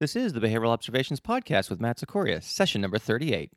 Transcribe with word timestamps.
This 0.00 0.14
is 0.14 0.32
the 0.32 0.38
Behavioral 0.38 0.68
Observations 0.68 1.18
Podcast 1.18 1.68
with 1.68 1.80
Matt 1.80 1.98
Cicoria, 1.98 2.40
session 2.40 2.80
number 2.80 2.98
38. 2.98 3.50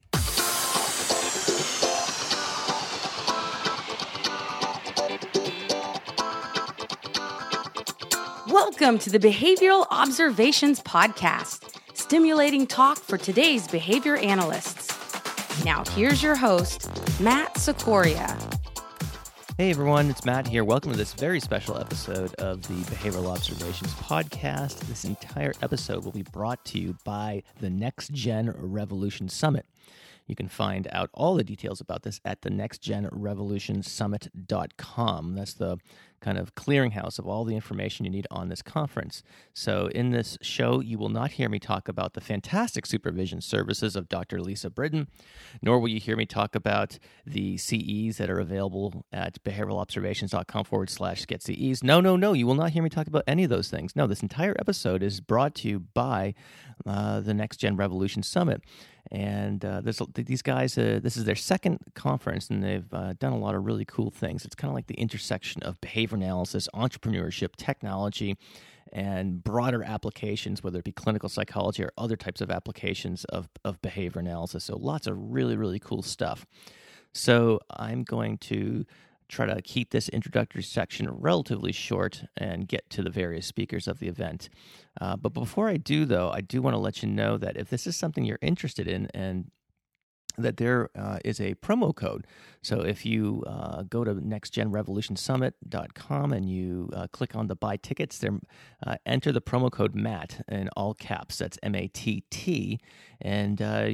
Welcome 8.48 8.98
to 8.98 9.12
the 9.12 9.20
Behavioral 9.20 9.86
Observations 9.92 10.82
Podcast, 10.82 11.78
stimulating 11.94 12.66
talk 12.66 12.98
for 12.98 13.20
today's 13.20 13.68
behavior 13.68 14.16
analysts. 14.16 15.64
Now, 15.64 15.84
here's 15.92 16.24
your 16.24 16.36
host, 16.36 16.90
Matt 17.22 17.54
Cicoria. 17.54 18.51
Hey 19.62 19.70
everyone, 19.70 20.10
it's 20.10 20.26
Matt 20.26 20.48
here. 20.48 20.64
Welcome 20.64 20.92
to 20.92 20.98
this 20.98 21.14
very 21.14 21.40
special 21.40 21.78
episode 21.78 22.34
of 22.40 22.64
the 22.64 22.74
Behavioral 22.92 23.28
Observations 23.28 23.94
Podcast. 23.94 24.80
This 24.88 25.06
entire 25.06 25.54
episode 25.62 26.04
will 26.04 26.12
be 26.12 26.24
brought 26.24 26.66
to 26.66 26.80
you 26.80 26.98
by 27.04 27.44
the 27.60 27.70
Next 27.70 28.12
Gen 28.12 28.56
Revolution 28.58 29.30
Summit. 29.30 29.68
You 30.26 30.36
can 30.36 30.48
find 30.48 30.88
out 30.92 31.12
all 31.14 31.36
the 31.36 31.44
details 31.44 31.80
about 31.80 32.02
this 32.02 32.20
at 32.26 32.42
the 32.42 32.50
nextgenrevolutionsummit.com. 32.50 35.36
That's 35.36 35.54
the 35.54 35.78
kind 36.22 36.38
of 36.38 36.56
clearinghouse 36.56 37.20
of 37.20 37.28
all 37.28 37.44
the 37.44 37.56
information 37.56 38.06
you 38.06 38.12
need 38.12 38.28
on 38.32 38.50
this 38.50 38.62
conference. 38.62 39.24
So, 39.54 39.88
in 39.88 40.12
this 40.12 40.38
show, 40.42 40.80
you 40.80 40.98
will 40.98 41.10
not 41.10 41.32
hear 41.32 41.50
me 41.50 41.60
talk 41.60 41.88
about 41.88 42.14
the 42.14 42.22
fantastic 42.22 42.86
supervision 42.86 43.42
services 43.42 43.96
of 43.96 44.08
Dr. 44.08 44.40
Lisa 44.40 44.70
Britton, 44.70 45.08
nor 45.62 45.80
will 45.80 45.90
you 45.90 46.00
hear 46.00 46.16
me 46.16 46.26
talk 46.26 46.56
about 46.56 46.98
the 47.26 47.58
CEs 47.58 48.18
that 48.18 48.30
are 48.30 48.40
available 48.40 49.06
at 49.12 49.44
behavioralobservations.com 49.44 50.66
forward 50.66 50.90
slash 50.90 51.26
get 51.26 51.42
CEs. 51.42 51.84
No, 51.84 52.00
no, 52.00 52.16
no, 52.16 52.34
you 52.34 52.46
will 52.48 52.56
not 52.56 52.72
hear 52.72 52.84
me 52.84 52.90
talk 52.90 53.08
about 53.08 53.24
any 53.28 53.44
of 53.44 53.50
those 53.50 53.70
things. 53.70 53.96
No, 53.96 54.08
this 54.08 54.22
entire 54.22 54.56
episode 54.60 55.04
is 55.04 55.20
brought 55.20 55.56
to 55.56 55.68
you 55.68 55.80
by 55.80 56.34
uh, 56.86 57.20
the 57.20 57.34
Next 57.34 57.58
Gen 57.58 57.76
Revolution 57.76 58.24
Summit. 58.24 58.62
And 59.12 59.64
uh, 59.66 59.82
these 60.16 60.42
guys, 60.42 60.78
uh, 60.78 61.00
this 61.02 61.18
is 61.18 61.26
their 61.26 61.36
second 61.36 61.80
conference, 61.96 62.50
and 62.50 62.64
they've 62.64 62.94
uh, 62.94 63.14
done 63.14 63.34
a 63.34 63.38
lot 63.38 63.56
of 63.56 63.66
really 63.66 63.86
cool 63.86 64.12
things. 64.12 64.46
It's 64.46 64.56
kind 64.56 64.70
of 64.70 64.76
like 64.76 64.88
the 64.88 64.96
intersection 64.96 65.64
of 65.64 65.82
behavior 65.82 66.18
analysis, 66.18 66.70
entrepreneurship, 66.74 67.56
technology, 67.58 68.38
and 68.94 69.44
broader 69.44 69.84
applications, 69.84 70.64
whether 70.64 70.80
it 70.80 70.86
be 70.86 70.92
clinical 70.92 71.30
psychology 71.30 71.84
or 71.84 71.92
other 71.98 72.16
types 72.16 72.42
of 72.42 72.52
applications 72.52 73.26
of, 73.26 73.50
of 73.66 73.82
behavior 73.82 74.20
analysis. 74.20 74.66
So, 74.66 74.78
lots 74.78 75.08
of 75.08 75.18
really, 75.18 75.56
really 75.56 75.80
cool 75.80 76.02
stuff. 76.02 76.46
So, 77.14 77.60
I'm 77.70 78.04
going 78.04 78.38
to 78.40 78.86
try 79.32 79.46
to 79.46 79.62
keep 79.62 79.92
this 79.92 80.10
introductory 80.10 80.62
section 80.62 81.10
relatively 81.10 81.72
short 81.72 82.26
and 82.36 82.68
get 82.68 82.90
to 82.90 83.02
the 83.02 83.10
various 83.10 83.48
speakers 83.48 83.88
of 83.88 84.00
the 84.00 84.08
event. 84.08 84.50
Uh, 85.00 85.16
but 85.16 85.34
before 85.34 85.70
I 85.70 85.78
do, 85.78 86.06
though, 86.06 86.30
I 86.30 86.42
do 86.42 86.62
want 86.62 86.76
to 86.76 86.80
let 86.80 87.02
you 87.02 87.10
know 87.10 87.38
that 87.38 87.58
if 87.58 87.70
this 87.70 87.88
is 87.88 87.96
something 87.96 88.26
you're 88.26 88.38
interested 88.42 88.88
in 88.88 89.08
and 89.14 89.50
that 90.38 90.58
there 90.58 90.90
uh, 90.96 91.18
is 91.26 91.40
a 91.40 91.56
promo 91.56 91.96
code. 91.96 92.28
So 92.62 92.82
if 92.82 93.06
you 93.06 93.44
uh, 93.48 93.84
go 93.84 94.04
to 94.04 94.16
nextgenrevolutionsummit.com 94.16 96.34
and 96.34 96.50
you 96.50 96.90
uh, 96.94 97.08
click 97.12 97.36
on 97.36 97.48
the 97.48 97.56
buy 97.56 97.78
tickets, 97.78 98.18
there, 98.18 98.38
uh, 98.86 98.98
enter 99.06 99.32
the 99.32 99.42
promo 99.42 99.72
code 99.72 99.96
MATT 99.96 100.42
in 100.48 100.68
all 100.78 100.94
caps. 100.94 101.38
That's 101.38 101.58
M 101.64 101.76
A 101.76 101.88
T 101.88 102.24
T, 102.30 102.80
and 103.20 103.62
uh, 103.62 103.90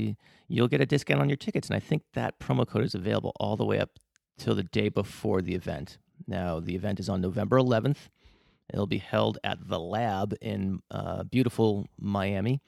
you'll 0.48 0.68
get 0.68 0.82
a 0.82 0.86
discount 0.86 1.22
on 1.22 1.30
your 1.30 1.38
tickets. 1.38 1.70
And 1.70 1.76
I 1.76 1.80
think 1.80 2.04
that 2.14 2.40
promo 2.40 2.68
code 2.68 2.84
is 2.84 2.96
available 2.96 3.34
all 3.40 3.58
the 3.58 3.66
way 3.66 3.80
up 3.80 3.98
till 4.38 4.56
the 4.56 4.64
day 4.64 4.90
before 4.90 5.42
the 5.42 5.56
event. 5.56 5.98
Now, 6.28 6.60
the 6.60 6.76
event 6.76 7.00
is 7.00 7.10
on 7.10 7.22
November 7.22 7.58
11th. 7.58 8.10
It'll 8.72 8.88
be 8.88 8.98
held 8.98 9.38
at 9.44 9.68
the 9.68 9.80
lab 9.80 10.36
in 10.42 10.82
uh, 10.92 11.24
beautiful 11.24 11.88
Miami. 12.00 12.62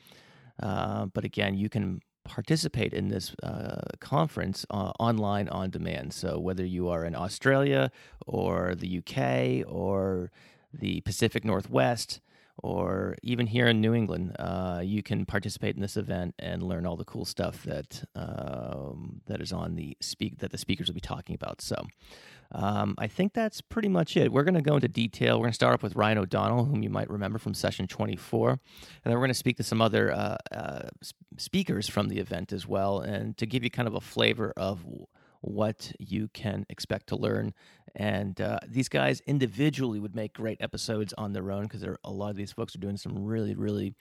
Uh, 0.61 1.07
but 1.07 1.25
again, 1.25 1.57
you 1.57 1.69
can 1.69 2.01
participate 2.23 2.93
in 2.93 3.09
this 3.09 3.33
uh, 3.41 3.81
conference 3.99 4.65
uh, 4.69 4.91
online 4.99 5.49
on 5.49 5.69
demand. 5.69 6.13
So, 6.13 6.39
whether 6.39 6.65
you 6.65 6.87
are 6.89 7.03
in 7.03 7.15
Australia 7.15 7.91
or 8.25 8.75
the 8.75 8.99
UK 8.99 9.69
or 9.69 10.31
the 10.73 11.01
Pacific 11.01 11.43
Northwest, 11.43 12.21
or 12.63 13.15
even 13.23 13.47
here 13.47 13.67
in 13.67 13.81
New 13.81 13.93
England, 13.93 14.35
uh, 14.39 14.81
you 14.83 15.01
can 15.01 15.25
participate 15.25 15.75
in 15.75 15.81
this 15.81 15.97
event 15.97 16.35
and 16.39 16.61
learn 16.63 16.85
all 16.85 16.97
the 16.97 17.05
cool 17.05 17.25
stuff 17.25 17.63
that 17.63 18.03
um, 18.15 19.21
that 19.27 19.41
is 19.41 19.51
on 19.51 19.75
the 19.75 19.95
speak 20.01 20.39
that 20.39 20.51
the 20.51 20.57
speakers 20.57 20.87
will 20.87 20.95
be 20.95 20.99
talking 21.01 21.35
about. 21.35 21.61
So, 21.61 21.75
um, 22.51 22.95
I 22.97 23.07
think 23.07 23.33
that's 23.33 23.61
pretty 23.61 23.89
much 23.89 24.17
it. 24.17 24.31
We're 24.31 24.43
going 24.43 24.55
to 24.55 24.61
go 24.61 24.75
into 24.75 24.87
detail. 24.87 25.37
We're 25.37 25.43
going 25.43 25.51
to 25.51 25.55
start 25.55 25.73
off 25.73 25.83
with 25.83 25.95
Ryan 25.95 26.17
O'Donnell, 26.17 26.65
whom 26.65 26.81
you 26.81 26.89
might 26.89 27.09
remember 27.09 27.37
from 27.37 27.53
session 27.53 27.87
24, 27.87 28.49
and 28.49 28.59
then 29.03 29.13
we're 29.13 29.19
going 29.19 29.29
to 29.29 29.33
speak 29.35 29.57
to 29.57 29.63
some 29.63 29.81
other 29.81 30.11
uh, 30.11 30.37
uh, 30.51 30.89
speakers 31.37 31.87
from 31.87 32.09
the 32.09 32.19
event 32.19 32.51
as 32.51 32.67
well, 32.67 32.99
and 32.99 33.37
to 33.37 33.45
give 33.45 33.63
you 33.63 33.69
kind 33.69 33.87
of 33.87 33.93
a 33.93 34.01
flavor 34.01 34.53
of 34.57 34.83
what 35.41 35.91
you 35.99 36.27
can 36.33 36.65
expect 36.69 37.07
to 37.07 37.15
learn. 37.15 37.53
And 37.95 38.39
uh, 38.39 38.59
these 38.67 38.89
guys 38.89 39.21
individually 39.25 39.99
would 39.99 40.15
make 40.15 40.33
great 40.33 40.61
episodes 40.61 41.13
on 41.17 41.33
their 41.33 41.51
own 41.51 41.63
because 41.63 41.83
a 41.83 42.11
lot 42.11 42.29
of 42.29 42.35
these 42.35 42.51
folks 42.51 42.75
are 42.75 42.79
doing 42.79 42.97
some 42.97 43.25
really, 43.25 43.55
really 43.55 43.95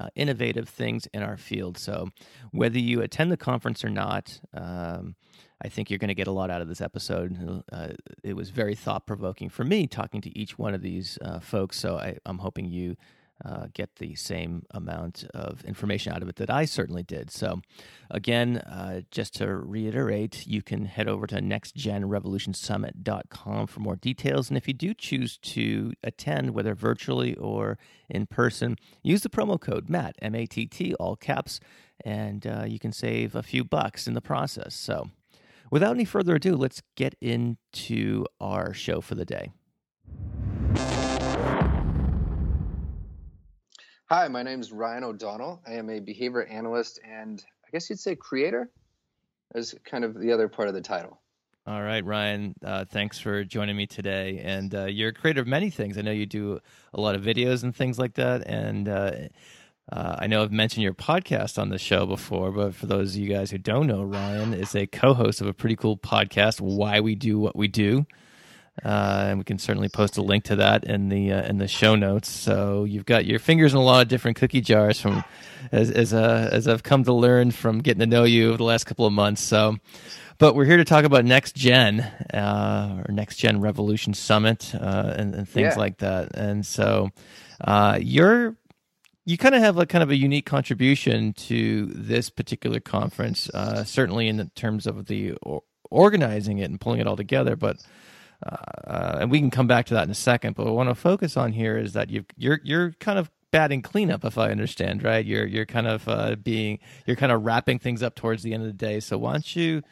uh, 0.00 0.08
innovative 0.14 0.68
things 0.68 1.06
in 1.12 1.22
our 1.22 1.36
field. 1.36 1.78
So, 1.78 2.08
whether 2.50 2.78
you 2.78 3.00
attend 3.02 3.30
the 3.30 3.36
conference 3.36 3.84
or 3.84 3.90
not, 3.90 4.40
um, 4.52 5.14
I 5.62 5.68
think 5.68 5.88
you're 5.88 5.98
going 5.98 6.08
to 6.08 6.14
get 6.14 6.26
a 6.26 6.32
lot 6.32 6.50
out 6.50 6.60
of 6.60 6.68
this 6.68 6.80
episode. 6.80 7.62
Uh, 7.70 7.88
it 8.22 8.34
was 8.34 8.50
very 8.50 8.74
thought 8.74 9.06
provoking 9.06 9.48
for 9.48 9.64
me 9.64 9.86
talking 9.86 10.20
to 10.22 10.36
each 10.38 10.58
one 10.58 10.74
of 10.74 10.82
these 10.82 11.18
uh, 11.22 11.38
folks. 11.38 11.78
So, 11.78 11.96
I, 11.96 12.18
I'm 12.26 12.38
hoping 12.38 12.66
you 12.66 12.96
uh, 13.44 13.66
get 13.72 13.96
the 13.96 14.14
same 14.14 14.62
amount 14.70 15.24
of 15.34 15.64
information 15.64 16.12
out 16.12 16.22
of 16.22 16.28
it 16.28 16.36
that 16.36 16.50
I 16.50 16.66
certainly 16.66 17.02
did. 17.02 17.30
So, 17.30 17.62
again, 18.10 18.58
uh, 18.58 19.00
just 19.10 19.34
to 19.36 19.48
reiterate, 19.54 20.46
you 20.46 20.60
can 20.62 20.84
head 20.84 21.08
over 21.08 21.26
to 21.26 21.40
nextgenrevolutionsummit.com 21.40 23.66
for 23.66 23.80
more 23.80 23.96
details. 23.96 24.50
And 24.50 24.56
if 24.56 24.68
you 24.68 24.74
do 24.74 24.94
choose 24.94 25.36
to 25.38 25.92
attend, 26.02 26.50
whether 26.50 26.74
virtually 26.74 27.34
or 27.34 27.78
in 28.08 28.26
person, 28.26 28.76
use 29.02 29.22
the 29.22 29.30
promo 29.30 29.60
code 29.60 29.88
MATT, 29.88 30.16
M 30.22 30.34
A 30.34 30.46
T 30.46 30.66
T, 30.66 30.94
all 30.94 31.16
caps, 31.16 31.60
and 32.04 32.46
uh, 32.46 32.64
you 32.66 32.78
can 32.78 32.92
save 32.92 33.34
a 33.34 33.42
few 33.42 33.64
bucks 33.64 34.06
in 34.06 34.14
the 34.14 34.20
process. 34.20 34.74
So, 34.74 35.10
without 35.70 35.94
any 35.94 36.04
further 36.04 36.36
ado, 36.36 36.54
let's 36.56 36.82
get 36.96 37.16
into 37.20 38.26
our 38.40 38.72
show 38.72 39.00
for 39.00 39.16
the 39.16 39.24
day. 39.24 39.50
Hi, 44.16 44.28
my 44.28 44.44
name 44.44 44.60
is 44.60 44.70
Ryan 44.70 45.02
O'Donnell. 45.02 45.60
I 45.66 45.72
am 45.72 45.90
a 45.90 45.98
behavior 45.98 46.44
analyst 46.44 47.00
and 47.04 47.44
I 47.66 47.70
guess 47.72 47.90
you'd 47.90 47.98
say 47.98 48.14
creator 48.14 48.70
is 49.56 49.74
kind 49.84 50.04
of 50.04 50.16
the 50.16 50.30
other 50.30 50.46
part 50.46 50.68
of 50.68 50.74
the 50.74 50.80
title. 50.80 51.20
All 51.66 51.82
right, 51.82 52.04
Ryan. 52.04 52.54
Uh, 52.64 52.84
thanks 52.84 53.18
for 53.18 53.42
joining 53.42 53.76
me 53.76 53.88
today. 53.88 54.40
And 54.44 54.72
uh, 54.72 54.84
you're 54.84 55.08
a 55.08 55.12
creator 55.12 55.40
of 55.40 55.48
many 55.48 55.68
things. 55.68 55.98
I 55.98 56.02
know 56.02 56.12
you 56.12 56.26
do 56.26 56.60
a 56.92 57.00
lot 57.00 57.16
of 57.16 57.22
videos 57.22 57.64
and 57.64 57.74
things 57.74 57.98
like 57.98 58.14
that. 58.14 58.46
And 58.46 58.88
uh, 58.88 59.12
uh 59.90 60.16
I 60.20 60.28
know 60.28 60.44
I've 60.44 60.52
mentioned 60.52 60.84
your 60.84 60.94
podcast 60.94 61.58
on 61.58 61.70
the 61.70 61.78
show 61.78 62.06
before, 62.06 62.52
but 62.52 62.76
for 62.76 62.86
those 62.86 63.16
of 63.16 63.20
you 63.20 63.28
guys 63.28 63.50
who 63.50 63.58
don't 63.58 63.88
know, 63.88 64.04
Ryan 64.04 64.54
is 64.54 64.76
a 64.76 64.86
co-host 64.86 65.40
of 65.40 65.48
a 65.48 65.52
pretty 65.52 65.74
cool 65.74 65.96
podcast, 65.96 66.60
"Why 66.60 67.00
We 67.00 67.16
Do 67.16 67.40
What 67.40 67.56
We 67.56 67.66
Do." 67.66 68.06
Uh, 68.82 69.26
and 69.28 69.38
we 69.38 69.44
can 69.44 69.58
certainly 69.58 69.88
post 69.88 70.18
a 70.18 70.22
link 70.22 70.44
to 70.44 70.56
that 70.56 70.84
in 70.84 71.08
the 71.08 71.32
uh, 71.32 71.42
in 71.42 71.58
the 71.58 71.68
show 71.68 71.94
notes. 71.94 72.28
So 72.28 72.84
you've 72.84 73.06
got 73.06 73.24
your 73.24 73.38
fingers 73.38 73.72
in 73.72 73.78
a 73.78 73.82
lot 73.82 74.02
of 74.02 74.08
different 74.08 74.36
cookie 74.36 74.60
jars 74.60 75.00
from 75.00 75.22
as 75.70 75.90
as 75.90 76.12
uh, 76.12 76.48
as 76.50 76.66
I've 76.66 76.82
come 76.82 77.04
to 77.04 77.12
learn 77.12 77.52
from 77.52 77.78
getting 77.78 78.00
to 78.00 78.06
know 78.06 78.24
you 78.24 78.48
over 78.48 78.56
the 78.56 78.64
last 78.64 78.84
couple 78.84 79.06
of 79.06 79.12
months. 79.12 79.42
So, 79.42 79.76
but 80.38 80.56
we're 80.56 80.64
here 80.64 80.76
to 80.76 80.84
talk 80.84 81.04
about 81.04 81.24
next 81.24 81.54
gen 81.54 82.00
uh, 82.00 83.04
or 83.06 83.12
next 83.12 83.36
gen 83.36 83.60
revolution 83.60 84.12
summit 84.12 84.74
uh, 84.74 85.14
and, 85.16 85.34
and, 85.36 85.48
things 85.48 85.74
yeah. 85.74 85.78
like 85.78 85.98
that. 85.98 86.36
And 86.36 86.66
so 86.66 87.10
uh, 87.60 87.98
you're 88.02 88.56
you 89.24 89.38
kind 89.38 89.54
of 89.54 89.62
have 89.62 89.78
a 89.78 89.86
kind 89.86 90.02
of 90.02 90.10
a 90.10 90.16
unique 90.16 90.46
contribution 90.46 91.32
to 91.32 91.86
this 91.86 92.28
particular 92.28 92.80
conference, 92.80 93.48
certainly 93.84 94.26
in 94.26 94.50
terms 94.56 94.88
of 94.88 95.06
the 95.06 95.34
organizing 95.90 96.58
it 96.58 96.64
and 96.64 96.80
pulling 96.80 97.00
it 97.00 97.06
all 97.06 97.16
together, 97.16 97.56
but 97.56 97.76
uh, 98.44 99.18
and 99.20 99.30
we 99.30 99.38
can 99.38 99.50
come 99.50 99.66
back 99.66 99.86
to 99.86 99.94
that 99.94 100.04
in 100.04 100.10
a 100.10 100.14
second. 100.14 100.56
But 100.56 100.64
what 100.64 100.72
I 100.72 100.74
want 100.74 100.88
to 100.90 100.94
focus 100.94 101.36
on 101.36 101.52
here 101.52 101.78
is 101.78 101.92
that 101.94 102.10
you 102.10 102.24
you're 102.36 102.60
you're 102.62 102.92
kind 103.00 103.18
of 103.18 103.30
batting 103.50 103.82
cleanup, 103.82 104.24
if 104.24 104.36
I 104.36 104.50
understand 104.50 105.02
right. 105.02 105.24
You're 105.24 105.46
you're 105.46 105.66
kind 105.66 105.86
of 105.86 106.08
uh, 106.08 106.36
being 106.36 106.80
you're 107.06 107.16
kind 107.16 107.32
of 107.32 107.44
wrapping 107.44 107.78
things 107.78 108.02
up 108.02 108.14
towards 108.14 108.42
the 108.42 108.52
end 108.52 108.64
of 108.64 108.68
the 108.68 108.72
day. 108.72 109.00
So 109.00 109.18
why 109.18 109.32
don't 109.32 109.56
you? 109.56 109.82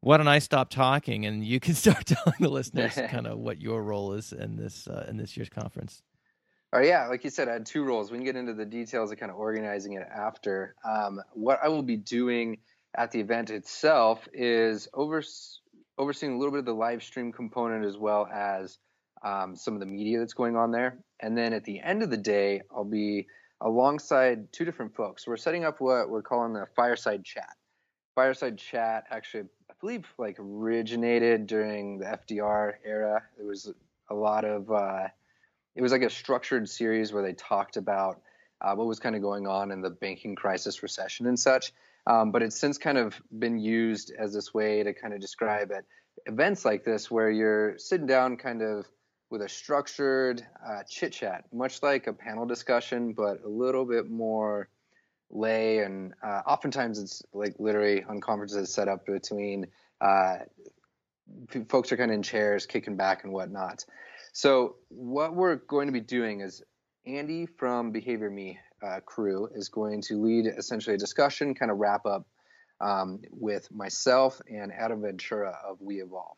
Why 0.00 0.16
don't 0.16 0.26
I 0.26 0.40
stop 0.40 0.68
talking 0.68 1.26
and 1.26 1.44
you 1.44 1.60
can 1.60 1.74
start 1.84 2.06
telling 2.06 2.34
the 2.40 2.48
listeners 2.48 2.94
kind 3.08 3.26
of 3.26 3.38
what 3.38 3.60
your 3.60 3.82
role 3.84 4.14
is 4.14 4.32
in 4.32 4.56
this 4.56 4.88
uh, 4.88 5.06
in 5.08 5.16
this 5.16 5.36
year's 5.36 5.48
conference? 5.48 6.02
Oh 6.74 6.80
yeah, 6.80 7.06
like 7.06 7.22
you 7.22 7.30
said, 7.30 7.48
I 7.48 7.52
had 7.52 7.66
two 7.66 7.84
roles. 7.84 8.10
We 8.10 8.18
can 8.18 8.24
get 8.24 8.34
into 8.34 8.54
the 8.54 8.64
details 8.64 9.12
of 9.12 9.18
kind 9.18 9.30
of 9.30 9.38
organizing 9.38 9.92
it 9.92 10.08
after. 10.10 10.74
Um, 10.84 11.20
what 11.34 11.60
I 11.62 11.68
will 11.68 11.82
be 11.82 11.98
doing 11.98 12.58
at 12.96 13.10
the 13.10 13.20
event 13.20 13.50
itself 13.50 14.26
is 14.32 14.88
over 14.94 15.22
overseeing 16.02 16.34
a 16.34 16.38
little 16.38 16.50
bit 16.50 16.58
of 16.58 16.64
the 16.64 16.74
live 16.74 17.02
stream 17.02 17.32
component 17.32 17.84
as 17.84 17.96
well 17.96 18.26
as 18.26 18.78
um, 19.22 19.54
some 19.54 19.74
of 19.74 19.80
the 19.80 19.86
media 19.86 20.18
that's 20.18 20.34
going 20.34 20.56
on 20.56 20.72
there. 20.72 20.98
And 21.20 21.38
then 21.38 21.52
at 21.52 21.64
the 21.64 21.80
end 21.80 22.02
of 22.02 22.10
the 22.10 22.16
day, 22.16 22.62
I'll 22.74 22.84
be 22.84 23.28
alongside 23.60 24.52
two 24.52 24.64
different 24.64 24.94
folks. 24.94 25.26
We're 25.26 25.36
setting 25.36 25.64
up 25.64 25.80
what 25.80 26.10
we're 26.10 26.22
calling 26.22 26.52
the 26.52 26.66
fireside 26.74 27.24
chat. 27.24 27.54
Fireside 28.16 28.58
chat 28.58 29.04
actually, 29.10 29.44
I 29.70 29.74
believe, 29.80 30.06
like 30.18 30.36
originated 30.40 31.46
during 31.46 31.98
the 31.98 32.06
FDR 32.06 32.74
era. 32.84 33.22
It 33.38 33.46
was 33.46 33.72
a 34.10 34.14
lot 34.14 34.44
of, 34.44 34.70
uh, 34.70 35.06
it 35.76 35.82
was 35.82 35.92
like 35.92 36.02
a 36.02 36.10
structured 36.10 36.68
series 36.68 37.12
where 37.12 37.22
they 37.22 37.32
talked 37.32 37.76
about 37.76 38.20
uh, 38.60 38.74
what 38.74 38.86
was 38.86 38.98
kind 38.98 39.14
of 39.14 39.22
going 39.22 39.46
on 39.46 39.70
in 39.70 39.80
the 39.80 39.90
banking 39.90 40.34
crisis, 40.34 40.82
recession, 40.82 41.26
and 41.26 41.38
such. 41.38 41.72
Um, 42.06 42.32
but 42.32 42.42
it's 42.42 42.58
since 42.58 42.78
kind 42.78 42.98
of 42.98 43.20
been 43.38 43.58
used 43.58 44.12
as 44.18 44.32
this 44.34 44.52
way 44.52 44.82
to 44.82 44.92
kind 44.92 45.14
of 45.14 45.20
describe 45.20 45.70
it 45.70 45.84
events 46.26 46.64
like 46.64 46.84
this 46.84 47.10
where 47.10 47.30
you're 47.30 47.78
sitting 47.78 48.06
down 48.06 48.36
kind 48.36 48.62
of 48.62 48.86
with 49.30 49.42
a 49.42 49.48
structured 49.48 50.46
uh, 50.66 50.82
chit 50.88 51.12
chat, 51.12 51.44
much 51.52 51.82
like 51.82 52.06
a 52.06 52.12
panel 52.12 52.44
discussion, 52.44 53.14
but 53.14 53.42
a 53.44 53.48
little 53.48 53.86
bit 53.86 54.10
more 54.10 54.68
lay. 55.30 55.78
And 55.78 56.12
uh, 56.22 56.42
oftentimes 56.46 56.98
it's 56.98 57.22
like 57.32 57.54
literally 57.58 58.04
on 58.04 58.20
conferences 58.20 58.72
set 58.72 58.88
up 58.88 59.06
between 59.06 59.68
uh, 60.00 60.38
folks 61.68 61.92
are 61.92 61.96
kind 61.96 62.10
of 62.10 62.16
in 62.16 62.22
chairs, 62.22 62.66
kicking 62.66 62.96
back 62.96 63.24
and 63.24 63.32
whatnot. 63.32 63.84
So 64.34 64.76
what 64.88 65.34
we're 65.34 65.56
going 65.56 65.86
to 65.86 65.92
be 65.92 66.00
doing 66.00 66.40
is 66.40 66.62
Andy 67.06 67.46
from 67.46 67.90
Behavior 67.90 68.30
Me 68.30 68.58
uh, 68.82 69.00
crew 69.00 69.48
is 69.54 69.68
going 69.68 70.02
to 70.02 70.22
lead 70.22 70.46
essentially 70.46 70.94
a 70.94 70.98
discussion, 70.98 71.54
kind 71.54 71.70
of 71.70 71.78
wrap 71.78 72.06
up 72.06 72.26
um, 72.80 73.20
with 73.30 73.70
myself 73.70 74.40
and 74.50 74.72
Adam 74.72 75.02
Ventura 75.02 75.56
of 75.66 75.80
We 75.80 76.02
Evolve. 76.02 76.36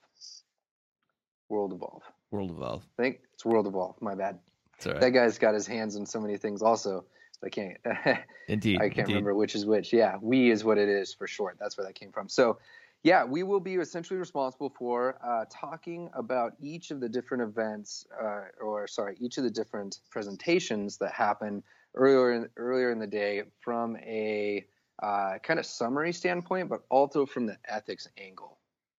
World 1.49 1.73
Evolve. 1.73 2.03
World 2.31 2.51
Evolve. 2.51 2.83
I 2.99 3.03
think 3.03 3.21
it's 3.35 3.45
World 3.45 3.67
Evolve. 3.67 4.01
My 4.01 4.15
bad. 4.15 4.39
Right. 4.85 5.01
That 5.01 5.11
guy's 5.11 5.39
got 5.39 5.55
his 5.55 5.67
hands 5.67 5.97
in 5.97 6.05
so 6.05 6.21
many 6.21 6.37
things 6.37 6.63
also. 6.63 7.05
I 7.45 7.49
can't. 7.49 7.77
indeed. 8.49 8.79
I 8.79 8.89
can't 8.89 9.01
indeed. 9.01 9.13
remember 9.13 9.35
which 9.35 9.55
is 9.55 9.67
which. 9.67 9.93
Yeah, 9.93 10.17
we 10.21 10.51
is 10.51 10.65
what 10.65 10.79
it 10.79 10.89
is 10.89 11.15
for 11.15 11.27
short. 11.27 11.57
That's 11.61 11.77
where 11.77 11.87
that 11.87 11.95
came 11.95 12.11
from. 12.11 12.29
So, 12.29 12.59
yeah, 13.03 13.25
we 13.25 13.43
will 13.43 13.61
be 13.61 13.75
essentially 13.75 14.19
responsible 14.19 14.71
for 14.71 15.19
uh, 15.25 15.45
talking 15.51 16.11
about 16.15 16.55
each 16.61 16.91
of 16.91 17.01
the 17.01 17.09
different 17.09 17.43
events, 17.43 18.07
uh, 18.21 18.45
or 18.63 18.87
sorry, 18.87 19.17
each 19.21 19.37
of 19.37 19.45
the 19.45 19.51
different 19.51 20.01
presentations 20.11 20.97
that 20.99 21.13
happen 21.13 21.63
earlier 21.95 22.33
in, 22.33 22.49
earlier 22.57 22.91
in 22.91 22.99
the 22.99 23.07
day 23.07 23.43
from 23.61 23.97
a 23.97 24.65
uh, 25.03 25.39
kind 25.43 25.59
of 25.59 25.67
summary 25.67 26.13
standpoint, 26.13 26.69
but 26.69 26.83
also 26.91 27.27
from 27.27 27.47
the 27.47 27.57
ethics 27.69 28.09
angle 28.19 28.59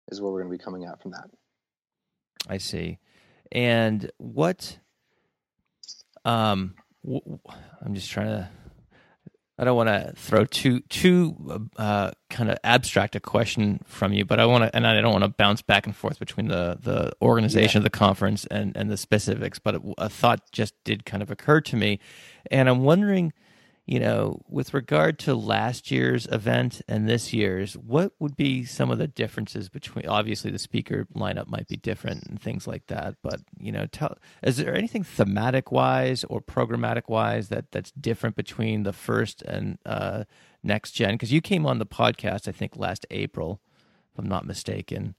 is 0.10 0.22
where 0.22 0.32
we're 0.32 0.42
going 0.42 0.52
to 0.52 0.58
be 0.58 0.64
coming 0.64 0.86
at 0.86 1.02
from 1.02 1.12
that. 1.12 1.30
I 2.48 2.58
see. 2.58 3.00
And 3.52 4.12
what? 4.18 4.78
Um, 6.26 6.76
w- 7.04 7.40
I'm 7.84 7.94
just 7.94 8.10
trying 8.10 8.28
to. 8.28 8.50
I 9.58 9.64
don't 9.64 9.78
want 9.78 9.88
to 9.88 10.14
throw 10.18 10.44
too 10.44 10.82
too 10.82 11.70
uh, 11.78 12.12
kind 12.30 12.52
of 12.52 12.58
abstract 12.64 13.16
a 13.16 13.22
question 13.22 13.80
from 13.86 14.12
you, 14.12 14.26
but 14.26 14.40
I 14.40 14.46
want 14.46 14.66
to, 14.66 14.76
and 14.76 14.86
I 14.86 15.00
don't 15.00 15.14
want 15.14 15.24
to 15.24 15.30
bounce 15.30 15.62
back 15.62 15.86
and 15.86 15.96
forth 15.96 16.20
between 16.20 16.50
the 16.50 16.78
the 16.82 17.14
organization 17.22 17.80
yeah. 17.80 17.80
of 17.80 17.84
the 17.86 17.98
conference 17.98 18.46
and 18.48 18.76
and 18.76 18.92
the 18.92 18.98
specifics. 18.98 19.60
But 19.60 19.82
a 19.98 20.10
thought 20.10 20.52
just 20.52 20.74
did 20.84 21.06
kind 21.06 21.24
of 21.24 21.32
occur 21.32 21.62
to 21.62 21.76
me, 21.78 22.00
and 22.52 22.68
I'm 22.68 22.84
wondering 22.84 23.32
you 23.86 24.00
know, 24.00 24.42
with 24.50 24.74
regard 24.74 25.20
to 25.20 25.36
last 25.36 25.92
year's 25.92 26.26
event 26.32 26.82
and 26.88 27.08
this 27.08 27.34
year's, 27.34 27.76
what 27.78 28.14
would 28.18 28.36
be 28.36 28.66
some 28.66 28.90
of 28.90 28.98
the 28.98 29.08
differences 29.08 29.70
between? 29.70 30.08
Obviously, 30.08 30.50
the 30.50 30.58
speaker 30.58 31.08
lineup 31.16 31.48
might 31.48 31.68
be 31.68 31.78
different 31.78 32.24
and 32.24 32.42
things 32.42 32.66
like 32.66 32.88
that. 32.88 33.16
But 33.22 33.42
you 33.60 33.72
know, 33.72 33.86
tell 33.86 34.18
is 34.42 34.58
there 34.58 34.76
anything 34.76 35.04
thematic 35.04 35.72
wise 35.72 36.24
or 36.24 36.42
programmatic 36.42 37.10
wise 37.10 37.50
that 37.50 37.72
that's 37.72 37.92
different 37.92 38.36
between 38.36 38.84
the 38.84 38.94
first 38.94 39.44
and 39.44 39.78
uh, 39.86 40.24
next 40.64 40.92
gen? 40.92 41.14
Because 41.14 41.32
you 41.32 41.42
came 41.42 41.68
on 41.68 41.78
the 41.78 41.86
podcast, 41.86 42.48
I 42.48 42.54
think, 42.54 42.76
last 42.76 43.06
April, 43.12 43.62
if 44.14 44.20
I'm 44.20 44.28
not 44.28 44.48
mistaken. 44.48 45.14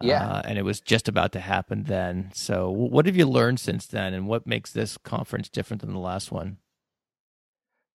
Yeah, 0.00 0.26
uh, 0.26 0.42
and 0.44 0.58
it 0.58 0.64
was 0.64 0.80
just 0.80 1.08
about 1.08 1.30
to 1.32 1.40
happen 1.40 1.84
then. 1.84 2.30
So, 2.34 2.70
what 2.70 3.06
have 3.06 3.16
you 3.16 3.26
learned 3.26 3.60
since 3.60 3.86
then, 3.86 4.14
and 4.14 4.26
what 4.26 4.46
makes 4.46 4.72
this 4.72 4.98
conference 4.98 5.48
different 5.48 5.80
than 5.82 5.92
the 5.92 6.00
last 6.00 6.32
one? 6.32 6.56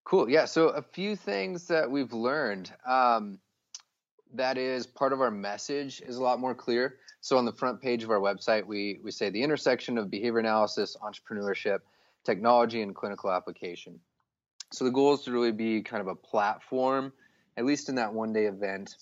Cool. 0.06 0.30
Yeah. 0.30 0.46
So 0.46 0.70
a 0.70 0.82
few 0.82 1.16
things 1.16 1.68
that 1.68 1.90
we've 1.90 2.14
learned. 2.14 2.72
Um, 2.86 3.40
that 4.34 4.58
is 4.58 4.86
part 4.86 5.14
of 5.14 5.22
our 5.22 5.32
message 5.32 6.02
is 6.02 6.18
a 6.18 6.24
lot 6.24 6.40
more 6.40 6.54
clear. 6.54 6.98
So 7.22 7.38
on 7.38 7.46
the 7.46 7.52
front 7.52 7.82
page 7.82 8.04
of 8.04 8.12
our 8.12 8.20
website, 8.20 8.66
we 8.66 9.00
we 9.04 9.12
say 9.12 9.30
the 9.30 9.42
intersection 9.42 9.98
of 9.98 10.12
behavior 10.12 10.40
analysis, 10.40 10.96
entrepreneurship, 11.02 11.80
technology, 12.24 12.82
and 12.82 12.94
clinical 12.94 13.32
application. 13.32 14.00
So 14.72 14.86
the 14.86 14.92
goal 14.92 15.14
is 15.14 15.22
to 15.22 15.32
really 15.32 15.52
be 15.52 15.82
kind 15.82 16.02
of 16.02 16.08
a 16.08 16.16
platform, 16.16 17.14
at 17.58 17.66
least 17.66 17.90
in 17.90 17.96
that 17.96 18.14
one 18.14 18.34
day 18.34 18.46
event, 18.46 18.96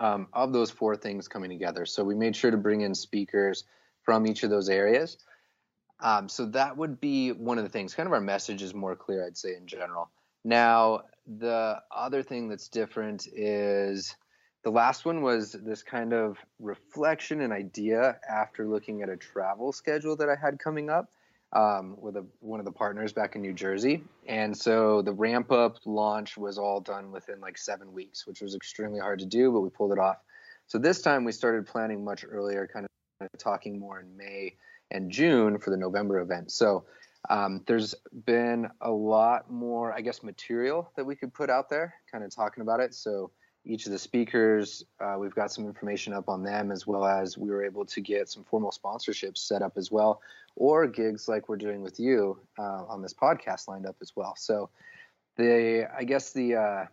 um, 0.00 0.26
of 0.32 0.52
those 0.52 0.70
four 0.70 0.96
things 0.96 1.28
coming 1.28 1.50
together. 1.50 1.86
So 1.86 2.02
we 2.04 2.14
made 2.14 2.34
sure 2.34 2.50
to 2.50 2.56
bring 2.56 2.82
in 2.82 2.94
speakers 2.94 3.64
from 4.02 4.26
each 4.26 4.42
of 4.42 4.50
those 4.50 4.68
areas. 4.68 5.18
Um, 6.02 6.28
so 6.28 6.46
that 6.46 6.76
would 6.76 7.00
be 7.00 7.32
one 7.32 7.58
of 7.58 7.64
the 7.64 7.70
things. 7.70 7.94
Kind 7.94 8.06
of 8.06 8.12
our 8.12 8.20
message 8.20 8.62
is 8.62 8.74
more 8.74 8.96
clear, 8.96 9.26
I'd 9.26 9.36
say, 9.36 9.54
in 9.56 9.66
general. 9.66 10.10
Now, 10.44 11.02
the 11.26 11.82
other 11.94 12.22
thing 12.22 12.48
that's 12.48 12.68
different 12.68 13.28
is 13.32 14.16
the 14.62 14.70
last 14.70 15.04
one 15.04 15.22
was 15.22 15.52
this 15.52 15.82
kind 15.82 16.12
of 16.12 16.38
reflection 16.58 17.40
and 17.40 17.52
idea 17.52 18.18
after 18.28 18.66
looking 18.66 19.02
at 19.02 19.08
a 19.08 19.16
travel 19.16 19.72
schedule 19.72 20.16
that 20.16 20.28
I 20.28 20.36
had 20.36 20.58
coming 20.58 20.90
up 20.90 21.10
um, 21.52 21.96
with 21.98 22.16
a, 22.16 22.24
one 22.40 22.60
of 22.60 22.66
the 22.66 22.72
partners 22.72 23.12
back 23.12 23.36
in 23.36 23.42
New 23.42 23.52
Jersey. 23.52 24.04
And 24.26 24.56
so 24.56 25.02
the 25.02 25.12
ramp 25.12 25.50
up 25.50 25.78
launch 25.84 26.36
was 26.36 26.58
all 26.58 26.80
done 26.80 27.10
within 27.10 27.40
like 27.40 27.58
seven 27.58 27.92
weeks, 27.92 28.26
which 28.26 28.40
was 28.40 28.54
extremely 28.54 29.00
hard 29.00 29.18
to 29.20 29.26
do, 29.26 29.50
but 29.50 29.60
we 29.60 29.70
pulled 29.70 29.92
it 29.92 29.98
off. 29.98 30.18
So 30.66 30.78
this 30.78 31.02
time 31.02 31.24
we 31.24 31.32
started 31.32 31.66
planning 31.66 32.04
much 32.04 32.24
earlier, 32.28 32.68
kind 32.72 32.86
of 33.20 33.28
talking 33.38 33.78
more 33.78 34.00
in 34.00 34.16
May 34.16 34.54
and 34.90 35.10
June 35.10 35.58
for 35.58 35.70
the 35.70 35.76
November 35.76 36.20
event. 36.20 36.50
So 36.50 36.84
um, 37.28 37.62
there's 37.66 37.94
been 38.24 38.68
a 38.80 38.90
lot 38.90 39.50
more, 39.50 39.92
I 39.92 40.00
guess, 40.00 40.22
material 40.22 40.90
that 40.96 41.04
we 41.04 41.16
could 41.16 41.34
put 41.34 41.50
out 41.50 41.68
there, 41.68 41.94
kind 42.10 42.24
of 42.24 42.34
talking 42.34 42.62
about 42.62 42.80
it. 42.80 42.94
So 42.94 43.30
each 43.64 43.84
of 43.86 43.92
the 43.92 43.98
speakers, 43.98 44.84
uh, 45.00 45.16
we've 45.18 45.34
got 45.34 45.52
some 45.52 45.66
information 45.66 46.14
up 46.14 46.28
on 46.28 46.42
them, 46.42 46.72
as 46.72 46.86
well 46.86 47.04
as 47.04 47.36
we 47.36 47.50
were 47.50 47.64
able 47.64 47.84
to 47.84 48.00
get 48.00 48.28
some 48.28 48.44
formal 48.44 48.72
sponsorships 48.72 49.38
set 49.38 49.60
up 49.60 49.74
as 49.76 49.90
well, 49.90 50.22
or 50.56 50.86
gigs 50.86 51.28
like 51.28 51.48
we're 51.48 51.56
doing 51.56 51.82
with 51.82 52.00
you 52.00 52.38
uh, 52.58 52.84
on 52.88 53.02
this 53.02 53.12
podcast 53.12 53.68
lined 53.68 53.86
up 53.86 53.96
as 54.00 54.12
well. 54.16 54.34
So 54.36 54.70
the, 55.36 55.88
I 55.94 56.04
guess 56.04 56.32
the, 56.32 56.54
uh, 56.54 56.84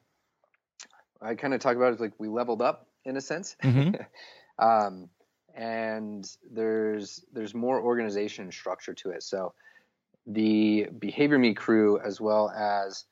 I 1.21 1.35
kind 1.35 1.53
of 1.53 1.61
talk 1.61 1.77
about 1.77 1.93
it 1.93 2.01
like 2.01 2.13
we 2.17 2.27
leveled 2.27 2.61
up 2.61 2.87
in 3.05 3.15
a 3.15 3.21
sense. 3.21 3.55
Mm-hmm. 3.63 3.95
um, 4.63 5.09
and 5.57 6.29
there's 6.51 7.25
there's 7.33 7.53
more 7.55 7.81
organization 7.81 8.45
and 8.45 8.53
structure 8.53 8.93
to 8.93 9.09
it. 9.09 9.23
So 9.23 9.53
the 10.27 10.87
Behavior 10.97 11.39
Me 11.39 11.53
crew, 11.53 11.99
as 11.99 12.21
well 12.21 12.49
as 12.49 13.05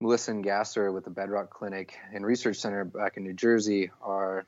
Melissa 0.00 0.32
Engesser 0.32 0.92
with 0.92 1.04
the 1.04 1.10
Bedrock 1.10 1.50
Clinic 1.50 1.96
and 2.14 2.24
Research 2.24 2.56
Center 2.56 2.84
back 2.84 3.18
in 3.18 3.24
New 3.24 3.34
Jersey, 3.34 3.90
are 4.00 4.46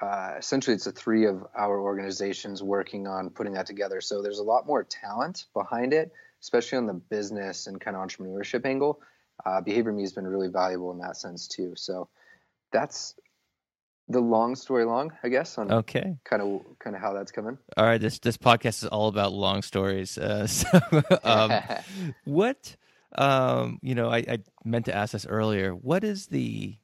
uh, 0.00 0.34
essentially 0.36 0.74
it's 0.74 0.84
the 0.84 0.92
three 0.92 1.26
of 1.26 1.46
our 1.54 1.78
organizations 1.78 2.60
working 2.60 3.06
on 3.06 3.30
putting 3.30 3.52
that 3.52 3.66
together. 3.66 4.00
So 4.00 4.20
there's 4.20 4.40
a 4.40 4.44
lot 4.44 4.66
more 4.66 4.82
talent 4.82 5.44
behind 5.54 5.92
it, 5.92 6.10
especially 6.40 6.78
on 6.78 6.86
the 6.86 6.94
business 6.94 7.68
and 7.68 7.80
kind 7.80 7.96
of 7.96 8.02
entrepreneurship 8.02 8.66
angle. 8.66 9.00
Uh, 9.46 9.60
Behavior 9.60 9.92
Me 9.92 10.02
has 10.02 10.12
been 10.12 10.26
really 10.26 10.48
valuable 10.48 10.90
in 10.90 10.98
that 10.98 11.16
sense 11.16 11.46
too. 11.46 11.74
So 11.76 12.08
that's 12.72 13.14
the 14.08 14.20
long 14.20 14.54
story 14.56 14.84
long, 14.84 15.12
I 15.22 15.28
guess. 15.28 15.58
On 15.58 15.70
okay, 15.70 16.16
kind 16.24 16.42
of 16.42 16.62
kind 16.78 16.96
of 16.96 17.02
how 17.02 17.12
that's 17.12 17.32
coming. 17.32 17.58
All 17.76 17.84
right, 17.84 18.00
this 18.00 18.18
this 18.18 18.36
podcast 18.36 18.82
is 18.82 18.86
all 18.86 19.08
about 19.08 19.32
long 19.32 19.62
stories. 19.62 20.18
Uh, 20.18 20.46
so, 20.46 20.68
um, 21.24 21.52
what 22.24 22.76
um, 23.16 23.78
you 23.82 23.94
know, 23.94 24.08
I, 24.08 24.18
I 24.18 24.38
meant 24.64 24.86
to 24.86 24.94
ask 24.94 25.12
this 25.12 25.26
earlier. 25.26 25.74
What 25.74 26.04
is 26.04 26.26
the 26.26 26.76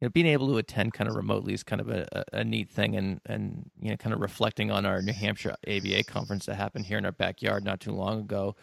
you 0.00 0.06
know 0.06 0.08
being 0.08 0.26
able 0.26 0.48
to 0.48 0.58
attend 0.58 0.94
kind 0.94 1.08
of 1.08 1.16
remotely 1.16 1.54
is 1.54 1.62
kind 1.62 1.80
of 1.80 1.88
a, 1.90 2.24
a, 2.32 2.44
neat 2.44 2.70
thing, 2.70 2.96
and 2.96 3.20
and 3.26 3.70
you 3.80 3.90
know, 3.90 3.96
kind 3.96 4.14
of 4.14 4.20
reflecting 4.20 4.70
on 4.70 4.86
our 4.86 5.02
New 5.02 5.12
Hampshire 5.12 5.56
ABA 5.66 6.04
conference 6.04 6.46
that 6.46 6.56
happened 6.56 6.86
here 6.86 6.98
in 6.98 7.04
our 7.04 7.12
backyard 7.12 7.64
not 7.64 7.80
too 7.80 7.92
long 7.92 8.20
ago. 8.20 8.56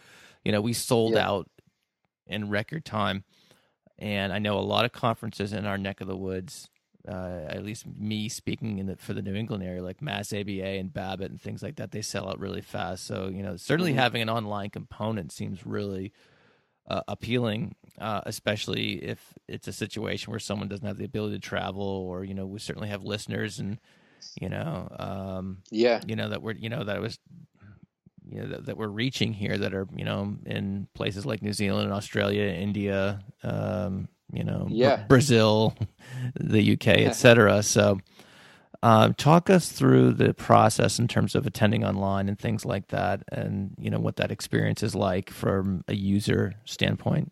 You 0.44 0.52
know, 0.52 0.60
we 0.60 0.72
sold 0.72 1.14
yeah. 1.14 1.28
out 1.28 1.48
in 2.26 2.48
record 2.48 2.84
time, 2.84 3.24
and 3.98 4.32
I 4.32 4.38
know 4.38 4.58
a 4.58 4.60
lot 4.60 4.84
of 4.84 4.92
conferences 4.92 5.52
in 5.52 5.66
our 5.66 5.78
neck 5.78 6.00
of 6.00 6.08
the 6.08 6.16
woods 6.16 6.68
uh, 7.08 7.40
at 7.48 7.64
least 7.64 7.86
me 7.86 8.28
speaking 8.28 8.78
in 8.78 8.86
the, 8.86 8.96
for 8.96 9.12
the 9.12 9.22
New 9.22 9.34
England 9.34 9.62
area, 9.62 9.82
like 9.82 10.00
Mass 10.00 10.32
ABA 10.32 10.64
and 10.64 10.92
BABAT 10.92 11.26
and 11.26 11.40
things 11.40 11.62
like 11.62 11.76
that, 11.76 11.90
they 11.90 12.02
sell 12.02 12.28
out 12.28 12.38
really 12.38 12.60
fast. 12.60 13.06
So 13.06 13.28
you 13.28 13.42
know, 13.42 13.56
certainly 13.56 13.92
mm-hmm. 13.92 14.00
having 14.00 14.22
an 14.22 14.30
online 14.30 14.70
component 14.70 15.32
seems 15.32 15.66
really 15.66 16.12
uh, 16.88 17.02
appealing, 17.08 17.74
uh, 17.98 18.20
especially 18.26 18.94
if 19.04 19.34
it's 19.48 19.68
a 19.68 19.72
situation 19.72 20.30
where 20.30 20.40
someone 20.40 20.68
doesn't 20.68 20.86
have 20.86 20.98
the 20.98 21.04
ability 21.04 21.36
to 21.36 21.40
travel, 21.40 21.82
or 21.82 22.24
you 22.24 22.34
know, 22.34 22.46
we 22.46 22.58
certainly 22.58 22.88
have 22.88 23.02
listeners 23.02 23.58
and 23.58 23.78
you 24.40 24.48
know, 24.48 24.88
um, 24.98 25.58
yeah, 25.70 26.00
you 26.06 26.16
know 26.16 26.28
that 26.28 26.42
we're 26.42 26.54
you 26.54 26.68
know 26.68 26.84
that 26.84 27.00
was 27.00 27.18
you 28.28 28.40
know 28.40 28.48
that, 28.48 28.66
that, 28.66 28.76
we're 28.76 28.88
reaching 28.88 29.32
here 29.32 29.58
that 29.58 29.74
are 29.74 29.86
you 29.94 30.04
know 30.04 30.36
in 30.46 30.86
places 30.94 31.26
like 31.26 31.42
New 31.42 31.52
Zealand, 31.52 31.92
Australia, 31.92 32.44
India, 32.44 33.24
um, 33.42 34.08
you 34.32 34.44
know, 34.44 34.66
yeah. 34.68 35.04
Brazil, 35.08 35.74
the 36.34 36.72
UK, 36.72 36.88
etc. 36.88 37.62
So, 37.62 38.00
uh, 38.82 39.12
talk 39.16 39.48
us 39.48 39.70
through 39.70 40.12
the 40.12 40.34
process 40.34 40.98
in 40.98 41.06
terms 41.06 41.34
of 41.34 41.46
attending 41.46 41.84
online 41.84 42.28
and 42.28 42.38
things 42.38 42.64
like 42.64 42.88
that, 42.88 43.22
and 43.30 43.74
you 43.78 43.90
know 43.90 44.00
what 44.00 44.16
that 44.16 44.32
experience 44.32 44.82
is 44.82 44.94
like 44.94 45.30
from 45.30 45.84
a 45.86 45.94
user 45.94 46.54
standpoint. 46.64 47.30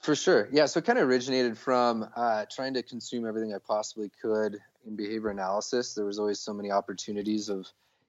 For 0.00 0.14
sure, 0.14 0.48
yeah. 0.52 0.66
So 0.66 0.78
it 0.78 0.84
kind 0.84 0.98
of 0.98 1.08
originated 1.08 1.58
from 1.58 2.08
uh, 2.16 2.46
trying 2.50 2.74
to 2.74 2.82
consume 2.82 3.26
everything 3.26 3.54
I 3.54 3.58
possibly 3.58 4.10
could 4.20 4.58
in 4.86 4.96
behavior 4.96 5.30
analysis. 5.30 5.94
There 5.94 6.04
was 6.04 6.18
always 6.18 6.40
so 6.40 6.52
many 6.52 6.70
opportunities 6.70 7.48
of 7.48 7.66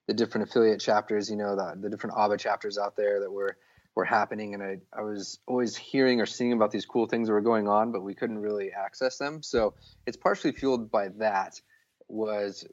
the 0.07 0.13
different 0.13 0.49
affiliate 0.49 0.79
chapters, 0.79 1.29
you 1.29 1.35
know, 1.35 1.55
the, 1.55 1.75
the 1.79 1.89
different 1.89 2.15
ABA 2.15 2.37
chapters 2.37 2.77
out 2.77 2.95
there 2.95 3.19
that 3.19 3.31
were 3.31 3.57
were 3.95 4.05
happening, 4.05 4.53
and 4.53 4.63
I, 4.63 4.77
I 4.93 5.01
was 5.01 5.39
always 5.47 5.75
hearing 5.75 6.21
or 6.21 6.25
seeing 6.25 6.53
about 6.53 6.71
these 6.71 6.85
cool 6.85 7.07
things 7.07 7.27
that 7.27 7.33
were 7.33 7.41
going 7.41 7.67
on, 7.67 7.91
but 7.91 8.01
we 8.01 8.15
couldn't 8.15 8.39
really 8.39 8.71
access 8.71 9.17
them. 9.17 9.41
So 9.43 9.73
it's 10.05 10.17
partially 10.17 10.51
fueled 10.51 10.91
by 10.91 11.09
that. 11.19 11.59
Was 12.07 12.65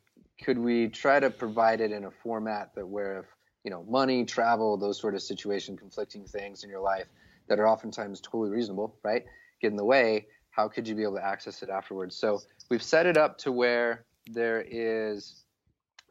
could 0.43 0.59
we 0.59 0.89
try 0.89 1.19
to 1.21 1.31
provide 1.31 1.81
it 1.81 1.93
in 1.93 2.05
a 2.05 2.11
format 2.11 2.75
that 2.75 2.87
where 2.87 3.21
if 3.21 3.27
you 3.65 3.71
know 3.71 3.85
money, 3.89 4.25
travel, 4.25 4.77
those 4.77 5.01
sort 5.01 5.15
of 5.15 5.23
situation, 5.23 5.77
conflicting 5.77 6.25
things 6.25 6.65
in 6.65 6.71
your 6.71 6.81
life 6.81 7.07
that 7.49 7.59
are 7.59 7.69
oftentimes 7.69 8.21
totally 8.21 8.51
reasonable, 8.51 8.97
right, 9.03 9.25
get 9.61 9.71
in 9.71 9.77
the 9.77 9.85
way. 9.85 10.27
How 10.51 10.69
could 10.69 10.89
you 10.89 10.95
be 10.95 11.03
able 11.03 11.17
to 11.17 11.25
access 11.25 11.63
it 11.63 11.69
afterwards? 11.69 12.17
So 12.17 12.41
we've 12.71 12.83
set 12.83 13.05
it 13.07 13.17
up 13.19 13.39
to 13.39 13.53
where 13.53 14.05
there 14.27 14.65
is 14.67 15.43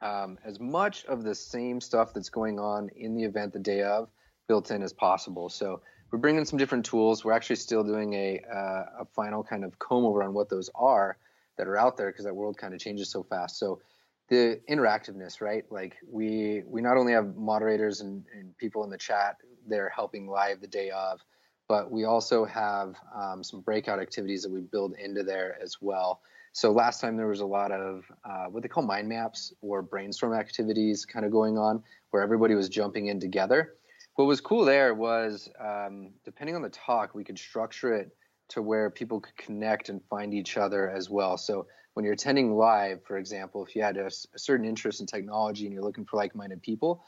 um, 0.02 0.38
as 0.46 0.60
much 0.60 1.06
of 1.06 1.24
the 1.24 1.34
same 1.34 1.82
stuff 1.82 2.14
that's 2.14 2.30
going 2.30 2.60
on 2.60 2.90
in 2.96 3.16
the 3.16 3.24
event 3.24 3.54
the 3.54 3.60
day 3.60 3.82
of 3.82 4.10
built 4.48 4.72
in 4.72 4.84
as 4.84 4.94
possible. 4.94 5.50
So 5.50 5.82
we're 6.12 6.20
bringing 6.20 6.46
some 6.46 6.58
different 6.58 6.86
tools. 6.86 7.26
We're 7.26 7.34
actually 7.34 7.58
still 7.58 7.84
doing 7.84 8.14
a, 8.14 8.42
uh, 8.52 9.02
a 9.02 9.06
final 9.16 9.44
kind 9.44 9.64
of 9.64 9.78
comb 9.80 10.06
over 10.06 10.24
on 10.24 10.34
what 10.34 10.50
those 10.50 10.70
are 10.76 11.18
that 11.58 11.68
are 11.68 11.78
out 11.78 11.98
there 11.98 12.12
because 12.12 12.26
that 12.26 12.36
world 12.36 12.58
kind 12.58 12.74
of 12.74 12.80
changes 12.80 13.10
so 13.10 13.24
fast. 13.24 13.58
So 13.58 13.82
the 14.30 14.60
interactiveness, 14.70 15.42
right? 15.42 15.64
Like 15.70 15.98
we 16.10 16.64
we 16.66 16.82
not 16.82 16.98
only 16.98 17.14
have 17.14 17.36
moderators 17.36 18.02
and, 18.02 18.24
and 18.34 18.58
people 18.58 18.84
in 18.84 18.90
the 18.90 18.98
chat 18.98 19.38
they're 19.68 19.90
helping 19.90 20.28
live 20.28 20.62
the 20.62 20.68
day 20.68 20.92
of, 20.92 21.20
but 21.68 21.92
we 21.92 22.06
also 22.06 22.46
have 22.46 22.96
um, 23.16 23.44
some 23.44 23.62
breakout 23.62 24.00
activities 24.00 24.44
that 24.44 24.52
we 24.52 24.62
build 24.62 24.94
into 24.94 25.24
there 25.24 25.58
as 25.62 25.78
well. 25.82 26.22
So 26.52 26.72
last 26.72 27.02
time 27.02 27.18
there 27.18 27.28
was 27.28 27.42
a 27.42 27.46
lot 27.46 27.72
of 27.72 28.06
uh, 28.24 28.46
what 28.46 28.64
they 28.64 28.70
call 28.70 28.84
mind 28.84 29.10
maps 29.10 29.54
or 29.62 29.82
brainstorm 29.82 30.34
activities 30.34 31.06
kind 31.06 31.26
of 31.26 31.32
going 31.32 31.58
on 31.58 31.84
where 32.12 32.24
everybody 32.24 32.56
was 32.56 32.70
jumping 32.70 33.08
in 33.08 33.20
together 33.20 33.74
what 34.16 34.26
was 34.26 34.42
cool 34.42 34.66
there 34.66 34.94
was 34.94 35.50
um, 35.60 36.12
depending 36.24 36.56
on 36.56 36.62
the 36.62 36.70
talk, 36.70 37.14
we 37.14 37.24
could 37.24 37.38
structure 37.38 37.94
it 37.94 38.16
to 38.50 38.62
where 38.62 38.90
people 38.90 39.20
could 39.20 39.36
connect 39.38 39.90
and 39.90 40.02
find 40.10 40.34
each 40.34 40.58
other 40.58 40.90
as 40.90 41.10
well. 41.10 41.38
So 41.38 41.68
when 41.94 42.06
you're 42.06 42.14
attending 42.14 42.56
live, 42.56 43.04
for 43.06 43.18
example, 43.18 43.66
if 43.66 43.76
you 43.76 43.82
had 43.82 43.98
a, 43.98 44.08
a 44.08 44.40
certain 44.40 44.66
interest 44.66 45.00
in 45.00 45.06
technology 45.06 45.66
and 45.66 45.74
you're 45.74 45.84
looking 45.84 46.06
for 46.06 46.18
like-minded 46.18 46.62
people, 46.62 47.04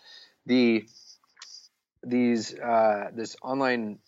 the 0.45 0.87
these 2.03 2.57
uh, 2.57 3.09
this 3.13 3.35
online 3.41 3.99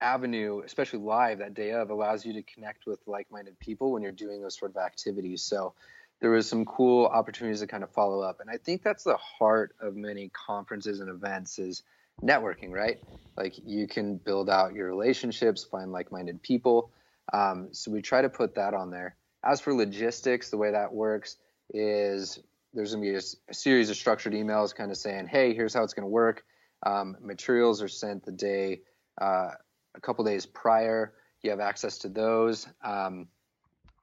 avenue, 0.00 0.62
especially 0.64 0.98
live 0.98 1.38
that 1.38 1.54
day 1.54 1.72
of, 1.72 1.90
allows 1.90 2.26
you 2.26 2.32
to 2.34 2.42
connect 2.42 2.86
with 2.86 2.98
like-minded 3.06 3.58
people 3.58 3.92
when 3.92 4.02
you're 4.02 4.12
doing 4.12 4.42
those 4.42 4.58
sort 4.58 4.70
of 4.72 4.76
activities. 4.76 5.42
So 5.42 5.74
there 6.20 6.30
was 6.30 6.48
some 6.48 6.64
cool 6.64 7.06
opportunities 7.06 7.60
to 7.60 7.66
kind 7.66 7.82
of 7.84 7.90
follow 7.90 8.20
up, 8.20 8.40
and 8.40 8.50
I 8.50 8.56
think 8.56 8.82
that's 8.82 9.04
the 9.04 9.16
heart 9.16 9.74
of 9.80 9.96
many 9.96 10.30
conferences 10.30 11.00
and 11.00 11.08
events 11.08 11.58
is 11.58 11.82
networking, 12.22 12.70
right? 12.70 12.98
Like 13.36 13.54
you 13.64 13.86
can 13.86 14.16
build 14.16 14.48
out 14.48 14.74
your 14.74 14.88
relationships, 14.88 15.64
find 15.64 15.92
like 15.92 16.12
minded 16.12 16.42
people. 16.42 16.90
Um, 17.32 17.68
so 17.72 17.90
we 17.90 18.02
try 18.02 18.22
to 18.22 18.28
put 18.28 18.54
that 18.54 18.74
on 18.74 18.90
there. 18.90 19.16
As 19.42 19.60
for 19.60 19.74
logistics, 19.74 20.50
the 20.50 20.56
way 20.56 20.70
that 20.70 20.92
works 20.92 21.36
is 21.72 22.38
there's 22.72 22.94
going 22.94 23.04
to 23.04 23.10
be 23.10 23.16
a, 23.16 23.22
a, 23.50 23.54
series 23.54 23.90
of 23.90 23.96
structured 23.96 24.32
emails 24.32 24.74
kind 24.74 24.90
of 24.90 24.96
saying, 24.96 25.26
hey, 25.26 25.54
here's 25.54 25.74
how 25.74 25.82
it's 25.82 25.94
going 25.94 26.04
to 26.04 26.08
work. 26.08 26.44
Um, 26.84 27.16
materials 27.20 27.82
are 27.82 27.88
sent 27.88 28.24
the 28.24 28.32
day, 28.32 28.80
uh, 29.20 29.50
a 29.94 30.00
couple 30.00 30.24
days 30.24 30.44
prior. 30.44 31.14
You 31.42 31.50
have 31.50 31.60
access 31.60 31.98
to 31.98 32.08
those. 32.08 32.66
Um, 32.82 33.28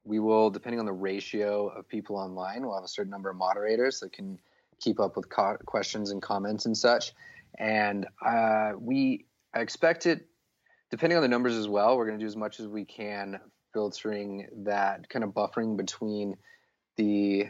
we 0.03 0.19
will, 0.19 0.49
depending 0.49 0.79
on 0.79 0.85
the 0.85 0.93
ratio 0.93 1.67
of 1.67 1.87
people 1.87 2.15
online, 2.15 2.65
we'll 2.65 2.75
have 2.75 2.83
a 2.83 2.87
certain 2.87 3.11
number 3.11 3.29
of 3.29 3.35
moderators 3.35 3.99
that 3.99 4.13
can 4.13 4.39
keep 4.79 4.99
up 4.99 5.15
with 5.15 5.29
co- 5.29 5.57
questions 5.65 6.11
and 6.11 6.21
comments 6.21 6.65
and 6.65 6.75
such 6.75 7.13
and 7.57 8.07
uh, 8.25 8.71
we 8.79 9.25
I 9.53 9.59
expect 9.59 10.05
it, 10.05 10.27
depending 10.89 11.17
on 11.17 11.21
the 11.21 11.27
numbers 11.27 11.55
as 11.55 11.67
well. 11.67 11.97
We're 11.97 12.07
going 12.07 12.19
to 12.19 12.23
do 12.23 12.27
as 12.27 12.37
much 12.37 12.59
as 12.59 12.67
we 12.67 12.85
can 12.85 13.39
filtering 13.73 14.47
that 14.63 15.09
kind 15.09 15.23
of 15.23 15.31
buffering 15.31 15.77
between 15.77 16.35
the, 16.97 17.47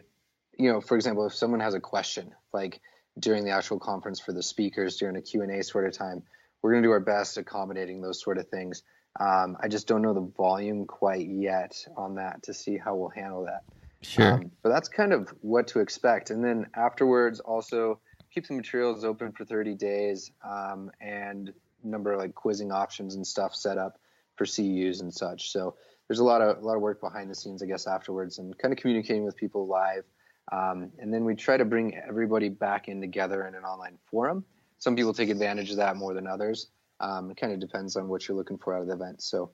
you 0.58 0.72
know, 0.72 0.82
for 0.82 0.96
example, 0.96 1.26
if 1.26 1.34
someone 1.34 1.60
has 1.60 1.74
a 1.74 1.80
question 1.80 2.32
like 2.54 2.82
during 3.20 3.44
the 3.44 3.52
actual 3.52 3.80
conference 3.80 4.20
for 4.20 4.32
the 4.32 4.44
speakers 4.44 4.98
during 4.98 5.16
a 5.16 5.22
Q 5.22 5.42
and 5.42 5.52
A 5.52 5.64
sort 5.64 5.88
of 5.88 5.98
time, 5.98 6.24
we're 6.62 6.72
going 6.72 6.84
to 6.84 6.88
do 6.88 6.92
our 6.92 7.00
best 7.00 7.38
accommodating 7.38 8.02
those 8.02 8.22
sort 8.22 8.38
of 8.38 8.48
things. 8.50 8.84
Um, 9.20 9.58
I 9.60 9.68
just 9.68 9.88
don't 9.88 10.02
know 10.02 10.14
the 10.14 10.32
volume 10.38 10.86
quite 10.86 11.28
yet 11.28 11.76
on 11.98 12.16
that 12.16 12.44
to 12.44 12.54
see 12.54 12.78
how 12.78 12.96
we'll 12.96 13.10
handle 13.10 13.46
that. 13.46 13.64
Sure. 14.02 14.34
Um, 14.34 14.52
but 14.64 14.70
that's 14.70 14.88
kind 14.88 15.14
of 15.14 15.30
what 15.42 15.68
to 15.70 15.80
expect. 15.80 16.30
And 16.30 16.44
then 16.44 16.68
afterwards, 16.76 17.40
also 17.40 18.00
keep 18.34 18.48
the 18.48 18.54
materials 18.54 19.04
open 19.04 19.32
for 19.32 19.46
30 19.46 19.76
days 19.76 20.32
um, 20.44 20.92
and 21.00 21.54
number 21.84 22.14
of 22.14 22.20
like 22.20 22.36
quizzing 22.36 22.72
options 22.72 23.16
and 23.16 23.26
stuff 23.26 23.56
set 23.56 23.78
up 23.78 23.98
for 24.36 24.46
CUs 24.46 25.02
and 25.02 25.14
such. 25.14 25.52
So 25.52 25.76
there's 26.08 26.20
a 26.20 26.24
lot 26.24 26.42
of 26.42 26.58
a 26.58 26.66
lot 26.66 26.76
of 26.76 26.82
work 26.82 27.00
behind 27.00 27.30
the 27.30 27.36
scenes, 27.36 27.64
I 27.64 27.66
guess, 27.66 27.88
afterwards, 27.88 28.38
and 28.38 28.58
kind 28.58 28.74
of 28.74 28.80
communicating 28.80 29.24
with 29.24 29.38
people 29.38 29.68
live. 29.68 30.04
Um, 30.52 30.92
and 31.00 31.14
then 31.14 31.24
we 31.24 31.36
try 31.36 31.58
to 31.58 31.66
bring 31.66 31.96
everybody 31.96 32.50
back 32.50 32.88
in 32.88 33.00
together 33.00 33.48
in 33.48 33.56
an 33.56 33.64
online 33.64 33.98
forum. 34.10 34.44
Some 34.80 34.96
people 34.96 35.14
take 35.14 35.30
advantage 35.30 35.72
of 35.72 35.78
that 35.78 35.96
more 35.96 36.14
than 36.14 36.28
others. 36.28 36.68
Um, 37.00 37.32
it 37.32 37.38
kind 37.38 37.54
of 37.54 37.60
depends 37.60 37.96
on 37.96 38.08
what 38.08 38.28
you're 38.28 38.38
looking 38.38 38.58
for 38.58 38.76
out 38.76 38.82
of 38.82 38.88
the 38.88 38.94
event. 38.94 39.22
So 39.22 39.52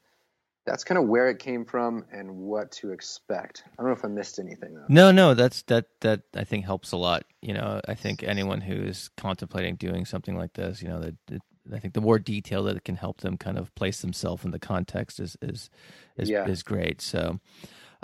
that's 0.68 0.84
kind 0.84 0.98
of 0.98 1.08
where 1.08 1.30
it 1.30 1.40
came 1.40 1.64
from 1.64 2.06
and 2.12 2.30
what 2.30 2.72
to 2.74 2.92
expect. 2.92 3.64
I 3.66 3.82
don't 3.82 3.88
know 3.88 3.98
if 3.98 4.04
I 4.04 4.10
missed 4.10 4.38
anything 4.38 4.76
though. 4.76 4.86
No, 4.90 5.12
no, 5.12 5.34
that's 5.34 5.64
that 5.64 5.86
that 6.02 6.24
I 6.36 6.44
think 6.44 6.66
helps 6.66 6.92
a 6.92 6.98
lot. 6.98 7.24
You 7.42 7.54
know, 7.54 7.80
I 7.88 7.96
think 7.96 8.22
anyone 8.22 8.60
who's 8.60 9.10
contemplating 9.16 9.78
doing 9.78 10.06
something 10.06 10.36
like 10.36 10.54
this, 10.54 10.82
you 10.82 10.90
know, 10.90 11.00
that 11.00 11.42
I 11.74 11.80
think 11.80 11.94
the 11.94 12.02
more 12.02 12.20
detail 12.20 12.64
that 12.64 12.76
it 12.76 12.84
can 12.84 12.98
help 12.98 13.22
them 13.22 13.38
kind 13.38 13.58
of 13.58 13.74
place 13.76 14.02
themselves 14.02 14.44
in 14.44 14.52
the 14.52 14.60
context 14.60 15.22
is 15.22 15.38
is 15.42 15.70
is, 16.18 16.30
yeah. 16.30 16.46
is 16.46 16.64
great. 16.64 17.02
So, 17.02 17.40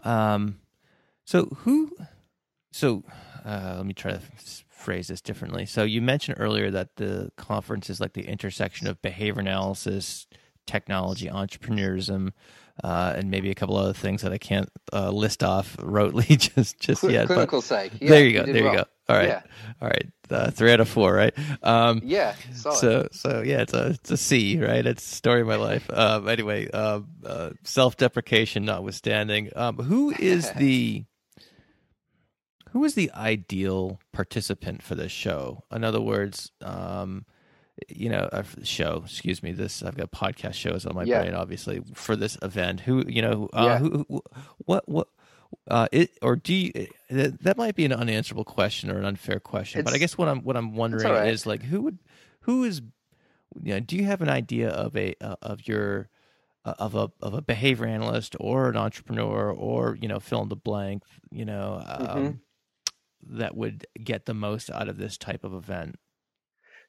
um, 0.06 0.60
so 1.26 1.46
who, 1.60 1.92
so 2.72 3.04
uh, 3.46 3.74
let 3.78 3.86
me 3.86 3.94
try 3.94 4.14
to 4.14 4.22
phrase 4.70 5.10
this 5.10 5.22
differently. 5.22 5.66
So 5.66 5.84
you 5.84 6.02
mentioned 6.02 6.38
earlier 6.40 6.72
that 6.72 6.96
the 6.96 7.32
conference 7.36 7.90
is 7.90 8.00
like 8.00 8.14
the 8.14 8.28
intersection 8.28 8.88
of 8.88 9.02
behavior 9.02 9.42
analysis 9.42 10.28
technology, 10.66 11.28
entrepreneurism, 11.28 12.32
uh, 12.84 13.14
and 13.16 13.30
maybe 13.30 13.52
a 13.52 13.56
couple 13.56 13.78
other 13.78 13.94
things 13.94 14.22
that 14.24 14.32
I 14.32 14.38
can't 14.38 14.70
uh, 14.92 15.12
list 15.12 15.44
off 15.44 15.78
rotely 15.78 16.38
just 16.56 16.80
just 16.80 17.02
Cl- 17.02 17.14
yet. 17.14 17.28
Clinical 17.28 17.60
but 17.60 17.66
psych. 17.66 17.92
Yeah, 18.00 18.10
there 18.10 18.26
you 18.26 18.34
go. 18.34 18.46
You 18.46 18.54
there 18.54 18.64
well. 18.64 18.74
you 18.74 18.80
go. 18.80 18.86
All 19.10 19.16
right. 19.18 19.28
Yeah. 19.28 19.42
All 19.82 19.90
right. 19.90 20.08
Uh, 20.30 20.50
three 20.50 20.72
out 20.72 20.80
of 20.80 20.88
four, 20.88 21.14
right? 21.14 21.34
Um, 21.62 22.02
yeah. 22.04 22.36
Solid. 22.54 22.80
So, 22.80 23.08
so 23.12 23.42
yeah, 23.42 23.62
it's 23.62 23.74
a 23.74 23.88
it's 23.88 24.12
a 24.12 24.18
C, 24.18 24.60
right? 24.60 24.86
It's 24.86 25.08
the 25.08 25.16
story 25.16 25.42
of 25.42 25.48
my 25.48 25.58
life. 25.58 25.90
Um, 25.92 26.28
anyway, 26.28 26.70
um, 26.72 27.10
uh, 27.26 27.52
self-deprecation 27.64 28.66
notwithstanding, 28.66 29.50
um, 29.56 29.78
who 29.78 30.12
is 30.18 30.52
the 30.58 31.04
who 32.72 32.84
is 32.86 32.96
the 32.96 33.12
ideal 33.12 34.00
participant 34.14 34.82
for 34.82 34.96
this 34.96 35.12
show? 35.12 35.64
In 35.72 35.84
other 35.84 36.02
words, 36.02 36.52
um, 36.62 37.26
you 37.90 38.10
know, 38.10 38.30
show. 38.64 39.04
Excuse 39.06 39.42
me. 39.44 39.52
This 39.52 39.84
I've 39.84 39.98
got 39.98 40.12
podcast 40.12 40.54
shows 40.54 40.86
on 40.86 40.96
my 40.96 41.04
yeah. 41.04 41.22
brain, 41.22 41.34
obviously, 41.34 41.82
for 41.94 42.16
this 42.16 42.38
event. 42.42 42.82
Who 42.82 43.04
you 43.08 43.22
know? 43.22 43.50
Uh, 43.54 43.64
yeah. 43.64 43.78
Who, 43.80 44.06
who? 44.10 44.24
What? 44.58 44.88
What? 44.88 45.08
Uh, 45.68 45.88
it 45.92 46.18
or 46.22 46.36
do 46.36 46.54
you, 46.54 46.88
that 47.10 47.58
might 47.58 47.76
be 47.76 47.86
an 47.86 47.94
unanswerable 47.94 48.44
question 48.44 48.90
or 48.90 48.98
an 48.98 49.06
unfair 49.06 49.40
question, 49.40 49.80
it's, 49.80 49.86
but 49.86 49.94
I 49.96 50.00
guess 50.00 50.18
what 50.18 50.28
I'm 50.28 50.42
what 50.42 50.58
I'm 50.58 50.76
wondering 50.76 51.08
right. 51.08 51.28
is 51.28 51.46
like 51.46 51.62
who 51.62 51.82
would 51.84 52.00
who 52.42 52.64
is 52.64 52.82
you 53.62 53.74
know 53.74 53.80
do 53.80 53.96
you 53.96 54.06
have 54.06 54.22
an 54.22 54.30
idea 54.30 54.70
of 54.70 54.98
a 54.98 55.16
uh, 55.22 55.36
of 55.42 55.68
your 55.68 56.10
uh, 56.66 56.74
of 56.80 56.96
a 56.96 57.12
of 57.22 57.34
a 57.34 57.42
behavior 57.42 57.86
analyst 57.86 58.36
or 58.40 58.70
an 58.70 58.78
entrepreneur 58.78 59.52
or 59.52 59.96
you 60.02 60.08
know 60.08 60.20
fill 60.20 60.42
in 60.42 60.50
the 60.50 60.56
blank 60.56 61.04
you 61.32 61.46
know 61.46 61.84
um, 61.86 62.08
mm-hmm. 62.08 63.38
that 63.38 63.56
would 63.56 63.86
get 64.04 64.26
the 64.26 64.34
most 64.34 64.72
out 64.72 64.90
of 64.90 64.98
this 64.98 65.18
type 65.18 65.44
of 65.44 65.54
event 65.54 65.98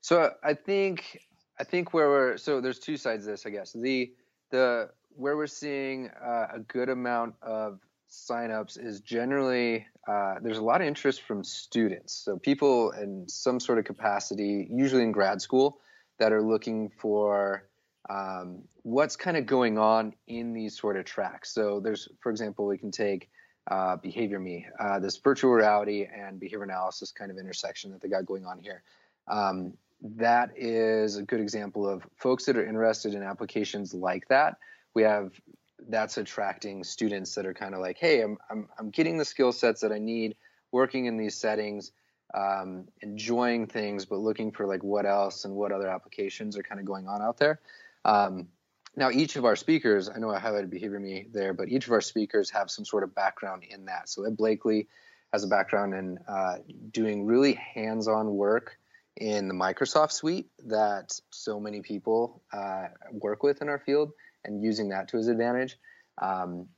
so 0.04 0.34
I 0.44 0.52
think 0.52 1.18
I 1.58 1.64
think 1.64 1.94
where 1.94 2.10
we're 2.10 2.36
so 2.36 2.60
there's 2.60 2.78
two 2.78 2.98
sides 2.98 3.26
of 3.26 3.30
this, 3.32 3.46
I 3.46 3.50
guess. 3.50 3.72
The 3.72 4.12
the 4.50 4.90
where 5.16 5.34
we're 5.34 5.46
seeing 5.46 6.10
uh, 6.10 6.48
a 6.52 6.58
good 6.58 6.90
amount 6.90 7.36
of 7.40 7.80
signups 8.10 8.78
is 8.78 9.00
generally 9.00 9.86
uh, 10.06 10.34
there's 10.42 10.58
a 10.58 10.62
lot 10.62 10.82
of 10.82 10.86
interest 10.86 11.22
from 11.22 11.42
students. 11.42 12.12
So 12.12 12.36
people 12.36 12.90
in 12.90 13.26
some 13.30 13.58
sort 13.58 13.78
of 13.78 13.86
capacity, 13.86 14.68
usually 14.70 15.04
in 15.04 15.10
grad 15.10 15.40
school, 15.40 15.80
that 16.18 16.34
are 16.34 16.42
looking 16.42 16.90
for 16.98 17.66
um, 18.10 18.64
what's 18.82 19.16
kind 19.16 19.38
of 19.38 19.46
going 19.46 19.78
on 19.78 20.12
in 20.26 20.52
these 20.52 20.78
sort 20.78 20.98
of 20.98 21.06
tracks. 21.06 21.50
So 21.54 21.80
there's, 21.80 22.10
for 22.20 22.28
example, 22.28 22.66
we 22.66 22.76
can 22.76 22.90
take 22.90 23.30
uh, 23.70 23.96
Behavior 23.96 24.38
Me, 24.38 24.66
uh, 24.78 24.98
this 24.98 25.16
virtual 25.16 25.52
reality 25.52 26.06
and 26.06 26.38
behavior 26.38 26.64
analysis 26.64 27.10
kind 27.10 27.30
of 27.30 27.38
intersection 27.38 27.92
that 27.92 28.02
they 28.02 28.10
got 28.10 28.26
going 28.26 28.44
on 28.44 28.58
here. 28.58 28.82
Um, 29.28 29.78
that 30.02 30.50
is 30.56 31.16
a 31.16 31.22
good 31.22 31.40
example 31.40 31.88
of 31.88 32.06
folks 32.16 32.44
that 32.46 32.56
are 32.56 32.66
interested 32.66 33.14
in 33.14 33.22
applications 33.22 33.94
like 33.94 34.28
that. 34.28 34.58
We 34.94 35.02
have 35.02 35.32
that's 35.88 36.16
attracting 36.16 36.84
students 36.84 37.34
that 37.34 37.46
are 37.46 37.54
kind 37.54 37.74
of 37.74 37.80
like, 37.80 37.98
hey, 37.98 38.22
I'm, 38.22 38.38
I'm, 38.50 38.68
I'm 38.78 38.90
getting 38.90 39.18
the 39.18 39.24
skill 39.24 39.52
sets 39.52 39.80
that 39.80 39.92
I 39.92 39.98
need 39.98 40.36
working 40.72 41.06
in 41.06 41.16
these 41.16 41.34
settings, 41.34 41.92
um, 42.34 42.86
enjoying 43.00 43.66
things, 43.66 44.04
but 44.04 44.18
looking 44.18 44.50
for 44.50 44.66
like 44.66 44.82
what 44.82 45.06
else 45.06 45.44
and 45.44 45.54
what 45.54 45.72
other 45.72 45.88
applications 45.88 46.56
are 46.56 46.62
kind 46.62 46.80
of 46.80 46.86
going 46.86 47.06
on 47.06 47.22
out 47.22 47.38
there. 47.38 47.60
Um, 48.04 48.48
now, 48.96 49.10
each 49.10 49.36
of 49.36 49.44
our 49.44 49.56
speakers, 49.56 50.08
I 50.08 50.18
know 50.18 50.30
I 50.30 50.38
highlighted 50.38 50.70
Behavior 50.70 51.00
Me 51.00 51.26
there, 51.32 51.52
but 51.52 51.68
each 51.68 51.86
of 51.86 51.92
our 51.92 52.00
speakers 52.00 52.50
have 52.50 52.70
some 52.70 52.84
sort 52.84 53.02
of 53.02 53.14
background 53.14 53.64
in 53.68 53.84
that. 53.86 54.08
So 54.08 54.24
Eb 54.24 54.36
Blakely 54.36 54.88
has 55.32 55.42
a 55.42 55.48
background 55.48 55.94
in 55.94 56.18
uh, 56.28 56.58
doing 56.92 57.26
really 57.26 57.54
hands-on 57.54 58.34
work 58.34 58.78
in 59.16 59.48
the 59.48 59.54
Microsoft 59.54 60.12
suite 60.12 60.48
that 60.66 61.18
so 61.30 61.60
many 61.60 61.82
people 61.82 62.42
uh, 62.52 62.86
work 63.12 63.42
with 63.42 63.62
in 63.62 63.68
our 63.68 63.78
field 63.78 64.12
and 64.44 64.62
using 64.62 64.88
that 64.88 65.08
to 65.08 65.16
his 65.16 65.28
advantage. 65.28 65.76
Um, 66.20 66.68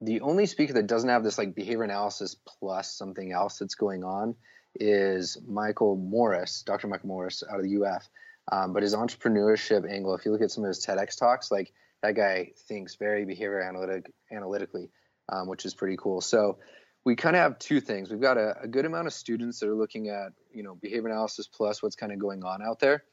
the 0.00 0.20
only 0.20 0.46
speaker 0.46 0.74
that 0.74 0.86
doesn't 0.86 1.08
have 1.08 1.24
this 1.24 1.38
like 1.38 1.54
behavior 1.54 1.84
analysis 1.84 2.36
plus 2.46 2.92
something 2.92 3.32
else 3.32 3.58
that's 3.58 3.74
going 3.74 4.04
on 4.04 4.34
is 4.74 5.38
Michael 5.46 5.96
Morris, 5.96 6.62
Dr. 6.62 6.88
Michael 6.88 7.08
Morris 7.08 7.42
out 7.50 7.58
of 7.58 7.64
the 7.64 7.82
UF. 7.82 8.08
Um, 8.52 8.72
but 8.72 8.82
his 8.82 8.94
entrepreneurship 8.94 9.90
angle, 9.90 10.14
if 10.14 10.24
you 10.24 10.32
look 10.32 10.42
at 10.42 10.50
some 10.50 10.64
of 10.64 10.68
his 10.68 10.84
TEDx 10.84 11.18
talks, 11.18 11.50
like 11.50 11.72
that 12.02 12.14
guy 12.14 12.52
thinks 12.68 12.94
very 12.96 13.24
behavior 13.24 13.60
analytic 13.60 14.12
analytically, 14.30 14.90
um, 15.30 15.48
which 15.48 15.64
is 15.64 15.74
pretty 15.74 15.96
cool. 15.96 16.20
So 16.20 16.58
we 17.06 17.14
kind 17.14 17.36
of 17.36 17.42
have 17.42 17.58
two 17.60 17.80
things. 17.80 18.10
We've 18.10 18.20
got 18.20 18.36
a, 18.36 18.62
a, 18.62 18.66
good 18.66 18.84
amount 18.84 19.06
of 19.06 19.12
students 19.12 19.60
that 19.60 19.68
are 19.68 19.76
looking 19.76 20.08
at 20.08 20.32
you 20.52 20.64
know 20.64 20.74
behavior 20.74 21.06
analysis 21.06 21.46
plus 21.46 21.80
what's 21.80 21.94
kind 21.94 22.10
of 22.10 22.18
going 22.18 22.42
on 22.42 22.60
out 22.60 22.80
there, 22.80 23.04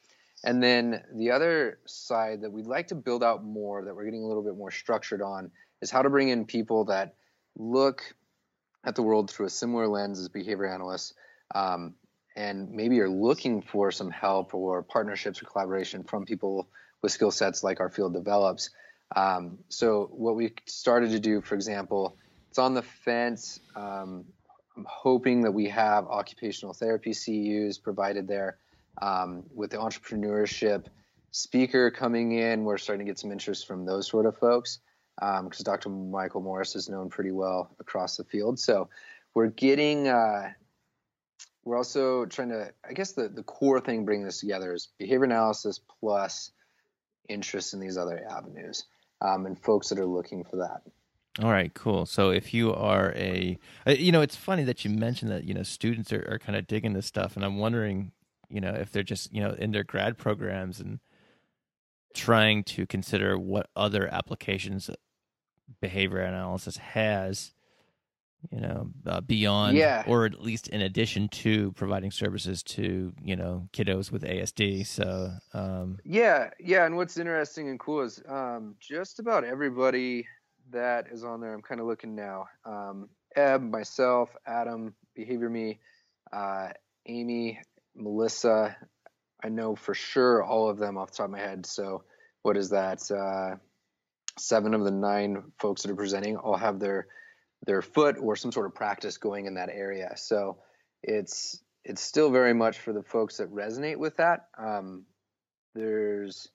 and 0.43 0.61
then 0.61 1.03
the 1.13 1.29
other 1.29 1.77
side 1.85 2.41
that 2.41 2.51
we'd 2.51 2.65
like 2.65 2.87
to 2.87 2.95
build 2.95 3.23
out 3.23 3.45
more, 3.45 3.85
that 3.85 3.95
we're 3.95 4.05
getting 4.05 4.23
a 4.23 4.27
little 4.27 4.41
bit 4.41 4.57
more 4.57 4.71
structured 4.71 5.21
on, 5.21 5.51
is 5.81 5.91
how 5.91 6.01
to 6.01 6.09
bring 6.09 6.29
in 6.29 6.43
people 6.43 6.85
that 6.85 7.13
look 7.55 8.15
at 8.83 8.95
the 8.95 9.03
world 9.03 9.29
through 9.29 9.45
a 9.45 9.49
similar 9.49 9.87
lens 9.87 10.19
as 10.19 10.27
behavior 10.27 10.65
analysts. 10.65 11.13
Um, 11.53 11.93
and 12.35 12.71
maybe 12.71 12.95
you're 12.95 13.07
looking 13.07 13.61
for 13.61 13.91
some 13.91 14.09
help 14.09 14.55
or 14.55 14.81
partnerships 14.81 15.39
or 15.39 15.45
collaboration 15.45 16.03
from 16.03 16.25
people 16.25 16.67
with 17.03 17.11
skill 17.11 17.29
sets 17.29 17.63
like 17.63 17.79
our 17.79 17.89
field 17.89 18.13
develops. 18.13 18.71
Um, 19.15 19.59
so 19.69 20.09
what 20.11 20.35
we 20.35 20.53
started 20.65 21.11
to 21.11 21.19
do, 21.19 21.41
for 21.41 21.53
example, 21.53 22.17
it's 22.53 22.59
on 22.59 22.75
the 22.75 22.83
fence. 22.83 23.61
Um, 23.75 24.25
I'm 24.77 24.85
hoping 24.87 25.41
that 25.41 25.51
we 25.51 25.69
have 25.69 26.05
occupational 26.05 26.75
therapy 26.75 27.11
CUs 27.11 27.79
provided 27.79 28.27
there 28.27 28.59
um, 29.01 29.41
with 29.55 29.71
the 29.71 29.77
entrepreneurship 29.77 30.85
speaker 31.31 31.89
coming 31.89 32.33
in. 32.33 32.63
We're 32.63 32.77
starting 32.77 33.07
to 33.07 33.09
get 33.09 33.17
some 33.17 33.31
interest 33.31 33.65
from 33.65 33.87
those 33.87 34.07
sort 34.07 34.27
of 34.27 34.37
folks 34.37 34.81
because 35.19 35.39
um, 35.39 35.63
Dr. 35.63 35.89
Michael 35.89 36.41
Morris 36.41 36.75
is 36.75 36.89
known 36.89 37.09
pretty 37.09 37.31
well 37.31 37.75
across 37.79 38.17
the 38.17 38.23
field. 38.23 38.59
So 38.59 38.87
we're 39.33 39.47
getting 39.47 40.07
uh, 40.07 40.51
we're 41.63 41.77
also 41.77 42.25
trying 42.25 42.49
to 42.49 42.71
i 42.87 42.93
guess 42.93 43.13
the, 43.13 43.29
the 43.29 43.41
core 43.41 43.79
thing 43.79 44.05
bringing 44.05 44.25
this 44.25 44.41
together 44.41 44.75
is 44.75 44.89
behavior 44.99 45.23
analysis 45.23 45.79
plus 45.99 46.51
interest 47.27 47.73
in 47.73 47.79
these 47.79 47.97
other 47.97 48.23
avenues 48.29 48.83
um, 49.21 49.47
and 49.47 49.57
folks 49.57 49.89
that 49.89 49.97
are 49.97 50.05
looking 50.05 50.43
for 50.43 50.57
that 50.57 50.81
all 51.41 51.51
right 51.51 51.73
cool 51.73 52.05
so 52.05 52.29
if 52.29 52.53
you 52.53 52.73
are 52.73 53.11
a 53.15 53.57
uh, 53.87 53.91
you 53.91 54.11
know 54.11 54.21
it's 54.21 54.35
funny 54.35 54.63
that 54.63 54.85
you 54.85 54.91
mentioned 54.91 55.31
that 55.31 55.45
you 55.45 55.53
know 55.53 55.63
students 55.63 56.13
are, 56.13 56.27
are 56.29 56.39
kind 56.39 56.55
of 56.55 56.67
digging 56.67 56.93
this 56.93 57.07
stuff 57.07 57.35
and 57.35 57.43
i'm 57.43 57.57
wondering 57.57 58.11
you 58.49 58.61
know 58.61 58.71
if 58.71 58.91
they're 58.91 59.03
just 59.03 59.33
you 59.33 59.41
know 59.41 59.51
in 59.57 59.71
their 59.71 59.83
grad 59.83 60.17
programs 60.17 60.79
and 60.79 60.99
trying 62.13 62.63
to 62.63 62.85
consider 62.85 63.37
what 63.37 63.69
other 63.75 64.07
applications 64.13 64.89
behavior 65.81 66.19
analysis 66.19 66.77
has 66.77 67.53
you 68.51 68.59
know, 68.59 68.89
uh, 69.05 69.21
beyond 69.21 69.77
yeah. 69.77 70.03
or 70.07 70.25
at 70.25 70.41
least 70.41 70.67
in 70.67 70.81
addition 70.81 71.29
to 71.29 71.71
providing 71.73 72.11
services 72.11 72.61
to, 72.63 73.13
you 73.23 73.35
know, 73.35 73.67
kiddos 73.71 74.11
with 74.11 74.23
ASD. 74.23 74.85
So, 74.85 75.31
um, 75.53 75.97
yeah, 76.03 76.49
yeah. 76.59 76.85
And 76.85 76.95
what's 76.95 77.17
interesting 77.17 77.69
and 77.69 77.79
cool 77.79 78.01
is 78.01 78.21
um, 78.27 78.75
just 78.79 79.19
about 79.19 79.43
everybody 79.43 80.27
that 80.73 81.07
is 81.11 81.23
on 81.23 81.41
there, 81.41 81.53
I'm 81.53 81.61
kind 81.61 81.81
of 81.81 81.87
looking 81.87 82.15
now. 82.15 82.45
Um, 82.65 83.09
Eb, 83.35 83.61
myself, 83.61 84.29
Adam, 84.45 84.93
Behavior 85.15 85.49
Me, 85.49 85.79
uh, 86.31 86.69
Amy, 87.07 87.59
Melissa, 87.95 88.75
I 89.43 89.49
know 89.49 89.75
for 89.75 89.93
sure 89.93 90.43
all 90.43 90.69
of 90.69 90.77
them 90.77 90.97
off 90.97 91.11
the 91.11 91.17
top 91.17 91.25
of 91.25 91.31
my 91.31 91.39
head. 91.39 91.65
So, 91.65 92.03
what 92.43 92.57
is 92.57 92.69
that? 92.69 93.09
Uh, 93.11 93.57
seven 94.39 94.73
of 94.73 94.83
the 94.83 94.91
nine 94.91 95.51
folks 95.59 95.83
that 95.83 95.91
are 95.91 95.95
presenting 95.95 96.37
all 96.37 96.57
have 96.57 96.79
their 96.79 97.07
their 97.65 97.81
foot 97.81 98.17
or 98.19 98.35
some 98.35 98.51
sort 98.51 98.65
of 98.65 98.75
practice 98.75 99.17
going 99.17 99.45
in 99.45 99.55
that 99.55 99.69
area. 99.69 100.13
So 100.15 100.57
it's 101.01 101.61
it's 101.83 102.01
still 102.01 102.31
very 102.31 102.53
much 102.53 102.79
for 102.79 102.93
the 102.93 103.03
folks 103.03 103.37
that 103.37 103.53
resonate 103.53 103.97
with 103.97 104.17
that. 104.17 104.47
Um, 104.57 105.05
there's 105.75 106.47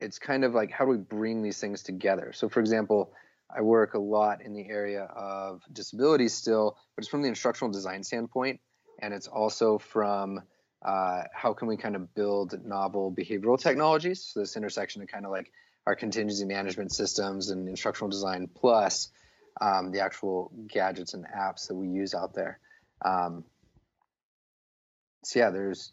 it's 0.00 0.18
kind 0.18 0.44
of 0.44 0.54
like 0.54 0.70
how 0.70 0.84
do 0.84 0.90
we 0.90 0.96
bring 0.96 1.42
these 1.42 1.60
things 1.60 1.82
together? 1.82 2.32
So 2.32 2.48
for 2.48 2.60
example, 2.60 3.12
I 3.54 3.62
work 3.62 3.94
a 3.94 3.98
lot 3.98 4.42
in 4.42 4.52
the 4.52 4.68
area 4.68 5.04
of 5.04 5.62
disabilities 5.72 6.34
still, 6.34 6.76
but 6.94 7.02
it's 7.02 7.08
from 7.08 7.22
the 7.22 7.28
instructional 7.28 7.72
design 7.72 8.04
standpoint, 8.04 8.60
and 9.00 9.14
it's 9.14 9.26
also 9.26 9.78
from 9.78 10.42
uh, 10.82 11.22
how 11.32 11.54
can 11.54 11.66
we 11.66 11.76
kind 11.76 11.96
of 11.96 12.14
build 12.14 12.64
novel 12.64 13.12
behavioral 13.12 13.58
technologies? 13.58 14.22
So 14.32 14.40
this 14.40 14.56
intersection 14.56 15.02
of 15.02 15.08
kind 15.08 15.24
of 15.24 15.30
like 15.30 15.50
our 15.86 15.96
contingency 15.96 16.44
management 16.44 16.92
systems 16.92 17.50
and 17.50 17.68
instructional 17.68 18.10
design 18.10 18.48
plus 18.54 19.08
um, 19.60 19.90
the 19.90 20.00
actual 20.00 20.52
gadgets 20.68 21.14
and 21.14 21.26
apps 21.26 21.68
that 21.68 21.74
we 21.74 21.88
use 21.88 22.14
out 22.14 22.34
there. 22.34 22.60
Um, 23.02 23.44
so 25.24 25.40
yeah, 25.40 25.50
there's 25.50 25.92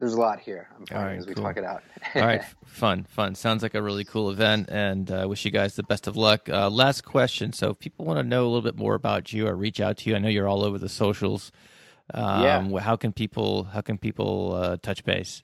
there's 0.00 0.14
a 0.14 0.20
lot 0.20 0.40
here. 0.40 0.68
I'm 0.76 0.86
finding 0.86 1.06
right, 1.06 1.18
as 1.18 1.26
we 1.26 1.34
cool. 1.34 1.44
talk 1.44 1.56
it 1.56 1.64
out. 1.64 1.82
All 2.14 2.22
right, 2.22 2.42
fun, 2.64 3.06
fun. 3.08 3.34
Sounds 3.34 3.62
like 3.62 3.74
a 3.74 3.82
really 3.82 4.04
cool 4.04 4.30
event, 4.30 4.68
and 4.70 5.10
I 5.10 5.22
uh, 5.22 5.28
wish 5.28 5.44
you 5.44 5.50
guys 5.50 5.76
the 5.76 5.82
best 5.82 6.06
of 6.06 6.16
luck. 6.16 6.48
Uh, 6.48 6.68
last 6.68 7.04
question: 7.04 7.52
So, 7.52 7.70
if 7.70 7.78
people 7.78 8.04
want 8.04 8.18
to 8.18 8.24
know 8.24 8.44
a 8.44 8.48
little 8.48 8.62
bit 8.62 8.76
more 8.76 8.94
about 8.94 9.32
you 9.32 9.46
or 9.46 9.54
reach 9.54 9.80
out 9.80 9.98
to 9.98 10.10
you, 10.10 10.16
I 10.16 10.18
know 10.18 10.28
you're 10.28 10.48
all 10.48 10.64
over 10.64 10.78
the 10.78 10.88
socials. 10.88 11.52
Um, 12.12 12.70
yeah. 12.70 12.80
How 12.80 12.96
can 12.96 13.12
people 13.12 13.64
How 13.64 13.80
can 13.80 13.98
people 13.98 14.54
uh, 14.54 14.76
touch 14.82 15.04
base? 15.04 15.42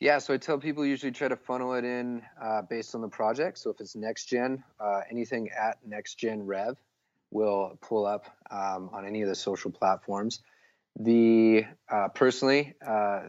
Yeah, 0.00 0.18
so 0.18 0.34
I 0.34 0.38
tell 0.38 0.58
people 0.58 0.84
usually 0.84 1.12
try 1.12 1.28
to 1.28 1.36
funnel 1.36 1.74
it 1.74 1.84
in 1.84 2.22
uh, 2.42 2.62
based 2.62 2.94
on 2.94 3.00
the 3.00 3.08
project. 3.08 3.58
So 3.58 3.70
if 3.70 3.80
it's 3.80 3.94
next 3.94 4.26
gen, 4.26 4.62
uh, 4.80 5.00
anything 5.10 5.50
at 5.50 5.78
next 5.86 6.16
gen 6.16 6.44
rev 6.44 6.76
will 7.30 7.78
pull 7.80 8.06
up 8.06 8.26
um, 8.50 8.90
on 8.92 9.06
any 9.06 9.22
of 9.22 9.28
the 9.28 9.34
social 9.34 9.70
platforms. 9.70 10.42
The 10.96 11.64
uh, 11.88 12.08
personally, 12.08 12.74
uh, 12.86 13.20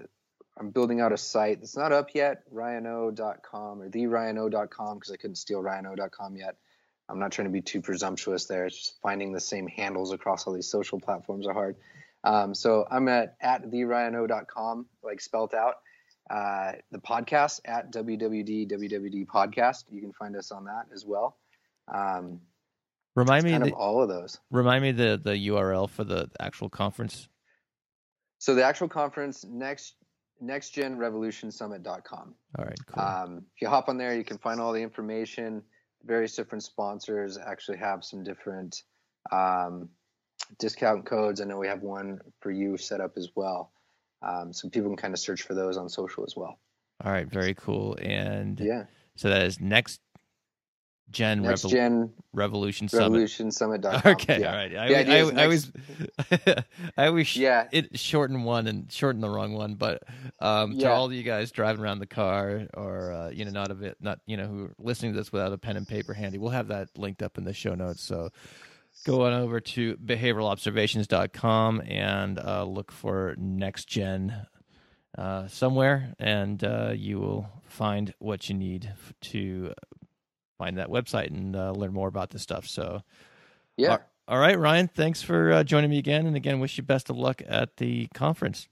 I'm 0.58 0.70
building 0.70 1.02
out 1.02 1.12
a 1.12 1.18
site 1.18 1.60
that's 1.60 1.76
not 1.76 1.92
up 1.92 2.10
yet, 2.14 2.44
ryano.com 2.54 3.82
or 3.82 3.90
theryano.com 3.90 4.98
because 4.98 5.12
I 5.12 5.18
couldn't 5.18 5.36
steal 5.36 5.62
ryano.com 5.62 6.38
yet. 6.38 6.56
I'm 7.10 7.20
not 7.20 7.32
trying 7.32 7.48
to 7.48 7.52
be 7.52 7.62
too 7.62 7.82
presumptuous 7.82 8.46
there. 8.46 8.66
It's 8.66 8.78
just 8.78 9.02
finding 9.02 9.32
the 9.32 9.40
same 9.40 9.68
handles 9.68 10.12
across 10.14 10.48
all 10.48 10.54
these 10.54 10.70
social 10.70 11.00
platforms 11.00 11.46
are 11.46 11.54
hard. 11.54 11.76
Um, 12.24 12.56
so 12.56 12.88
I'm 12.90 13.08
at 13.08 13.36
at 13.42 13.70
theryano.com, 13.70 14.88
like 15.04 15.22
spelt 15.22 15.54
out 15.54 15.76
uh, 16.30 16.72
the 16.92 16.98
podcast 16.98 17.62
at 17.66 17.92
WWD 17.92 18.72
WWD 18.72 19.28
podcast. 19.28 19.84
You 19.92 20.02
can 20.02 20.14
find 20.14 20.36
us 20.36 20.52
on 20.52 20.66
that 20.66 20.88
as 20.94 21.06
well. 21.06 21.38
Um, 21.94 22.42
remind 23.16 23.44
me 23.44 23.52
the, 23.52 23.68
of 23.68 23.74
all 23.74 24.02
of 24.02 24.10
those. 24.10 24.40
Remind 24.50 24.82
me 24.82 24.92
the 24.92 25.22
the 25.24 25.48
URL 25.50 25.88
for 25.88 26.04
the 26.04 26.30
actual 26.40 26.70
conference. 26.70 27.28
So 28.40 28.56
the 28.56 28.64
actual 28.64 28.90
conference 28.90 29.46
next 29.48 29.96
nextgenrevolutionsummit.com. 30.44 32.36
All 32.58 32.66
right, 32.66 32.80
cool. 32.88 33.04
Um, 33.04 33.46
if 33.56 33.62
you 33.62 33.70
hop 33.70 33.90
on 33.90 33.98
there, 33.98 34.16
you 34.16 34.24
can 34.24 34.38
find 34.38 34.60
all 34.60 34.74
the 34.74 34.82
information. 34.82 35.64
Various 36.04 36.36
different 36.36 36.64
sponsors 36.64 37.38
actually 37.38 37.78
have 37.78 38.04
some 38.04 38.24
different 38.24 38.84
um, 39.32 39.90
discount 40.60 41.06
codes. 41.06 41.42
I 41.42 41.46
know 41.46 41.58
we 41.58 41.68
have 41.68 41.82
one 41.82 42.20
for 42.42 42.52
you 42.52 42.78
set 42.78 43.02
up 43.02 43.14
as 43.18 43.30
well. 43.36 43.72
Um, 44.22 44.54
so 44.54 44.70
people 44.70 44.90
can 44.90 44.98
kind 44.98 45.14
of 45.14 45.20
search 45.20 45.44
for 45.44 45.54
those 45.54 45.78
on 45.78 45.90
social 45.90 46.24
as 46.24 46.36
well. 46.36 46.60
All 47.04 47.12
right, 47.12 47.28
very 47.28 47.54
cool. 47.54 47.98
And 48.02 48.60
yeah, 48.60 48.86
so 49.16 49.30
that 49.30 49.44
is 49.44 49.60
next 49.60 50.02
Gen, 51.12 51.44
Next 51.44 51.64
Revol- 51.64 51.70
Gen 51.72 52.14
Revolution 52.34 52.90
Summit. 52.90 53.04
Revolution 53.04 53.52
Summit. 53.52 53.86
Okay, 53.86 54.42
yeah. 54.42 54.50
all 54.52 54.56
right. 54.58 54.76
I, 54.76 54.86
I, 54.86 55.20
I, 55.42 55.44
I 55.44 55.48
was, 55.48 55.72
I 56.98 57.24
sh- 57.24 57.38
Yeah. 57.38 57.68
it 57.72 57.98
shorten 57.98 58.44
one 58.44 58.68
and 58.68 58.92
shorten 58.92 59.22
the 59.22 59.30
wrong 59.30 59.54
one. 59.54 59.76
But 59.76 60.04
um, 60.40 60.78
to 60.80 60.92
all 60.92 61.06
of 61.06 61.14
you 61.14 61.24
guys 61.24 61.52
driving 61.52 61.82
around 61.84 62.00
the 62.00 62.08
car, 62.08 62.68
or 62.74 63.14
uh, 63.14 63.30
you 63.30 63.46
know, 63.46 63.52
not 63.52 63.72
a 63.72 63.76
bit, 63.76 63.98
not 64.02 64.20
you 64.26 64.36
know, 64.36 64.48
who 64.48 64.66
are 64.66 64.76
listening 64.80 65.14
to 65.14 65.18
this 65.18 65.32
without 65.32 65.54
a 65.54 65.58
pen 65.58 65.78
and 65.78 65.88
paper 65.88 66.14
handy, 66.14 66.38
we'll 66.38 66.50
have 66.52 66.68
that 66.68 66.90
linked 66.98 67.22
up 67.22 67.38
in 67.38 67.44
the 67.46 67.54
show 67.54 67.76
notes. 67.76 68.02
So 68.04 68.30
go 69.06 69.26
on 69.26 69.34
over 69.34 69.60
to 69.62 69.96
behavioralobservations.com 69.98 71.82
and 71.86 72.40
uh, 72.40 72.64
look 72.66 72.92
for 72.92 73.36
next 73.38 73.86
gen 73.88 74.46
uh, 75.18 75.48
somewhere, 75.48 76.14
and 76.20 76.64
uh, 76.64 76.92
you 76.94 77.20
will 77.20 77.48
find 77.68 78.14
what 78.20 78.50
you 78.50 78.56
need 78.56 78.92
to 79.22 79.74
find 80.58 80.78
that 80.78 80.90
website 80.90 81.28
and 81.28 81.56
uh, 81.56 81.72
learn 81.72 81.94
more 81.94 82.08
about 82.08 82.30
this 82.30 82.42
stuff. 82.42 82.68
So. 82.68 83.02
Yeah. 83.78 83.98
All- 84.28 84.40
right, 84.40 84.58
Ryan. 84.58 84.88
Thanks 84.88 85.22
for 85.22 85.52
uh, 85.52 85.64
joining 85.64 85.90
me 85.90 85.98
again, 86.00 86.26
and 86.26 86.36
again, 86.36 86.60
wish 86.60 86.78
you 86.78 86.84
best 86.84 87.10
of 87.10 87.18
luck 87.18 87.42
at 87.48 87.78
the 87.78 88.08
conference. 88.14 88.68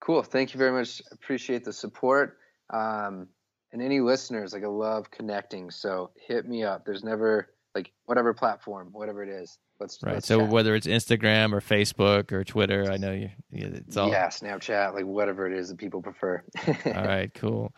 Cool. 0.00 0.22
Thank 0.22 0.54
you 0.54 0.58
very 0.58 0.72
much. 0.72 1.02
Appreciate 1.12 1.64
the 1.64 1.72
support. 1.72 2.38
Um, 2.72 3.26
and 3.72 3.82
any 3.82 4.00
listeners, 4.00 4.52
like 4.54 4.62
I 4.64 4.68
love 4.68 5.10
connecting. 5.10 5.70
So 5.70 6.10
hit 6.28 6.48
me 6.48 6.62
up. 6.64 6.86
There's 6.86 7.04
never 7.04 7.50
like 7.74 7.92
whatever 8.06 8.32
platform, 8.32 8.88
whatever 8.92 9.22
it 9.22 9.28
is. 9.28 9.58
Let's 9.80 9.98
Right. 10.02 10.14
let's 10.14 10.26
so 10.26 10.40
chat. 10.40 10.48
whether 10.48 10.74
it's 10.74 10.86
Instagram 10.86 11.52
or 11.52 11.60
Facebook 11.60 12.32
or 12.32 12.42
Twitter, 12.44 12.90
I 12.90 12.96
know 12.96 13.12
you. 13.12 13.28
you- 13.50 13.72
It's 13.86 13.96
all. 13.96 14.08
yeah, 14.08 14.28
Snapchat, 14.28 14.94
like 14.94 15.04
whatever 15.04 15.46
it 15.52 15.58
is 15.58 15.68
that 15.68 15.76
people 15.78 16.00
prefer. 16.00 16.42
All 16.86 16.92
right. 17.04 17.32
Cool. 17.34 17.72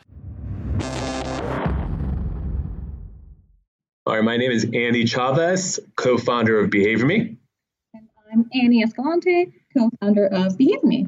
All 4.11 4.16
right, 4.16 4.25
my 4.25 4.37
name 4.37 4.51
is 4.51 4.64
Andy 4.64 5.07
Chavez, 5.07 5.79
co-founder 5.94 6.59
of 6.59 6.68
Behavior 6.68 7.07
Me. 7.07 7.37
And 7.94 8.09
I'm 8.33 8.51
Annie 8.53 8.83
Escalante, 8.83 9.53
co-founder 9.73 10.27
of 10.27 10.59
Behave 10.59 10.83
Me. 10.83 11.07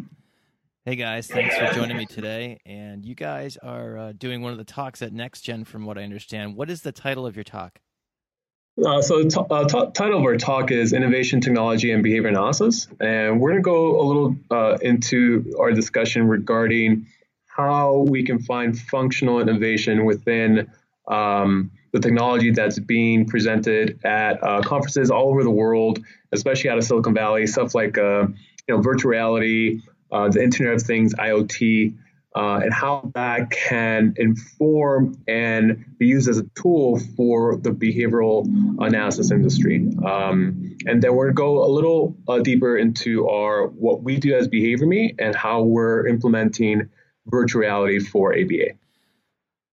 Hey 0.84 0.94
guys, 0.94 1.26
thanks 1.26 1.56
for 1.56 1.66
joining 1.74 1.96
me 1.96 2.06
today. 2.06 2.60
And 2.64 3.04
you 3.04 3.16
guys 3.16 3.56
are 3.56 3.98
uh, 3.98 4.12
doing 4.12 4.40
one 4.40 4.52
of 4.52 4.58
the 4.58 4.64
talks 4.64 5.02
at 5.02 5.12
NextGen, 5.12 5.66
from 5.66 5.84
what 5.84 5.98
I 5.98 6.04
understand. 6.04 6.54
What 6.54 6.70
is 6.70 6.82
the 6.82 6.92
title 6.92 7.26
of 7.26 7.34
your 7.34 7.42
talk? 7.42 7.80
Uh, 8.86 9.02
so 9.02 9.24
the 9.24 9.30
t- 9.30 9.46
uh, 9.50 9.64
t- 9.64 9.90
title 9.94 10.20
of 10.20 10.24
our 10.24 10.36
talk 10.36 10.70
is 10.70 10.92
Innovation, 10.92 11.40
Technology, 11.40 11.90
and 11.90 12.04
Behavior 12.04 12.28
Analysis. 12.28 12.86
And 13.00 13.40
we're 13.40 13.50
going 13.50 13.62
to 13.62 13.64
go 13.64 14.00
a 14.00 14.04
little 14.04 14.36
uh, 14.48 14.78
into 14.80 15.56
our 15.58 15.72
discussion 15.72 16.28
regarding 16.28 17.08
how 17.46 18.06
we 18.08 18.22
can 18.22 18.38
find 18.38 18.78
functional 18.78 19.40
innovation 19.40 20.04
within 20.04 20.70
um, 21.08 21.72
the 21.92 22.00
technology 22.00 22.50
that's 22.50 22.78
being 22.78 23.26
presented 23.26 24.00
at 24.04 24.42
uh, 24.42 24.62
conferences 24.62 25.10
all 25.10 25.28
over 25.28 25.44
the 25.44 25.50
world, 25.50 26.00
especially 26.32 26.70
out 26.70 26.78
of 26.78 26.84
Silicon 26.84 27.14
Valley, 27.14 27.46
stuff 27.46 27.74
like 27.74 27.98
uh, 27.98 28.26
you 28.66 28.74
know 28.74 28.80
virtual 28.80 29.10
reality, 29.10 29.80
uh, 30.10 30.28
the 30.28 30.42
Internet 30.42 30.74
of 30.74 30.82
Things, 30.82 31.14
IoT, 31.14 31.94
uh, 32.34 32.60
and 32.62 32.72
how 32.72 33.10
that 33.14 33.50
can 33.50 34.14
inform 34.16 35.22
and 35.28 35.84
be 35.98 36.06
used 36.06 36.28
as 36.28 36.38
a 36.38 36.44
tool 36.54 36.98
for 37.16 37.56
the 37.56 37.70
behavioral 37.70 38.46
analysis 38.80 39.30
industry. 39.30 39.86
Um, 40.04 40.76
and 40.86 41.02
then 41.02 41.14
we're 41.14 41.30
going 41.32 41.34
to 41.34 41.34
go 41.34 41.64
a 41.64 41.70
little 41.70 42.16
uh, 42.26 42.38
deeper 42.38 42.78
into 42.78 43.28
our 43.28 43.66
what 43.66 44.02
we 44.02 44.16
do 44.16 44.34
as 44.34 44.48
Behavior 44.48 44.86
Me 44.86 45.14
and 45.18 45.36
how 45.36 45.62
we're 45.62 46.06
implementing 46.06 46.88
virtual 47.26 47.60
reality 47.60 47.98
for 47.98 48.32
ABA. 48.32 48.81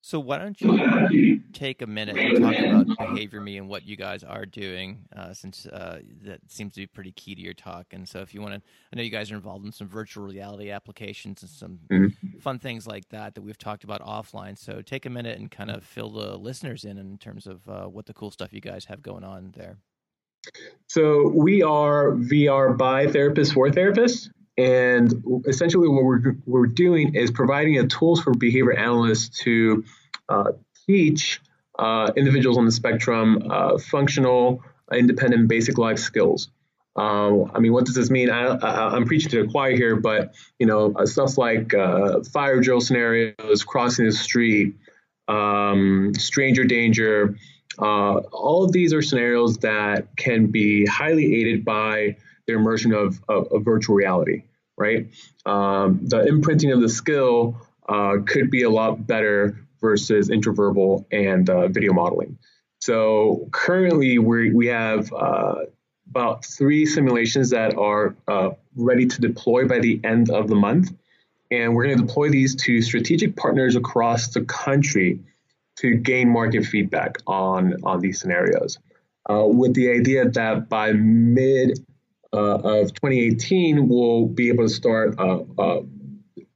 So 0.10 0.20
why 0.20 0.40
don't 0.40 0.60
you 0.60 1.40
take 1.54 1.84
a 1.84 1.86
minute 1.86 2.18
and 2.18 2.42
talk 2.42 2.58
about 2.58 2.88
Behavior 3.14 3.42
Me 3.42 3.58
and 3.58 3.70
what 3.70 3.86
you 3.86 3.96
guys 3.96 4.24
are 4.24 4.44
doing, 4.44 5.06
uh, 5.16 5.36
since 5.36 5.68
uh, 5.68 6.00
that 6.24 6.40
seems 6.48 6.74
to 6.74 6.80
be 6.80 6.88
pretty 6.88 7.12
key 7.12 7.36
to 7.36 7.42
your 7.42 7.54
talk. 7.54 7.86
And 7.92 8.10
so, 8.10 8.18
if 8.22 8.34
you 8.34 8.42
want 8.42 8.56
to, 8.56 8.62
I 8.92 8.96
know 8.96 9.04
you 9.04 9.12
guys 9.12 9.32
are 9.32 9.36
involved 9.36 9.68
in 9.68 9.72
some 9.72 9.88
virtual 9.88 10.26
reality 10.26 10.72
applications 10.72 11.44
and 11.44 11.52
some 11.52 11.80
Mhm. 11.92 12.42
fun 12.42 12.58
things 12.58 12.88
like 12.88 13.08
that 13.10 13.36
that 13.36 13.42
we've 13.44 13.56
talked 13.60 13.84
about 13.84 14.02
offline. 14.02 14.58
So 14.58 14.82
take 14.82 15.06
a 15.06 15.12
minute 15.12 15.38
and 15.38 15.52
kind 15.52 15.70
of 15.70 15.84
fill 15.84 16.10
the 16.10 16.38
listeners 16.40 16.86
in 16.86 16.98
in 16.98 17.20
terms 17.20 17.46
of 17.46 17.70
uh, 17.70 17.86
what 17.86 18.08
the 18.08 18.14
cool 18.16 18.32
stuff 18.32 18.52
you 18.52 18.62
guys 18.62 18.86
have 18.86 19.04
going 19.04 19.24
on 19.24 19.52
there. 19.56 19.78
So 20.88 21.28
we 21.36 21.62
are 21.62 22.14
VR 22.14 22.74
by 22.76 23.06
therapists 23.06 23.54
for 23.54 23.70
therapists. 23.70 24.32
And 24.60 25.24
essentially, 25.48 25.88
what 25.88 26.04
we're, 26.04 26.36
we're 26.46 26.68
doing 26.68 27.16
is 27.16 27.32
providing 27.32 27.78
a 27.80 27.88
tools 27.88 28.22
for 28.22 28.34
behavior 28.34 28.74
analysts 28.74 29.30
to 29.44 29.86
uh, 30.28 30.52
teach 30.86 31.40
uh, 31.78 32.12
individuals 32.18 32.58
on 32.58 32.66
the 32.66 32.72
spectrum 32.72 33.42
uh, 33.50 33.78
functional, 33.78 34.62
independent, 34.92 35.48
basic 35.48 35.78
life 35.78 35.98
skills. 35.98 36.50
Uh, 36.98 37.46
I 37.54 37.60
mean, 37.60 37.72
what 37.72 37.86
does 37.86 37.96
this 37.96 38.10
mean? 38.10 38.30
I, 38.30 38.58
I'm 38.58 39.06
preaching 39.06 39.32
to 39.32 39.46
the 39.46 39.50
choir 39.50 39.72
here, 39.72 39.96
but 39.96 40.36
you 40.60 40.66
know, 40.68 40.94
uh, 40.94 41.06
stuff 41.06 41.38
like 41.38 41.74
uh, 41.74 42.22
fire 42.24 42.60
drill 42.60 42.82
scenarios, 42.82 43.64
crossing 43.64 44.08
the 44.08 44.12
street, 44.12 44.76
um, 45.30 46.12
stranger 46.16 46.66
danger, 46.66 47.38
uh, 47.82 48.18
all 48.34 48.66
of 48.66 48.74
these 48.74 48.92
are 48.92 49.02
scenarios 49.02 49.60
that 49.60 50.14
can 50.18 50.48
be 50.48 50.86
highly 50.86 51.40
aided 51.40 51.64
by 51.64 52.18
the 52.50 52.56
immersion 52.56 52.94
of, 52.94 53.22
of, 53.30 53.52
of 53.52 53.64
virtual 53.64 53.96
reality, 53.96 54.44
right? 54.78 55.08
Um, 55.46 56.00
the 56.04 56.26
imprinting 56.26 56.72
of 56.72 56.82
the 56.82 56.90
skill 56.90 57.62
uh, 57.88 58.18
could 58.26 58.50
be 58.52 58.64
a 58.64 58.70
lot 58.70 59.06
better 59.06 59.58
versus 59.82 60.30
intraverbal 60.30 61.06
and 61.12 61.50
uh, 61.50 61.68
video 61.68 61.94
modeling. 61.94 62.38
So 62.80 63.48
currently, 63.52 64.20
we 64.20 64.52
we 64.52 64.68
have 64.68 65.12
uh, 65.14 65.66
about 66.10 66.46
three 66.46 66.86
simulations 66.86 67.50
that 67.50 67.78
are 67.78 68.16
uh, 68.28 68.52
ready 68.76 69.06
to 69.06 69.22
deploy 69.22 69.68
by 69.68 69.80
the 69.80 70.00
end 70.04 70.30
of 70.30 70.48
the 70.48 70.56
month, 70.56 70.92
and 71.52 71.76
we're 71.76 71.86
going 71.86 71.98
to 71.98 72.06
deploy 72.06 72.30
these 72.30 72.56
to 72.56 72.82
strategic 72.82 73.36
partners 73.36 73.76
across 73.76 74.30
the 74.30 74.42
country 74.42 75.20
to 75.78 75.96
gain 75.96 76.30
market 76.30 76.66
feedback 76.66 77.18
on 77.28 77.76
on 77.84 78.00
these 78.00 78.20
scenarios, 78.20 78.80
uh, 79.30 79.46
with 79.46 79.74
the 79.74 79.92
idea 79.92 80.30
that 80.30 80.70
by 80.70 80.94
mid 80.94 81.86
of 82.32 82.94
2018 82.94 83.88
we'll 83.88 84.28
be 84.28 84.50
able 84.50 84.64
to 84.64 84.70
start 84.70 85.16
uh, 85.20 85.40
uh, 85.58 85.82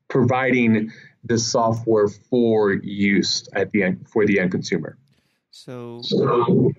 providing 0.07 0.91
this 1.23 1.49
software 1.49 2.07
for 2.07 2.73
use 2.73 3.47
at 3.53 3.71
the 3.71 3.83
end 3.83 4.07
for 4.07 4.25
the 4.25 4.39
end 4.39 4.51
consumer. 4.51 4.97
So 5.51 6.01
So, 6.03 6.71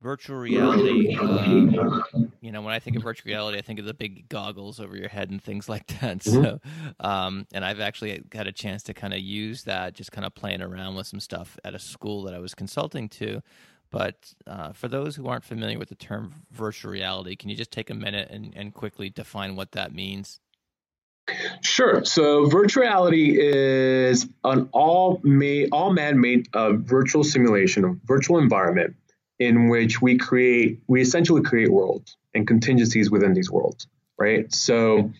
virtual 0.00 0.36
reality, 0.36 1.16
uh, 1.16 2.00
you 2.40 2.52
know, 2.52 2.62
when 2.62 2.72
I 2.72 2.78
think 2.78 2.96
of 2.96 3.02
virtual 3.02 3.30
reality, 3.30 3.58
I 3.58 3.62
think 3.62 3.78
of 3.78 3.84
the 3.84 3.94
big 3.94 4.28
goggles 4.28 4.80
over 4.80 4.96
your 4.96 5.08
head 5.08 5.30
and 5.30 5.42
things 5.42 5.68
like 5.68 5.86
that. 6.00 6.22
So, 6.28 6.60
um, 7.00 7.46
and 7.52 7.64
I've 7.64 7.80
actually 7.80 8.22
had 8.32 8.46
a 8.46 8.52
chance 8.52 8.82
to 8.84 8.94
kind 8.94 9.12
of 9.12 9.20
use 9.20 9.64
that, 9.64 9.94
just 9.94 10.12
kind 10.12 10.26
of 10.26 10.34
playing 10.34 10.62
around 10.62 10.94
with 10.94 11.06
some 11.06 11.20
stuff 11.20 11.58
at 11.64 11.74
a 11.74 11.78
school 11.78 12.22
that 12.24 12.34
I 12.34 12.38
was 12.38 12.54
consulting 12.54 13.08
to. 13.10 13.42
But 13.90 14.34
uh, 14.46 14.72
for 14.72 14.88
those 14.88 15.16
who 15.16 15.28
aren't 15.28 15.44
familiar 15.44 15.78
with 15.78 15.88
the 15.88 15.94
term 15.94 16.34
virtual 16.50 16.92
reality, 16.92 17.36
can 17.36 17.48
you 17.48 17.56
just 17.56 17.70
take 17.70 17.90
a 17.90 17.94
minute 17.94 18.28
and, 18.30 18.52
and 18.54 18.74
quickly 18.74 19.10
define 19.10 19.56
what 19.56 19.72
that 19.72 19.94
means? 19.94 20.40
Sure. 21.62 22.04
So 22.04 22.46
virtual 22.46 22.82
reality 22.82 23.38
is 23.38 24.26
an 24.44 24.68
all 24.72 25.20
made, 25.22 25.70
all 25.72 25.92
man-made 25.92 26.48
uh, 26.54 26.72
virtual 26.72 27.24
simulation, 27.24 28.00
virtual 28.04 28.38
environment 28.38 28.96
in 29.38 29.68
which 29.68 30.00
we 30.02 30.18
create, 30.18 30.80
we 30.86 31.00
essentially 31.00 31.42
create 31.42 31.70
worlds 31.70 32.16
and 32.34 32.46
contingencies 32.46 33.10
within 33.10 33.34
these 33.34 33.50
worlds, 33.50 33.86
right? 34.18 34.52
So 34.52 35.12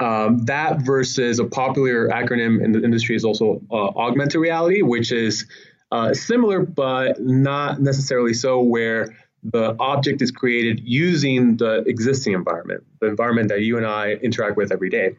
um, 0.00 0.44
that 0.44 0.82
versus 0.82 1.38
a 1.38 1.44
popular 1.44 2.08
acronym 2.08 2.62
in 2.62 2.72
the 2.72 2.82
industry 2.82 3.16
is 3.16 3.24
also 3.24 3.60
uh, 3.70 3.74
augmented 3.74 4.40
reality, 4.40 4.82
which 4.82 5.12
is 5.12 5.46
uh, 5.92 6.14
similar 6.14 6.60
but 6.60 7.20
not 7.20 7.80
necessarily 7.80 8.34
so, 8.34 8.60
where 8.60 9.14
the 9.44 9.76
object 9.78 10.22
is 10.22 10.30
created 10.30 10.80
using 10.82 11.56
the 11.58 11.84
existing 11.86 12.32
environment, 12.32 12.82
the 13.00 13.06
environment 13.06 13.48
that 13.48 13.60
you 13.60 13.76
and 13.76 13.86
I 13.86 14.12
interact 14.12 14.56
with 14.56 14.72
every 14.72 14.88
day. 14.88 15.16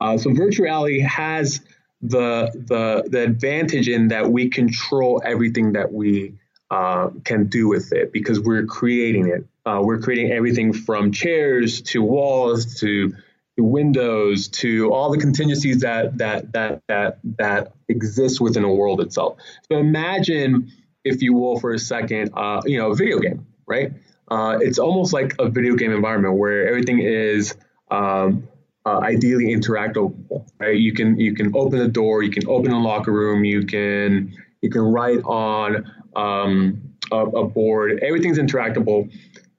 Uh, 0.00 0.16
so 0.16 0.32
virtual 0.32 0.64
reality 0.64 1.00
has 1.00 1.60
the 2.02 2.50
the 2.68 3.08
the 3.08 3.22
advantage 3.22 3.88
in 3.88 4.08
that 4.08 4.30
we 4.30 4.48
control 4.48 5.22
everything 5.24 5.72
that 5.72 5.92
we 5.92 6.34
uh, 6.70 7.08
can 7.24 7.46
do 7.46 7.68
with 7.68 7.92
it 7.92 8.12
because 8.12 8.40
we're 8.40 8.66
creating 8.66 9.28
it. 9.28 9.46
Uh, 9.66 9.80
we're 9.82 10.00
creating 10.00 10.30
everything 10.30 10.72
from 10.72 11.12
chairs 11.12 11.80
to 11.80 12.02
walls 12.02 12.78
to 12.80 13.14
windows 13.62 14.48
to 14.48 14.92
all 14.92 15.10
the 15.10 15.18
contingencies 15.18 15.80
that 15.80 16.18
that 16.18 16.52
that 16.52 16.82
that 16.88 17.18
that 17.38 17.72
exist 17.88 18.40
within 18.40 18.64
a 18.64 18.72
world 18.72 19.00
itself. 19.00 19.38
So 19.70 19.78
imagine, 19.78 20.72
if 21.04 21.22
you 21.22 21.34
will, 21.34 21.60
for 21.60 21.72
a 21.72 21.78
second, 21.78 22.30
uh, 22.34 22.62
you 22.64 22.78
know, 22.78 22.90
a 22.90 22.96
video 22.96 23.18
game, 23.18 23.46
right? 23.66 23.92
Uh, 24.28 24.58
it's 24.60 24.78
almost 24.78 25.12
like 25.12 25.34
a 25.38 25.48
video 25.48 25.74
game 25.74 25.92
environment 25.92 26.36
where 26.36 26.66
everything 26.66 27.00
is 27.00 27.54
um, 27.90 28.48
uh, 28.86 28.98
ideally 28.98 29.54
interactable, 29.54 30.14
right? 30.58 30.76
You 30.76 30.92
can 30.92 31.18
you 31.18 31.34
can 31.34 31.54
open 31.54 31.78
the 31.78 31.88
door, 31.88 32.22
you 32.22 32.30
can 32.30 32.48
open 32.48 32.72
a 32.72 32.80
locker 32.80 33.12
room, 33.12 33.44
you 33.44 33.64
can 33.64 34.34
you 34.62 34.70
can 34.70 34.82
write 34.82 35.22
on 35.24 35.90
um, 36.16 36.94
a, 37.12 37.18
a, 37.18 37.44
board. 37.44 38.00
Everything's 38.02 38.38
interactable, 38.38 39.10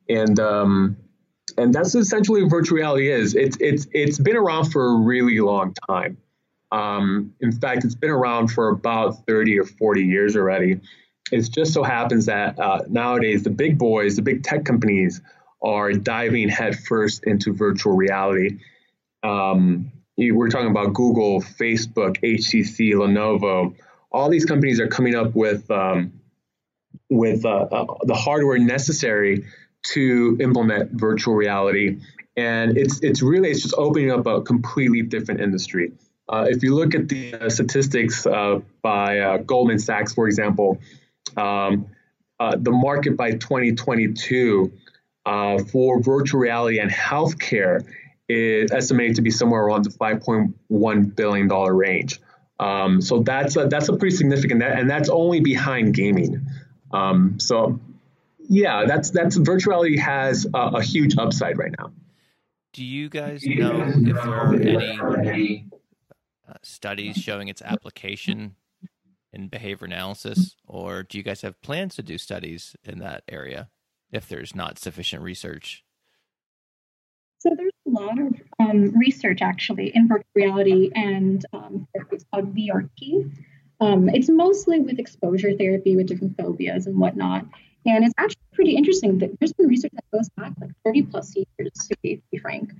and 0.09 0.39
um, 0.39 0.97
and 1.57 1.73
that's 1.73 1.95
essentially 1.95 2.43
what 2.43 2.49
virtual 2.49 2.77
reality 2.77 3.09
is. 3.09 3.35
It's 3.35 3.57
it's 3.59 3.87
it's 3.93 4.19
been 4.19 4.35
around 4.35 4.71
for 4.71 4.85
a 4.85 4.95
really 4.99 5.39
long 5.39 5.73
time. 5.87 6.17
Um, 6.71 7.33
in 7.39 7.51
fact, 7.51 7.85
it's 7.85 7.95
been 7.95 8.09
around 8.09 8.47
for 8.47 8.69
about 8.69 9.25
30 9.25 9.59
or 9.59 9.65
40 9.65 10.03
years 10.03 10.35
already. 10.35 10.81
It 11.31 11.49
just 11.51 11.73
so 11.73 11.83
happens 11.83 12.25
that 12.25 12.59
uh, 12.59 12.81
nowadays 12.89 13.43
the 13.43 13.49
big 13.49 13.77
boys, 13.77 14.15
the 14.15 14.21
big 14.21 14.43
tech 14.43 14.65
companies, 14.65 15.21
are 15.61 15.93
diving 15.93 16.49
headfirst 16.49 17.23
into 17.23 17.53
virtual 17.53 17.95
reality. 17.95 18.59
Um, 19.23 19.91
we're 20.17 20.49
talking 20.49 20.69
about 20.69 20.93
Google, 20.93 21.41
Facebook, 21.41 22.17
HTC, 22.21 22.93
Lenovo. 22.93 23.75
All 24.11 24.29
these 24.29 24.45
companies 24.45 24.79
are 24.79 24.87
coming 24.87 25.15
up 25.15 25.35
with 25.35 25.69
um, 25.71 26.13
with 27.09 27.45
uh, 27.45 27.67
uh, 27.71 27.85
the 28.03 28.15
hardware 28.15 28.57
necessary 28.57 29.45
to 29.93 30.37
implement 30.39 30.91
virtual 30.91 31.35
reality, 31.35 31.99
and 32.37 32.77
it's 32.77 32.99
it's 33.01 33.21
really 33.21 33.51
it's 33.51 33.61
just 33.61 33.75
opening 33.77 34.11
up 34.11 34.25
a 34.25 34.41
completely 34.41 35.01
different 35.01 35.41
industry. 35.41 35.93
Uh, 36.27 36.45
if 36.49 36.63
you 36.63 36.73
look 36.73 36.95
at 36.95 37.07
the 37.07 37.35
uh, 37.35 37.49
statistics 37.49 38.25
uh, 38.25 38.59
by 38.81 39.19
uh, 39.19 39.37
Goldman 39.37 39.77
Sachs, 39.77 40.13
for 40.13 40.25
example, 40.27 40.79
um, 41.37 41.87
the 42.39 42.71
market 42.71 43.15
by 43.15 43.31
2022 43.31 44.71
for 45.71 46.01
virtual 46.01 46.39
reality 46.39 46.79
and 46.79 46.89
healthcare 46.91 47.85
is 48.27 48.71
estimated 48.71 49.17
to 49.17 49.21
be 49.21 49.29
somewhere 49.29 49.61
around 49.61 49.85
the 49.85 49.91
5.1 49.91 51.15
billion 51.15 51.47
dollar 51.47 51.73
range. 51.73 52.19
Um, 52.59 53.01
so 53.01 53.19
that's 53.19 53.55
a, 53.57 53.67
that's 53.67 53.89
a 53.89 53.97
pretty 53.97 54.15
significant, 54.15 54.63
and 54.63 54.89
that's 54.89 55.09
only 55.09 55.41
behind 55.41 55.93
gaming. 55.93 56.47
Um, 56.91 57.39
so 57.39 57.79
yeah, 58.49 58.85
that's 58.85 59.11
that's 59.11 59.37
virtuality 59.37 59.99
has 59.99 60.45
a, 60.53 60.57
a, 60.57 60.81
huge 60.83 61.17
upside 61.17 61.57
right 61.57 61.73
now. 61.77 61.91
Do 62.73 62.83
you 62.83 63.09
guys 63.09 63.45
know 63.45 63.93
if 63.95 64.61
there 64.63 65.01
are 65.01 65.19
any 65.19 65.67
uh, 66.47 66.53
studies 66.61 67.17
showing 67.17 67.47
its 67.47 67.61
application 67.61 68.55
in 69.31 69.47
behavior 69.47 69.85
analysis, 69.85 70.55
or 70.67 71.03
do 71.03 71.17
you 71.17 71.23
guys 71.23 71.41
have 71.41 71.61
plans 71.61 71.95
to 71.95 72.03
do 72.03 72.17
studies 72.17 72.75
in 72.83 72.99
that 72.99 73.23
area 73.27 73.69
if 74.11 74.27
there's 74.27 74.55
not 74.55 74.79
sufficient 74.79 75.21
research? 75.21 75.83
So 77.39 77.51
there's 77.55 77.71
a 77.85 77.89
lot 77.89 78.19
of 78.19 78.33
um, 78.59 78.97
research 78.97 79.41
actually 79.41 79.91
in 79.93 80.07
virtual 80.07 80.25
reality 80.33 80.89
and 80.95 81.45
um, 81.53 81.87
it's 82.11 82.25
called 82.33 82.55
VRT. 82.55 83.31
Um, 83.81 84.09
it's 84.09 84.29
mostly 84.29 84.79
with 84.79 84.99
exposure 84.99 85.53
therapy 85.55 85.95
with 85.95 86.07
different 86.07 86.37
phobias 86.37 86.87
and 86.87 86.97
whatnot. 86.97 87.45
And 87.85 88.03
it's 88.03 88.13
actually 88.17 88.41
pretty 88.53 88.75
interesting 88.75 89.19
that 89.19 89.39
there's 89.39 89.53
been 89.53 89.67
research 89.67 89.91
that 89.93 90.03
goes 90.11 90.29
back 90.29 90.53
like 90.59 90.71
30 90.83 91.03
plus 91.03 91.35
years, 91.35 91.71
to 91.89 91.95
be, 92.01 92.17
to 92.17 92.21
be 92.31 92.37
frank. 92.37 92.71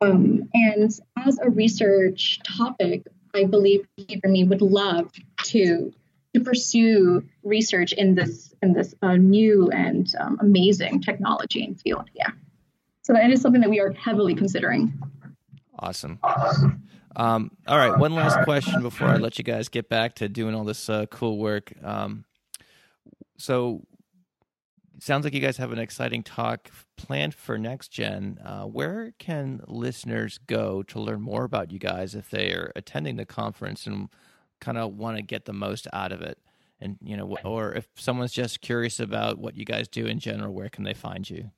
Um, 0.00 0.48
and 0.54 0.90
as 1.18 1.38
a 1.38 1.50
research 1.50 2.40
topic, 2.44 3.06
I 3.34 3.44
believe 3.44 3.86
me 4.24 4.44
would 4.44 4.62
love 4.62 5.10
to 5.44 5.92
to 6.34 6.40
pursue 6.40 7.24
research 7.44 7.92
in 7.92 8.14
this 8.14 8.52
in 8.62 8.72
this 8.72 8.94
uh, 9.02 9.16
new 9.16 9.70
and 9.70 10.12
um, 10.18 10.38
amazing 10.40 11.00
technology 11.00 11.64
and 11.64 11.80
field. 11.80 12.10
Yeah. 12.14 12.30
So 13.02 13.12
that 13.12 13.30
is 13.30 13.40
something 13.40 13.60
that 13.60 13.70
we 13.70 13.80
are 13.80 13.92
heavily 13.92 14.34
considering. 14.34 14.98
Awesome. 15.78 16.18
Um, 17.16 17.50
all 17.68 17.78
right, 17.78 17.96
one 17.96 18.14
last 18.14 18.42
question 18.44 18.82
before 18.82 19.08
I 19.08 19.16
let 19.16 19.38
you 19.38 19.44
guys 19.44 19.68
get 19.68 19.88
back 19.88 20.16
to 20.16 20.28
doing 20.28 20.54
all 20.54 20.64
this 20.64 20.88
uh, 20.88 21.06
cool 21.06 21.38
work. 21.38 21.72
Um, 21.82 22.24
so, 23.36 23.82
sounds 25.00 25.24
like 25.24 25.34
you 25.34 25.40
guys 25.40 25.56
have 25.56 25.72
an 25.72 25.78
exciting 25.78 26.22
talk 26.22 26.70
planned 26.96 27.34
for 27.34 27.58
next 27.58 27.88
gen. 27.88 28.38
Uh, 28.44 28.64
where 28.64 29.12
can 29.18 29.62
listeners 29.66 30.38
go 30.46 30.82
to 30.84 31.00
learn 31.00 31.20
more 31.20 31.44
about 31.44 31.70
you 31.70 31.78
guys 31.78 32.14
if 32.14 32.30
they 32.30 32.52
are 32.52 32.72
attending 32.76 33.16
the 33.16 33.26
conference 33.26 33.86
and 33.86 34.08
kind 34.60 34.78
of 34.78 34.94
want 34.94 35.16
to 35.16 35.22
get 35.22 35.44
the 35.44 35.52
most 35.52 35.86
out 35.92 36.12
of 36.12 36.22
it? 36.22 36.38
And 36.80 36.98
you 37.02 37.16
know, 37.16 37.36
or 37.44 37.72
if 37.72 37.88
someone's 37.94 38.32
just 38.32 38.60
curious 38.60 39.00
about 39.00 39.38
what 39.38 39.56
you 39.56 39.64
guys 39.64 39.88
do 39.88 40.06
in 40.06 40.18
general, 40.18 40.52
where 40.52 40.68
can 40.68 40.84
they 40.84 40.94
find 40.94 41.28
you? 41.28 41.50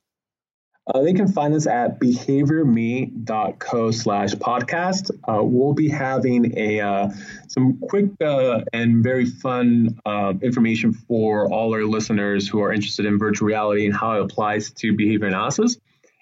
Uh, 0.87 1.01
they 1.01 1.13
can 1.13 1.27
find 1.27 1.53
us 1.53 1.67
at 1.67 1.99
behaviorme.co 1.99 3.91
slash 3.91 4.31
podcast. 4.35 5.11
Uh, 5.27 5.43
we'll 5.43 5.73
be 5.73 5.89
having 5.89 6.57
a 6.57 6.79
uh, 6.79 7.09
some 7.49 7.77
quick 7.79 8.05
uh, 8.21 8.61
and 8.71 9.03
very 9.03 9.25
fun 9.25 9.99
uh, 10.05 10.33
information 10.41 10.93
for 10.93 11.51
all 11.51 11.73
our 11.73 11.83
listeners 11.83 12.47
who 12.47 12.61
are 12.61 12.71
interested 12.71 13.05
in 13.05 13.19
virtual 13.19 13.47
reality 13.47 13.85
and 13.85 13.93
how 13.93 14.13
it 14.13 14.21
applies 14.21 14.71
to 14.71 14.95
behavior 14.95 15.27
analysis. 15.27 15.77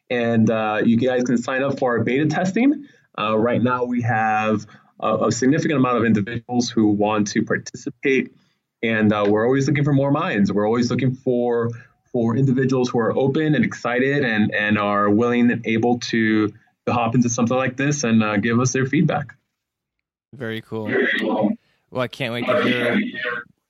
And 0.10 0.50
uh, 0.50 0.82
you 0.84 0.98
guys 0.98 1.24
can 1.24 1.38
sign 1.38 1.62
up 1.62 1.78
for 1.78 1.98
our 1.98 2.04
beta 2.04 2.26
testing. 2.26 2.88
right 3.18 3.62
now, 3.62 3.84
we 3.84 4.02
have 4.02 4.66
a, 5.00 5.28
a, 5.28 5.32
significant 5.32 5.78
amount 5.78 5.98
of 5.98 6.06
individuals 6.06 6.70
who 6.70 6.88
want 6.88 7.28
to 7.30 7.44
participate, 7.44 8.34
and 8.82 9.12
we're 9.12 9.46
always 9.46 9.68
looking 9.68 9.84
for 9.84 9.94
more 9.94 10.12
minds. 10.12 10.52
We're 10.52 10.66
always 10.66 10.90
looking 10.90 11.14
for 11.14 11.70
for 12.16 12.38
individuals 12.38 12.88
who 12.88 12.98
are 12.98 13.14
open 13.18 13.56
and 13.56 13.66
excited 13.66 14.24
and, 14.24 14.56
and 14.56 14.80
are 14.80 15.10
willing 15.10 15.52
and 15.52 15.68
able 15.68 16.00
to, 16.00 16.48
to 16.48 16.94
hop 16.94 17.14
into 17.14 17.28
something 17.28 17.58
like 17.58 17.76
this 17.76 18.06
and 18.06 18.24
uh, 18.24 18.38
give 18.38 18.58
us 18.58 18.72
their 18.72 18.86
feedback. 18.86 19.36
Very 20.34 20.62
cool. 20.62 20.90
Well, 21.92 22.02
I 22.02 22.08
can't 22.08 22.34
wait 22.34 22.46
to 22.46 22.64
hear 22.64 22.98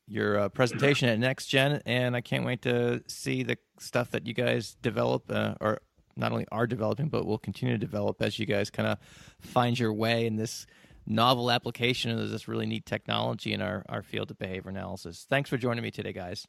your 0.07 0.37
uh, 0.41 0.49
presentation 0.49 1.09
at 1.09 1.17
Next 1.17 1.47
Gen, 1.47 1.81
and 1.87 2.15
I 2.15 2.21
can't 2.21 2.45
wait 2.45 2.61
to 2.61 3.01
see 3.07 3.41
the 3.41 3.57
stuff 3.79 4.11
that 4.11 4.27
you 4.27 4.35
guys 4.35 4.77
develop, 4.79 5.23
uh, 5.31 5.55
or 5.59 5.81
not 6.15 6.31
only 6.31 6.45
are 6.51 6.67
developing, 6.67 7.09
but 7.09 7.25
will 7.25 7.39
continue 7.39 7.73
to 7.73 7.79
develop 7.79 8.21
as 8.21 8.37
you 8.37 8.45
guys 8.45 8.69
kind 8.69 8.87
of 8.87 8.99
find 9.39 9.79
your 9.79 9.91
way 9.91 10.27
in 10.27 10.35
this 10.35 10.67
novel 11.07 11.49
application 11.49 12.11
of 12.11 12.29
this 12.29 12.47
really 12.47 12.67
neat 12.67 12.85
technology 12.85 13.53
in 13.53 13.61
our, 13.63 13.83
our 13.89 14.03
field 14.03 14.29
of 14.29 14.37
behavior 14.37 14.69
analysis. 14.69 15.25
Thanks 15.27 15.49
for 15.49 15.57
joining 15.57 15.81
me 15.81 15.89
today, 15.89 16.13
guys. 16.13 16.45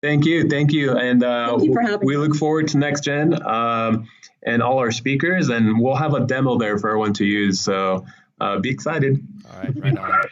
Thank 0.00 0.26
you, 0.26 0.48
thank 0.48 0.70
you, 0.70 0.96
and 0.96 1.24
uh, 1.24 1.58
thank 1.58 1.72
you 1.72 1.98
we 2.02 2.16
look 2.16 2.36
forward 2.36 2.68
to 2.68 2.78
next 2.78 3.02
gen 3.02 3.34
um, 3.44 4.06
and 4.44 4.62
all 4.62 4.78
our 4.78 4.92
speakers, 4.92 5.48
and 5.48 5.80
we'll 5.80 5.96
have 5.96 6.14
a 6.14 6.20
demo 6.20 6.56
there 6.56 6.78
for 6.78 6.90
everyone 6.90 7.14
to 7.14 7.24
use. 7.24 7.60
So 7.60 8.06
uh, 8.40 8.60
be 8.60 8.70
excited. 8.70 9.18
All 9.50 9.60
right, 9.60 9.76
right 9.76 9.98
on. 9.98 10.22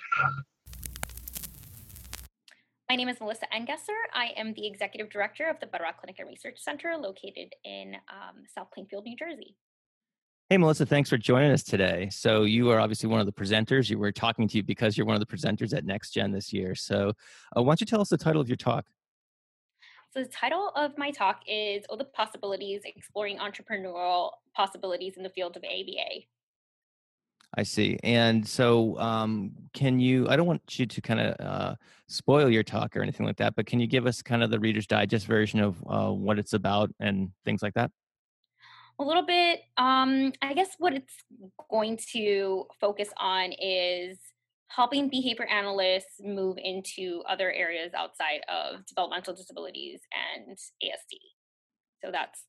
My 2.88 2.94
name 2.94 3.09
is 3.09 3.18
Melissa 3.18 3.46
Engesser. 3.52 3.98
I 4.14 4.31
am 4.37 4.55
the 4.55 4.68
executive 4.68 5.11
director 5.11 5.48
of 5.50 5.59
the 5.59 5.66
Bedrock 5.66 6.00
Clinic 6.00 6.20
and 6.20 6.29
Research 6.29 6.59
Center 6.61 6.96
located 6.96 7.52
in 7.64 7.96
um, 8.09 8.44
South 8.55 8.68
Plainfield, 8.72 9.05
New 9.05 9.16
Jersey. 9.16 9.57
Hey, 10.48 10.59
Melissa, 10.59 10.87
thanks 10.87 11.11
for 11.11 11.16
joining 11.16 11.50
us 11.50 11.64
today. 11.64 12.09
So, 12.12 12.44
you 12.44 12.70
are 12.70 12.79
obviously 12.79 13.09
one 13.09 13.18
of 13.18 13.26
the 13.26 13.33
presenters. 13.33 13.90
You 13.90 13.98
were 13.98 14.12
talking 14.12 14.46
to 14.46 14.59
you 14.59 14.62
because 14.62 14.96
you're 14.96 15.09
one 15.09 15.20
of 15.20 15.20
the 15.20 15.26
presenters 15.26 15.76
at 15.76 15.85
Next 15.85 16.12
Gen 16.12 16.31
this 16.31 16.52
year. 16.52 16.76
So, 16.76 17.14
uh, 17.57 17.62
why 17.64 17.72
don't 17.72 17.81
you 17.81 17.87
tell 17.87 18.00
us 18.00 18.11
the 18.11 18.16
title 18.16 18.40
of 18.40 18.48
your 18.48 18.57
talk? 18.57 18.87
So 20.16 20.22
the 20.22 20.29
title 20.31 20.70
of 20.74 20.96
my 20.96 21.11
talk 21.11 21.42
is 21.46 21.85
All 21.90 21.98
the 21.98 22.05
Possibilities 22.05 22.81
Exploring 22.87 23.37
Entrepreneurial 23.37 24.31
Possibilities 24.55 25.18
in 25.18 25.22
the 25.22 25.29
Field 25.29 25.59
of 25.59 25.62
ABA. 25.62 26.24
I 27.55 27.62
see. 27.62 27.98
And 28.02 28.46
so, 28.48 28.98
um, 28.98 29.52
can 29.74 30.00
you? 30.00 30.26
I 30.31 30.37
don't 30.37 30.46
want 30.46 30.79
you 30.79 30.87
to 30.87 31.00
kind 31.02 31.20
of 31.20 31.46
uh, 31.46 31.74
spoil 32.09 32.48
your 32.48 32.62
talk 32.62 32.96
or 32.96 33.02
anything 33.02 33.26
like 33.26 33.37
that, 33.37 33.57
but 33.57 33.66
can 33.66 33.79
you 33.79 33.87
give 33.87 34.07
us 34.07 34.22
kind 34.22 34.42
of 34.42 34.50
the 34.50 34.59
Reader's 34.59 34.87
Digest 34.87 35.26
version 35.26 35.61
of 35.61 35.76
uh, 35.87 36.11
what 36.11 36.38
it's 36.38 36.55
about 36.55 36.90
and 36.98 37.31
things 37.44 37.62
like 37.62 37.74
that? 37.74 37.90
A 38.98 39.05
little 39.05 39.26
bit. 39.26 39.61
Um, 39.76 40.33
I 40.40 40.55
guess 40.55 40.70
what 40.79 40.94
it's 40.94 41.12
going 41.70 41.98
to 42.12 42.64
focus 42.81 43.11
on 43.18 43.52
is 43.52 44.16
helping 44.68 45.09
behavior 45.09 45.46
analysts 45.46 46.20
move 46.20 46.59
into 46.62 47.22
other 47.29 47.52
areas 47.52 47.92
outside 47.94 48.40
of 48.48 48.85
developmental 48.87 49.35
disabilities 49.35 50.00
and 50.46 50.57
ASD. 50.83 51.18
So 52.05 52.11
that's, 52.11 52.44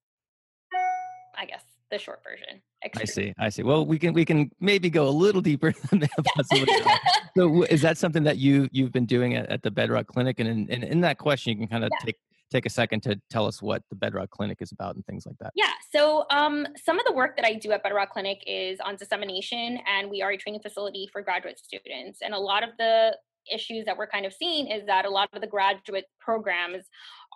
I 1.38 1.46
guess, 1.46 1.64
the 1.90 1.98
short 1.98 2.22
version. 2.24 2.62
I 2.96 3.06
see. 3.06 3.34
I 3.38 3.50
see. 3.50 3.64
Well, 3.64 3.86
we 3.86 3.98
can 3.98 4.14
we 4.14 4.26
can 4.26 4.52
maybe 4.60 4.90
go 4.90 5.08
a 5.08 5.10
little 5.10 5.42
deeper 5.42 5.74
than 5.90 6.00
that. 6.00 7.30
so, 7.36 7.64
is 7.64 7.82
that 7.82 7.98
something 7.98 8.24
that 8.24 8.38
you 8.38 8.68
you've 8.72 8.92
been 8.92 9.06
doing 9.06 9.36
at, 9.36 9.50
at 9.50 9.64
the 9.64 9.72
Bedrock 9.72 10.08
Clinic? 10.08 10.40
And 10.40 10.50
in, 10.50 10.70
in, 10.70 10.84
in 10.84 11.02
that 11.02 11.18
question, 11.18 11.54
you 11.54 11.58
can 11.60 11.68
kind 11.68 11.84
of 11.84 11.92
yeah. 11.94 12.06
take 12.06 12.18
take 12.52 12.66
a 12.66 12.70
second 12.70 13.02
to 13.04 13.20
tell 13.30 13.46
us 13.46 13.62
what 13.62 13.84
the 13.90 13.96
Bedrock 13.96 14.30
Clinic 14.30 14.58
is 14.62 14.72
about 14.72 14.96
and 14.96 15.06
things 15.06 15.26
like 15.26 15.38
that. 15.40 15.52
Yeah. 15.56 15.72
So 15.94 16.26
um, 16.30 16.68
some 16.84 17.00
of 17.00 17.06
the 17.06 17.14
work 17.14 17.36
that 17.36 17.46
I 17.46 17.54
do 17.54 17.72
at 17.72 17.84
Bedrock 17.84 18.12
Clinic 18.12 18.42
is 18.46 18.80
on 18.80 18.96
dissemination, 18.96 19.80
and 19.88 20.10
we 20.10 20.22
are 20.22 20.32
a 20.32 20.38
training 20.38 20.62
facility 20.62 21.10
for 21.12 21.22
graduate 21.22 21.60
students. 21.60 22.20
And 22.22 22.34
a 22.34 22.40
lot 22.40 22.64
of 22.64 22.70
the 22.78 23.18
issues 23.52 23.86
that 23.86 23.98
we're 23.98 24.08
kind 24.08 24.26
of 24.26 24.34
seeing 24.34 24.68
is 24.68 24.86
that 24.88 25.06
a 25.06 25.10
lot 25.10 25.30
of 25.34 25.42
the 25.42 25.48
graduate 25.48 26.06
programs 26.20 26.86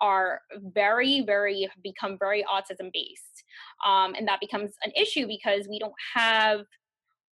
are 0.00 0.40
very, 0.74 1.22
very 1.22 1.68
become 1.82 2.18
very 2.18 2.44
autism 2.44 2.90
based, 2.92 3.44
um, 3.86 4.14
and 4.14 4.26
that 4.28 4.40
becomes 4.40 4.72
an 4.82 4.92
issue 4.96 5.26
because 5.26 5.68
we 5.68 5.78
don't 5.78 5.94
have 6.14 6.60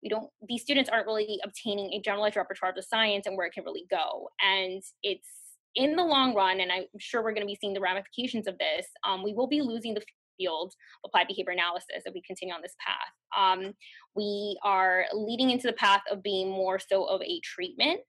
we 0.03 0.09
don't 0.09 0.31
these 0.49 0.63
students 0.63 0.89
aren't 0.89 1.07
really 1.07 1.41
obtaining 1.45 1.93
a 1.93 2.01
generalized 2.01 2.37
repertoire 2.37 2.71
of 2.71 2.77
the 2.77 2.83
science 2.83 3.27
and 3.27 3.37
where 3.37 3.47
it 3.47 3.53
can 3.53 3.65
really 3.65 3.85
go 3.91 4.29
and 4.41 4.81
it's 5.03 5.48
in 5.79 5.95
the 5.97 6.05
long 6.05 6.35
run, 6.35 6.61
and 6.61 6.71
I'm 6.71 6.85
sure 6.99 7.23
we're 7.23 7.33
going 7.33 7.47
to 7.47 7.47
be 7.47 7.59
seeing 7.59 7.73
the 7.73 7.81
ramifications 7.81 8.47
of 8.47 8.59
this, 8.59 8.87
um, 9.07 9.23
we 9.23 9.33
will 9.33 9.47
be 9.47 9.63
losing 9.63 9.95
the 9.95 10.03
field 10.37 10.75
of 11.05 11.09
applied 11.09 11.29
behavior 11.29 11.53
analysis 11.53 12.03
if 12.05 12.13
we 12.13 12.23
continue 12.27 12.53
on 12.53 12.61
this 12.61 12.75
path. 12.85 13.13
Um, 13.37 13.73
we 14.15 14.59
are 14.65 15.05
leading 15.15 15.51
into 15.51 15.69
the 15.69 15.73
path 15.75 16.03
of 16.11 16.23
being 16.23 16.51
more 16.51 16.79
so 16.79 17.05
of 17.05 17.23
a 17.23 17.41
treatment 17.45 18.01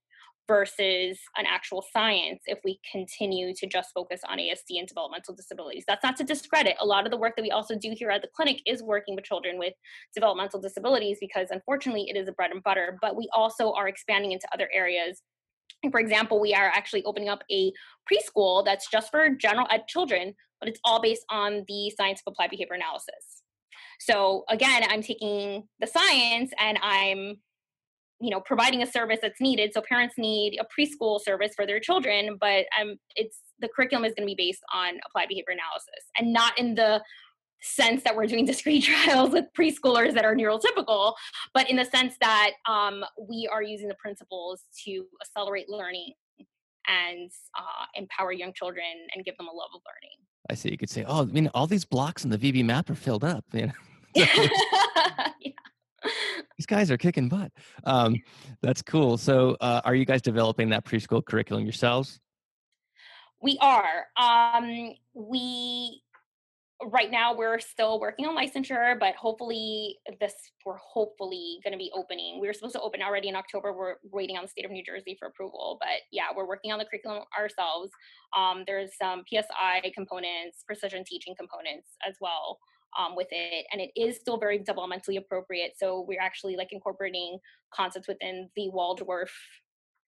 versus 0.47 1.19
an 1.37 1.45
actual 1.47 1.85
science 1.93 2.41
if 2.47 2.57
we 2.65 2.79
continue 2.91 3.53
to 3.53 3.67
just 3.67 3.91
focus 3.93 4.21
on 4.27 4.39
ASD 4.39 4.79
and 4.79 4.87
developmental 4.87 5.35
disabilities. 5.35 5.83
That's 5.87 6.03
not 6.03 6.17
to 6.17 6.23
discredit. 6.23 6.75
A 6.81 6.85
lot 6.85 7.05
of 7.05 7.11
the 7.11 7.17
work 7.17 7.35
that 7.35 7.43
we 7.43 7.51
also 7.51 7.75
do 7.77 7.93
here 7.95 8.09
at 8.09 8.23
the 8.23 8.29
clinic 8.35 8.59
is 8.65 8.81
working 8.81 9.15
with 9.15 9.25
children 9.25 9.59
with 9.59 9.75
developmental 10.15 10.59
disabilities 10.59 11.17
because 11.21 11.49
unfortunately 11.51 12.09
it 12.09 12.17
is 12.17 12.27
a 12.27 12.31
bread 12.31 12.49
and 12.49 12.63
butter, 12.63 12.97
but 12.99 13.15
we 13.15 13.29
also 13.31 13.73
are 13.73 13.87
expanding 13.87 14.31
into 14.31 14.47
other 14.51 14.67
areas. 14.73 15.21
For 15.91 15.99
example, 15.99 16.39
we 16.39 16.53
are 16.53 16.67
actually 16.67 17.03
opening 17.03 17.29
up 17.29 17.43
a 17.51 17.71
preschool 18.11 18.65
that's 18.65 18.89
just 18.89 19.11
for 19.11 19.29
general 19.29 19.67
ed 19.69 19.87
children, 19.87 20.35
but 20.59 20.69
it's 20.69 20.79
all 20.83 21.01
based 21.01 21.25
on 21.29 21.63
the 21.67 21.91
science 21.95 22.21
of 22.25 22.31
applied 22.31 22.49
behavior 22.49 22.75
analysis. 22.75 23.43
So 23.99 24.45
again, 24.49 24.83
I'm 24.89 25.01
taking 25.01 25.67
the 25.79 25.87
science 25.87 26.51
and 26.57 26.79
I'm 26.81 27.37
you 28.21 28.29
know 28.29 28.41
providing 28.41 28.83
a 28.83 28.85
service 28.85 29.19
that's 29.21 29.39
needed 29.39 29.71
so 29.73 29.81
parents 29.81 30.15
need 30.17 30.59
a 30.59 30.65
preschool 30.65 31.21
service 31.21 31.53
for 31.55 31.65
their 31.65 31.79
children 31.79 32.37
but 32.39 32.65
um, 32.79 32.97
it's 33.15 33.39
the 33.59 33.69
curriculum 33.73 34.03
is 34.03 34.13
going 34.13 34.27
to 34.27 34.35
be 34.35 34.49
based 34.49 34.61
on 34.73 34.99
applied 35.07 35.29
behavior 35.29 35.53
analysis 35.53 36.03
and 36.17 36.33
not 36.33 36.57
in 36.59 36.75
the 36.75 37.01
sense 37.61 38.03
that 38.03 38.15
we're 38.15 38.25
doing 38.25 38.45
discrete 38.45 38.83
trials 39.05 39.31
with 39.31 39.45
preschoolers 39.57 40.13
that 40.13 40.25
are 40.25 40.35
neurotypical 40.35 41.13
but 41.53 41.69
in 41.69 41.75
the 41.75 41.85
sense 41.85 42.15
that 42.21 42.51
um, 42.67 43.03
we 43.27 43.49
are 43.51 43.61
using 43.61 43.87
the 43.87 43.95
principles 43.95 44.63
to 44.85 45.05
accelerate 45.21 45.69
learning 45.69 46.13
and 46.87 47.29
uh, 47.57 47.85
empower 47.95 48.31
young 48.31 48.53
children 48.53 48.85
and 49.13 49.25
give 49.25 49.37
them 49.37 49.47
a 49.47 49.51
love 49.51 49.69
of 49.75 49.81
learning 49.85 50.17
i 50.49 50.53
see 50.53 50.69
you 50.69 50.77
could 50.77 50.89
say 50.89 51.03
oh 51.07 51.21
i 51.21 51.25
mean 51.25 51.49
all 51.53 51.67
these 51.67 51.85
blocks 51.85 52.23
in 52.23 52.29
the 52.29 52.37
VB-MAPP 52.37 52.89
are 52.89 52.95
filled 52.95 53.23
up 53.23 53.43
you 53.53 53.67
know 53.67 53.73
yeah 54.15 55.51
these 56.57 56.65
guys 56.65 56.91
are 56.91 56.97
kicking 56.97 57.29
butt. 57.29 57.51
Um, 57.85 58.21
that's 58.61 58.81
cool. 58.81 59.17
So, 59.17 59.55
uh, 59.61 59.81
are 59.85 59.95
you 59.95 60.05
guys 60.05 60.21
developing 60.21 60.69
that 60.69 60.83
preschool 60.83 61.25
curriculum 61.25 61.63
yourselves? 61.63 62.19
We 63.41 63.57
are. 63.61 64.07
Um, 64.17 64.93
we 65.13 66.01
right 66.85 67.11
now 67.11 67.35
we're 67.35 67.59
still 67.59 67.99
working 67.99 68.25
on 68.25 68.37
licensure, 68.37 68.97
but 68.99 69.15
hopefully 69.15 69.97
this 70.19 70.33
we're 70.65 70.77
hopefully 70.77 71.59
going 71.63 71.73
to 71.73 71.77
be 71.77 71.91
opening. 71.93 72.39
We 72.39 72.47
were 72.47 72.53
supposed 72.53 72.75
to 72.75 72.81
open 72.81 73.01
already 73.01 73.27
in 73.27 73.35
October. 73.35 73.73
We're 73.73 73.95
waiting 74.11 74.37
on 74.37 74.43
the 74.43 74.49
state 74.49 74.65
of 74.65 74.71
New 74.71 74.83
Jersey 74.83 75.15
for 75.19 75.27
approval, 75.27 75.77
but 75.79 76.01
yeah, 76.11 76.25
we're 76.35 76.47
working 76.47 76.71
on 76.71 76.79
the 76.79 76.85
curriculum 76.85 77.23
ourselves. 77.37 77.91
Um, 78.37 78.63
there's 78.65 78.91
some 78.97 79.23
PSI 79.29 79.91
components, 79.93 80.63
precision 80.65 81.03
teaching 81.05 81.35
components 81.37 81.89
as 82.07 82.15
well 82.21 82.59
um, 82.97 83.15
with 83.15 83.27
it 83.31 83.65
and 83.71 83.81
it 83.81 83.91
is 83.95 84.17
still 84.17 84.37
very 84.37 84.59
developmentally 84.59 85.17
appropriate 85.17 85.73
so 85.77 86.05
we're 86.07 86.21
actually 86.21 86.55
like 86.55 86.69
incorporating 86.71 87.37
concepts 87.73 88.07
within 88.07 88.49
the 88.55 88.69
waldorf 88.69 89.31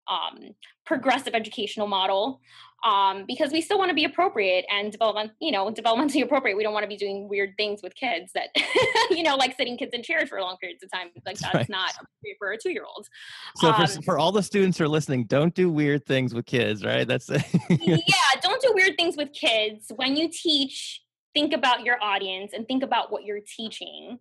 um, 0.10 0.56
progressive 0.86 1.34
educational 1.34 1.88
model 1.88 2.42
um, 2.86 3.26
because 3.28 3.52
we 3.52 3.62
still 3.62 3.78
want 3.78 3.90
to 3.90 3.96
be 3.96 4.06
appropriate 4.06 4.66
and 4.72 4.92
development, 4.92 5.32
you 5.42 5.52
know, 5.52 5.72
developmentally 5.72 6.24
appropriate. 6.24 6.56
We 6.56 6.64
don't 6.64 6.74
want 6.74 6.84
to 6.84 6.88
be 6.88 6.96
doing 6.96 7.28
weird 7.28 7.54
things 7.58 7.82
with 7.82 7.96
kids 7.96 8.32
that, 8.34 8.50
you 9.10 9.24
know, 9.24 9.36
like 9.36 9.58
sitting 9.58 9.78
kids 9.78 9.94
in 9.94 10.04
chairs 10.04 10.30
for 10.30 10.40
long 10.40 10.58
periods 10.58 10.84
of 10.84 10.92
time. 10.92 11.08
Like 11.26 11.38
that's 11.40 11.54
right. 11.54 11.70
not 11.70 11.92
appropriate 11.92 12.38
for 12.38 12.52
a 12.52 12.58
two-year-old. 12.58 13.08
So 13.56 13.72
um, 13.72 13.88
for, 13.88 14.02
for 14.04 14.20
all 14.20 14.32
the 14.32 14.44
students 14.44 14.78
who 14.78 14.84
are 14.84 14.90
listening, 14.90 15.26
don't 15.26 15.54
do 15.54 15.72
weird 15.72 16.06
things 16.06 16.34
with 16.34 16.46
kids, 16.46 16.86
right? 16.86 17.08
That's 17.08 17.30
yeah, 17.70 17.98
don't 18.42 18.62
do 18.62 18.72
weird 18.76 18.96
things 18.96 19.18
with 19.18 19.34
kids. 19.34 19.92
When 19.96 20.16
you 20.16 20.30
teach, 20.30 21.02
think 21.34 21.54
about 21.54 21.84
your 21.84 22.02
audience 22.02 22.54
and 22.54 22.68
think 22.68 22.84
about 22.84 23.12
what 23.12 23.24
you're 23.24 23.42
teaching 23.56 24.20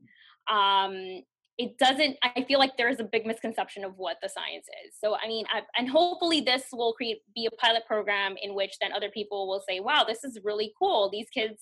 um, 0.51 1.23
it 1.59 1.79
doesn't 1.79 2.17
i 2.23 2.45
feel 2.47 2.59
like 2.59 2.77
there's 2.77 3.01
a 3.01 3.05
big 3.05 3.27
misconception 3.27 3.85
of 3.85 3.97
what 3.97 4.19
the 4.23 4.29
science 4.29 4.67
is. 4.85 4.95
So 5.03 5.17
i 5.17 5.27
mean 5.27 5.45
I, 5.53 5.63
and 5.79 5.89
hopefully 5.89 6.41
this 6.41 6.65
will 6.73 6.93
create 6.93 7.19
be 7.35 7.47
a 7.47 7.57
pilot 7.57 7.83
program 7.87 8.37
in 8.41 8.55
which 8.55 8.77
then 8.81 8.93
other 8.93 9.11
people 9.11 9.49
will 9.49 9.63
say 9.69 9.81
wow 9.81 10.05
this 10.07 10.25
is 10.25 10.39
really 10.45 10.73
cool. 10.79 11.11
These 11.11 11.29
kids 11.33 11.61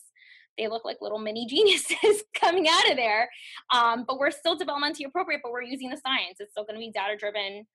they 0.56 0.68
look 0.68 0.84
like 0.84 0.98
little 1.00 1.18
mini 1.18 1.46
geniuses 1.50 2.22
coming 2.38 2.68
out 2.68 2.88
of 2.88 2.96
there. 2.96 3.28
Um, 3.72 4.04
but 4.06 4.20
we're 4.20 4.30
still 4.30 4.56
developmentally 4.56 5.06
appropriate 5.06 5.40
but 5.42 5.50
we're 5.50 5.62
using 5.62 5.90
the 5.90 5.96
science. 5.96 6.36
It's 6.38 6.52
still 6.52 6.64
going 6.64 6.76
to 6.76 6.80
be 6.80 6.92
data 6.92 7.16
driven 7.16 7.66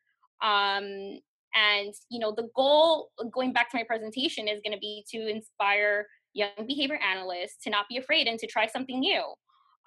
um, 0.41 1.19
and 1.55 1.93
you 2.09 2.19
know 2.19 2.33
the 2.35 2.49
goal 2.55 3.09
going 3.31 3.53
back 3.53 3.71
to 3.71 3.77
my 3.77 3.83
presentation 3.83 4.47
is 4.47 4.61
going 4.63 4.73
to 4.73 4.79
be 4.79 5.03
to 5.11 5.27
inspire 5.27 6.05
young 6.33 6.49
behavior 6.67 6.99
analysts 7.03 7.57
to 7.63 7.69
not 7.69 7.87
be 7.89 7.97
afraid 7.97 8.27
and 8.27 8.39
to 8.39 8.47
try 8.47 8.67
something 8.67 8.99
new. 8.99 9.23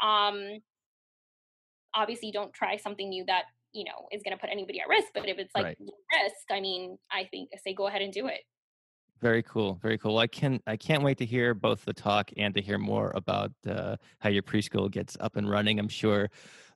Um, 0.02 0.58
obviously, 1.94 2.30
don't 2.30 2.52
try 2.52 2.76
something 2.76 3.08
new 3.08 3.24
that 3.26 3.44
you 3.72 3.84
know 3.84 4.08
is 4.10 4.22
going 4.22 4.36
to 4.36 4.40
put 4.40 4.50
anybody 4.50 4.80
at 4.80 4.88
risk. 4.88 5.08
But 5.14 5.28
if 5.28 5.38
it's 5.38 5.54
like 5.54 5.64
right. 5.64 5.78
risk, 5.78 6.50
I 6.50 6.60
mean, 6.60 6.98
I 7.10 7.28
think 7.30 7.50
I 7.54 7.58
say 7.58 7.74
go 7.74 7.86
ahead 7.86 8.02
and 8.02 8.12
do 8.12 8.26
it. 8.26 8.40
Very 9.20 9.44
cool, 9.44 9.78
very 9.80 9.98
cool. 9.98 10.18
I 10.18 10.26
can 10.26 10.60
I 10.66 10.76
can't 10.76 11.02
wait 11.02 11.18
to 11.18 11.24
hear 11.24 11.54
both 11.54 11.84
the 11.84 11.92
talk 11.92 12.30
and 12.36 12.52
to 12.54 12.60
hear 12.60 12.78
more 12.78 13.12
about 13.14 13.52
uh, 13.68 13.96
how 14.18 14.30
your 14.30 14.42
preschool 14.42 14.90
gets 14.90 15.16
up 15.20 15.36
and 15.36 15.48
running. 15.48 15.78
I'm 15.78 15.88
sure 15.88 16.28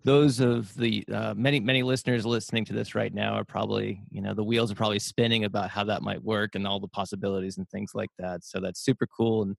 those 0.04 0.38
of 0.38 0.72
the 0.76 1.04
uh, 1.12 1.34
many 1.36 1.58
many 1.58 1.82
listeners 1.82 2.24
listening 2.24 2.64
to 2.66 2.72
this 2.72 2.94
right 2.94 3.12
now 3.12 3.34
are 3.34 3.44
probably 3.44 4.00
you 4.10 4.20
know 4.20 4.32
the 4.32 4.44
wheels 4.44 4.70
are 4.70 4.76
probably 4.76 5.00
spinning 5.00 5.44
about 5.44 5.70
how 5.70 5.82
that 5.82 6.02
might 6.02 6.22
work 6.22 6.54
and 6.54 6.66
all 6.68 6.78
the 6.78 6.86
possibilities 6.86 7.58
and 7.58 7.68
things 7.68 7.90
like 7.94 8.10
that. 8.20 8.44
So 8.44 8.60
that's 8.60 8.80
super 8.80 9.08
cool 9.08 9.42
and 9.42 9.56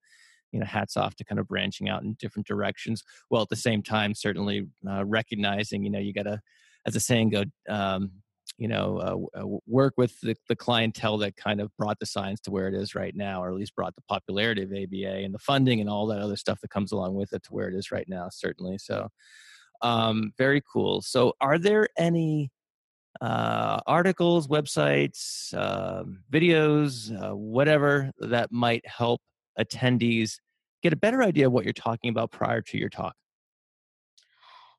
you 0.51 0.59
know 0.59 0.65
hats 0.65 0.97
off 0.97 1.15
to 1.15 1.23
kind 1.23 1.39
of 1.39 1.47
branching 1.47 1.89
out 1.89 2.03
in 2.03 2.15
different 2.19 2.47
directions 2.47 3.03
while 3.29 3.41
at 3.41 3.49
the 3.49 3.55
same 3.55 3.81
time 3.83 4.13
certainly 4.13 4.67
uh, 4.89 5.05
recognizing 5.05 5.83
you 5.83 5.89
know 5.89 5.99
you 5.99 6.13
got 6.13 6.23
to 6.23 6.39
as 6.85 6.95
a 6.95 6.99
saying 6.99 7.29
go 7.29 7.43
um, 7.69 8.11
you 8.57 8.67
know 8.67 9.29
uh, 9.35 9.41
uh 9.41 9.57
work 9.67 9.93
with 9.97 10.19
the, 10.21 10.35
the 10.47 10.55
clientele 10.55 11.17
that 11.17 11.35
kind 11.35 11.59
of 11.59 11.69
brought 11.77 11.99
the 11.99 12.05
science 12.05 12.39
to 12.39 12.51
where 12.51 12.67
it 12.67 12.73
is 12.73 12.95
right 12.95 13.15
now 13.15 13.43
or 13.43 13.49
at 13.49 13.55
least 13.55 13.75
brought 13.75 13.95
the 13.95 14.03
popularity 14.07 14.63
of 14.63 14.71
aba 14.71 15.23
and 15.23 15.33
the 15.33 15.39
funding 15.39 15.81
and 15.81 15.89
all 15.89 16.07
that 16.07 16.21
other 16.21 16.37
stuff 16.37 16.59
that 16.61 16.69
comes 16.69 16.91
along 16.91 17.13
with 17.13 17.33
it 17.33 17.43
to 17.43 17.53
where 17.53 17.67
it 17.67 17.75
is 17.75 17.91
right 17.91 18.07
now 18.07 18.29
certainly 18.29 18.77
so 18.77 19.09
um, 19.81 20.31
very 20.37 20.61
cool. 20.71 21.01
So 21.01 21.33
are 21.41 21.57
there 21.57 21.87
any 21.97 22.51
uh, 23.21 23.79
articles 23.87 24.47
websites 24.47 25.53
uh, 25.53 26.03
videos 26.31 27.11
uh, 27.11 27.35
whatever 27.35 28.11
that 28.19 28.51
might 28.51 28.85
help 28.85 29.21
attendees 29.59 30.39
get 30.83 30.93
a 30.93 30.97
better 30.97 31.23
idea 31.23 31.47
of 31.47 31.53
what 31.53 31.63
you're 31.63 31.73
talking 31.73 32.09
about 32.09 32.31
prior 32.31 32.61
to 32.61 32.77
your 32.77 32.89
talk 32.89 33.15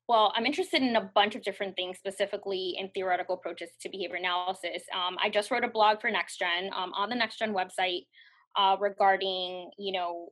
well, 0.09 0.33
I'm 0.35 0.47
interested 0.47 0.81
in 0.81 0.95
a 0.95 1.11
bunch 1.13 1.35
of 1.35 1.43
different 1.43 1.75
things, 1.75 1.99
specifically 1.99 2.75
in 2.79 2.89
theoretical 2.95 3.35
approaches 3.35 3.69
to 3.79 3.89
behavior 3.89 4.15
analysis. 4.15 4.81
Um, 4.91 5.17
I 5.23 5.29
just 5.29 5.51
wrote 5.51 5.63
a 5.63 5.67
blog 5.67 6.01
for 6.01 6.09
NextGen 6.09 6.73
um, 6.75 6.91
on 6.95 7.11
the 7.11 7.15
NextGen 7.15 7.53
website 7.53 8.07
uh, 8.57 8.75
regarding, 8.79 9.69
you 9.77 9.91
know, 9.91 10.29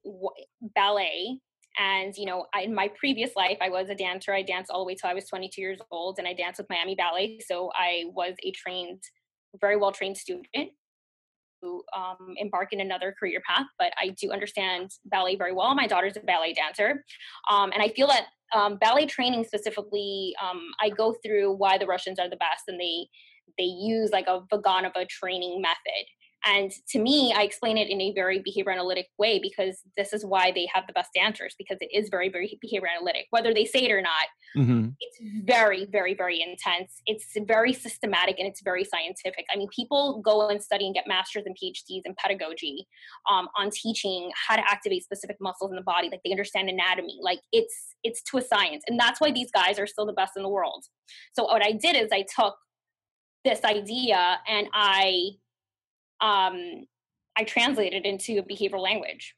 ballet. 0.74 1.40
And 1.78 2.12
you 2.18 2.26
know, 2.26 2.48
I, 2.56 2.62
in 2.62 2.74
my 2.74 2.90
previous 2.98 3.36
life, 3.36 3.60
I 3.62 3.70
was 3.70 3.92
a 3.92 3.96
dancer. 3.96 4.34
I 4.34 4.42
danced 4.42 4.72
all 4.72 4.80
the 4.80 4.86
way 4.88 4.96
till 4.96 5.12
I 5.12 5.14
was 5.14 5.28
22 5.28 5.62
years 5.62 5.80
old, 5.92 6.18
and 6.18 6.28
I 6.28 6.34
danced 6.34 6.58
with 6.58 6.72
Miami 6.72 6.96
Ballet. 6.96 7.38
So 7.46 7.70
I 7.76 8.06
was 8.16 8.34
a 8.44 8.52
trained, 8.54 9.04
very 9.62 9.78
well 9.78 9.92
trained 9.92 10.18
student 10.18 10.48
um, 11.64 12.34
embark 12.38 12.74
in 12.74 12.82
another 12.82 13.14
career 13.18 13.42
path, 13.48 13.68
but 13.78 13.92
I 14.02 14.10
do 14.10 14.32
understand 14.32 14.92
ballet 15.06 15.36
very 15.36 15.54
well. 15.54 15.74
My 15.76 15.88
daughter's 15.88 16.18
a 16.18 16.22
ballet 16.22 16.54
dancer. 16.54 17.04
Um, 17.50 17.72
and 17.72 17.82
I 17.82 17.90
feel 17.90 18.08
that 18.08 18.28
um, 18.56 18.78
ballet 18.78 19.06
training 19.06 19.44
specifically, 19.44 20.34
um, 20.42 20.62
I 20.82 20.90
go 20.90 21.16
through 21.26 21.56
why 21.56 21.78
the 21.78 21.86
Russians 21.86 22.20
are 22.20 22.30
the 22.30 22.38
best 22.38 22.64
and 22.68 22.80
they, 22.80 23.08
they 23.58 23.66
use 23.66 24.12
like 24.12 24.28
a 24.28 24.42
Vaganova 24.52 25.08
training 25.10 25.62
method. 25.62 26.06
And 26.46 26.72
to 26.90 27.00
me, 27.00 27.34
I 27.36 27.42
explain 27.42 27.78
it 27.78 27.90
in 27.90 28.00
a 28.00 28.14
very 28.14 28.40
behavior 28.40 28.72
analytic 28.72 29.08
way 29.18 29.40
because 29.40 29.80
this 29.98 30.14
is 30.14 30.26
why 30.26 30.52
they 30.52 30.68
have 30.74 30.86
the 30.88 30.94
best 30.94 31.10
answers 31.20 31.56
because 31.58 31.78
it 31.82 31.90
is 31.94 32.10
very, 32.10 32.30
very 32.30 32.58
behavior 32.62 32.88
analytic, 32.96 33.28
whether 33.32 33.54
they 33.54 33.66
say 33.66 33.80
it 33.80 33.92
or 33.92 34.02
not. 34.02 34.28
Mm-hmm. 34.56 34.90
It's 35.00 35.46
very, 35.46 35.86
very, 35.86 36.14
very 36.14 36.42
intense. 36.42 37.02
It's 37.06 37.26
very 37.46 37.74
systematic 37.74 38.40
and 38.40 38.48
it's 38.48 38.62
very 38.62 38.84
scientific. 38.84 39.46
I 39.54 39.58
mean, 39.58 39.68
people 39.76 40.22
go 40.22 40.48
and 40.48 40.62
study 40.64 40.86
and 40.86 40.96
get 40.96 41.08
masters 41.08 41.44
and 41.46 41.56
PhDs 41.56 42.02
in 42.06 42.16
pedagogy 42.18 42.88
um, 43.30 43.50
on 43.58 43.70
teaching 43.72 44.32
how 44.48 44.56
to 44.56 44.62
activate 44.62 45.04
specific 45.04 45.38
muscles 45.42 45.72
in 45.72 45.76
the 45.76 45.84
body. 45.84 46.10
Like 46.10 46.22
they 46.24 46.32
understand 46.32 46.70
anatomy. 46.70 47.20
Like 47.22 47.40
it's 47.52 47.96
it's 48.04 48.22
to 48.24 48.38
a 48.38 48.42
science, 48.42 48.84
and 48.88 49.00
that's 49.00 49.20
why 49.20 49.32
these 49.32 49.52
guys 49.52 49.80
are 49.80 49.88
still 49.88 50.06
the 50.06 50.14
best 50.14 50.34
in 50.38 50.44
the 50.44 50.50
world. 50.50 50.86
So 51.34 51.44
what 51.46 51.66
I 51.66 51.72
did 51.72 51.96
is 51.96 52.10
I 52.12 52.26
took 52.36 52.56
this 53.44 53.64
idea 53.64 54.40
and 54.48 54.68
I 54.74 55.32
um, 56.22 56.86
I 57.36 57.44
translated 57.46 58.06
into 58.06 58.42
behavioral 58.44 58.82
language. 58.82 59.36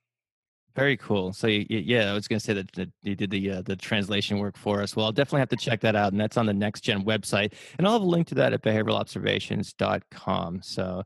Very 0.75 0.97
cool. 0.97 1.33
So 1.33 1.47
you, 1.47 1.65
yeah, 1.69 2.11
I 2.11 2.13
was 2.13 2.27
going 2.27 2.39
to 2.39 2.45
say 2.45 2.53
that, 2.53 2.71
that, 2.73 2.89
you 3.01 3.15
did 3.15 3.31
the 3.31 3.51
uh, 3.51 3.61
the 3.63 3.75
translation 3.75 4.37
work 4.37 4.55
for 4.57 4.81
us. 4.81 4.95
Well, 4.95 5.05
I'll 5.07 5.11
definitely 5.11 5.39
have 5.39 5.49
to 5.49 5.57
check 5.57 5.81
that 5.81 5.95
out, 5.95 6.11
and 6.11 6.21
that's 6.21 6.37
on 6.37 6.45
the 6.45 6.53
Next 6.53 6.81
Gen 6.81 7.03
website, 7.03 7.53
and 7.77 7.87
I'll 7.87 7.93
have 7.93 8.03
a 8.03 8.05
link 8.05 8.27
to 8.27 8.35
that 8.35 8.53
at 8.53 8.61
behavioralobservations.com. 8.63 10.61
So 10.61 11.03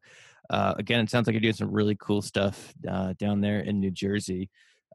Uh, 0.50 0.74
again, 0.78 1.00
it 1.00 1.10
sounds 1.10 1.26
like 1.26 1.34
you're 1.34 1.42
doing 1.42 1.54
some 1.54 1.72
really 1.72 1.96
cool 2.00 2.22
stuff 2.22 2.74
uh, 2.88 3.14
down 3.18 3.42
there 3.42 3.62
in 3.62 3.80
New 3.80 3.92
Jersey. 3.92 4.50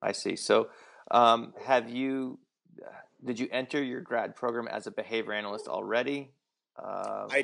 I 0.01 0.11
see. 0.11 0.36
So, 0.36 0.70
um, 1.11 1.53
have 1.65 1.89
you, 1.89 2.39
did 3.26 3.40
you 3.40 3.48
enter 3.52 3.84
your 3.84 4.02
grad 4.02 4.36
program 4.36 4.68
as 4.68 4.88
a 4.88 4.92
behavior 4.92 5.34
analyst 5.34 5.68
already? 5.68 6.32
Uh, 6.78 7.28
I, 7.30 7.44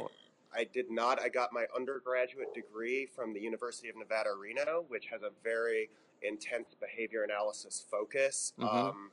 I 0.54 0.64
did 0.74 0.90
not. 0.90 1.22
I 1.22 1.30
got 1.30 1.52
my 1.52 1.66
undergraduate 1.76 2.54
degree 2.54 3.06
from 3.06 3.34
the 3.34 3.40
University 3.40 3.90
of 3.90 3.98
Nevada, 3.98 4.30
Reno, 4.40 4.86
which 4.88 5.08
has 5.08 5.22
a 5.22 5.32
very 5.44 5.90
intense 6.22 6.76
behavior 6.80 7.24
analysis 7.24 7.84
focus. 7.90 8.54
Mm-hmm. 8.60 8.78
Um, 8.78 9.12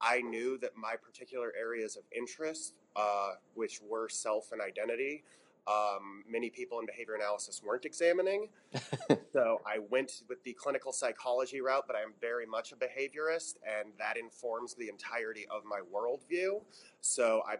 I 0.00 0.20
knew 0.20 0.58
that 0.58 0.76
my 0.76 0.94
particular 0.96 1.52
areas 1.58 1.96
of 1.96 2.02
interest, 2.14 2.74
uh, 2.94 3.32
which 3.54 3.80
were 3.82 4.08
self 4.08 4.52
and 4.52 4.60
identity, 4.60 5.24
um, 5.68 6.22
many 6.28 6.50
people 6.50 6.78
in 6.80 6.86
behavior 6.86 7.14
analysis 7.14 7.62
weren't 7.64 7.84
examining. 7.84 8.48
so 9.32 9.60
I 9.66 9.78
went 9.90 10.22
with 10.28 10.42
the 10.44 10.52
clinical 10.52 10.92
psychology 10.92 11.60
route, 11.60 11.84
but 11.86 11.96
I'm 11.96 12.12
very 12.20 12.46
much 12.46 12.72
a 12.72 12.76
behaviorist, 12.76 13.56
and 13.64 13.88
that 13.98 14.16
informs 14.16 14.74
the 14.74 14.88
entirety 14.88 15.46
of 15.50 15.62
my 15.64 15.80
worldview. 15.92 16.62
So 17.00 17.42
I'm 17.48 17.58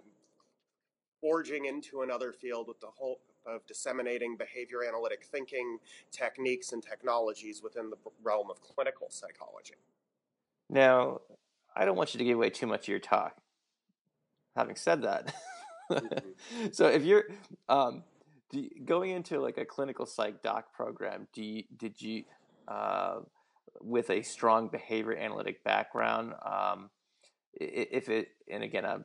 forging 1.21 1.65
into 1.65 2.03
another 2.03 2.33
field 2.33 2.69
with 2.69 2.81
the 2.81 2.87
whole 2.87 3.21
of 3.47 3.67
disseminating 3.67 4.37
behavior 4.37 4.85
analytic 4.85 5.25
thinking 5.25 5.79
techniques 6.11 6.73
and 6.73 6.83
technologies 6.83 7.63
within 7.63 7.91
the 7.91 7.97
realm 8.23 8.51
of 8.51 8.61
clinical 8.61 9.09
psychology. 9.09 9.75
Now, 10.69 11.21
I 11.77 11.85
don't 11.85 11.97
want 11.97 12.15
you 12.15 12.19
to 12.19 12.25
give 12.25 12.37
away 12.37 12.51
too 12.51 12.67
much 12.67 12.85
of 12.85 12.89
your 12.89 12.99
talk. 12.99 13.37
Having 14.57 14.77
said 14.77 15.03
that. 15.03 15.35
so 16.73 16.87
if 16.87 17.05
you're 17.05 17.25
um, 17.69 18.03
you, 18.53 18.71
going 18.85 19.11
into 19.11 19.41
like 19.41 19.59
a 19.59 19.65
clinical 19.65 20.07
psych 20.07 20.43
doc 20.43 20.73
program, 20.73 21.29
do 21.33 21.43
you, 21.43 21.65
did 21.77 22.01
you 22.01 22.25
uh, 22.69 23.21
with 23.81 24.11
a 24.11 24.23
strong 24.23 24.69
behavior 24.69 25.17
analytic 25.17 25.63
background? 25.65 26.35
Um, 26.45 26.91
if 27.55 28.09
it 28.09 28.29
and 28.51 28.63
again, 28.63 28.85
I'm, 28.85 29.05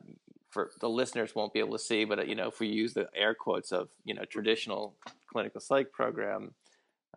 for 0.50 0.70
the 0.80 0.88
listeners 0.88 1.34
won't 1.34 1.52
be 1.52 1.60
able 1.60 1.72
to 1.72 1.82
see, 1.82 2.04
but 2.04 2.18
uh, 2.18 2.22
you 2.22 2.34
know, 2.34 2.48
if 2.48 2.60
we 2.60 2.68
use 2.68 2.92
the 2.92 3.08
air 3.14 3.34
quotes 3.34 3.72
of 3.72 3.88
you 4.04 4.14
know 4.14 4.24
traditional 4.24 4.94
clinical 5.30 5.60
psych 5.60 5.92
program, 5.92 6.54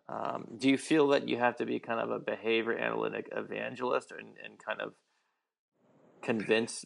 um, 0.08 0.46
do 0.58 0.68
you 0.68 0.78
feel 0.78 1.08
that 1.08 1.28
you 1.28 1.36
have 1.36 1.56
to 1.56 1.66
be 1.66 1.78
kind 1.78 2.00
of 2.00 2.10
a 2.10 2.18
behavior 2.18 2.76
analytic 2.76 3.28
evangelist 3.32 4.12
and, 4.12 4.34
and 4.42 4.58
kind 4.64 4.80
of 4.80 4.94
convince 6.22 6.84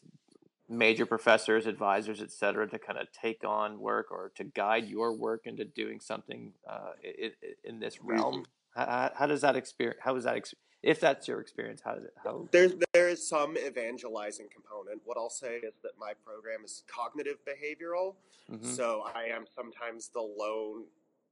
major 0.70 1.04
professors, 1.04 1.66
advisors, 1.66 2.22
et 2.22 2.30
cetera, 2.30 2.68
to 2.68 2.78
kind 2.78 2.98
of 2.98 3.08
take 3.12 3.44
on 3.44 3.80
work 3.80 4.10
or 4.10 4.30
to 4.36 4.44
guide 4.44 4.86
your 4.86 5.12
work 5.12 5.42
into 5.44 5.64
doing 5.64 6.00
something 6.00 6.52
uh, 6.68 6.92
in, 7.02 7.32
in, 7.64 7.80
this 7.80 8.00
realm? 8.00 8.44
How, 8.74 9.10
how, 9.14 9.26
does 9.26 9.40
that 9.40 9.56
experience? 9.56 10.00
How 10.02 10.14
is 10.16 10.24
that? 10.24 10.36
Ex- 10.36 10.54
if 10.82 11.00
that's 11.00 11.28
your 11.28 11.40
experience, 11.40 11.82
how 11.84 11.94
does 11.94 12.04
it? 12.04 12.14
How 12.24 12.48
there's 12.52 12.74
there 12.94 13.08
is 13.08 13.28
some 13.28 13.58
evangelizing 13.58 14.46
component. 14.50 15.02
What 15.04 15.18
I'll 15.18 15.28
say 15.28 15.56
is 15.56 15.74
that 15.82 15.92
my 15.98 16.12
program 16.24 16.64
is 16.64 16.84
cognitive 16.86 17.36
behavioral, 17.46 18.14
mm-hmm. 18.50 18.64
so 18.64 19.04
I 19.14 19.24
am 19.24 19.44
sometimes 19.54 20.08
the 20.08 20.20
lone 20.22 20.84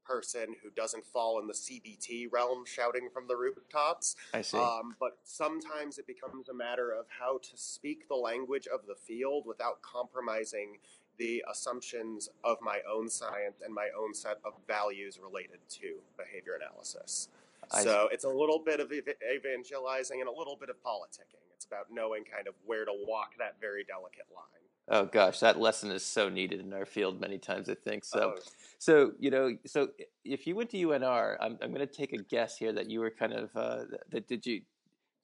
person 0.08 0.54
who 0.62 0.70
doesn't 0.70 1.04
fall 1.04 1.38
in 1.40 1.46
the 1.46 1.52
CBT 1.52 2.32
realm 2.32 2.64
shouting 2.66 3.08
from 3.12 3.28
the 3.28 3.36
rooftops. 3.36 4.16
I 4.32 4.42
see. 4.42 4.56
Um, 4.56 4.96
but 4.98 5.18
sometimes 5.24 5.98
it 5.98 6.06
becomes 6.06 6.48
a 6.48 6.54
matter 6.54 6.90
of 6.90 7.06
how 7.08 7.38
to 7.38 7.50
speak 7.56 8.08
the 8.08 8.16
language 8.16 8.66
of 8.66 8.80
the 8.86 8.94
field 8.94 9.44
without 9.46 9.82
compromising 9.82 10.78
the 11.18 11.44
assumptions 11.50 12.28
of 12.44 12.56
my 12.62 12.78
own 12.90 13.08
science 13.08 13.60
and 13.64 13.74
my 13.74 13.88
own 13.98 14.14
set 14.14 14.38
of 14.44 14.52
values 14.66 15.18
related 15.22 15.58
to 15.68 15.98
behavior 16.16 16.58
analysis. 16.60 17.28
I 17.72 17.82
so 17.82 18.06
see. 18.08 18.14
it's 18.14 18.24
a 18.24 18.30
little 18.30 18.62
bit 18.64 18.80
of 18.80 18.92
evangelizing 18.92 20.20
and 20.20 20.28
a 20.28 20.32
little 20.32 20.56
bit 20.56 20.70
of 20.70 20.76
politicking. 20.76 21.42
It's 21.54 21.66
about 21.66 21.86
knowing 21.90 22.24
kind 22.24 22.46
of 22.46 22.54
where 22.64 22.84
to 22.84 22.92
walk 23.06 23.32
that 23.38 23.56
very 23.60 23.84
delicate 23.84 24.26
line. 24.34 24.57
Oh 24.90 25.04
gosh, 25.04 25.40
that 25.40 25.60
lesson 25.60 25.90
is 25.90 26.04
so 26.04 26.28
needed 26.28 26.60
in 26.60 26.72
our 26.72 26.86
field 26.86 27.20
many 27.20 27.38
times. 27.38 27.68
I 27.68 27.74
think 27.74 28.04
so. 28.04 28.34
Oh. 28.36 28.40
So 28.78 29.12
you 29.18 29.30
know, 29.30 29.56
so 29.66 29.88
if 30.24 30.46
you 30.46 30.54
went 30.54 30.70
to 30.70 30.78
UNR, 30.78 31.36
I'm, 31.40 31.58
I'm 31.60 31.72
going 31.72 31.86
to 31.86 31.92
take 31.92 32.12
a 32.12 32.22
guess 32.22 32.56
here 32.56 32.72
that 32.72 32.88
you 32.90 33.00
were 33.00 33.10
kind 33.10 33.32
of 33.32 33.50
uh, 33.54 33.84
that 34.10 34.26
did 34.26 34.46
you, 34.46 34.62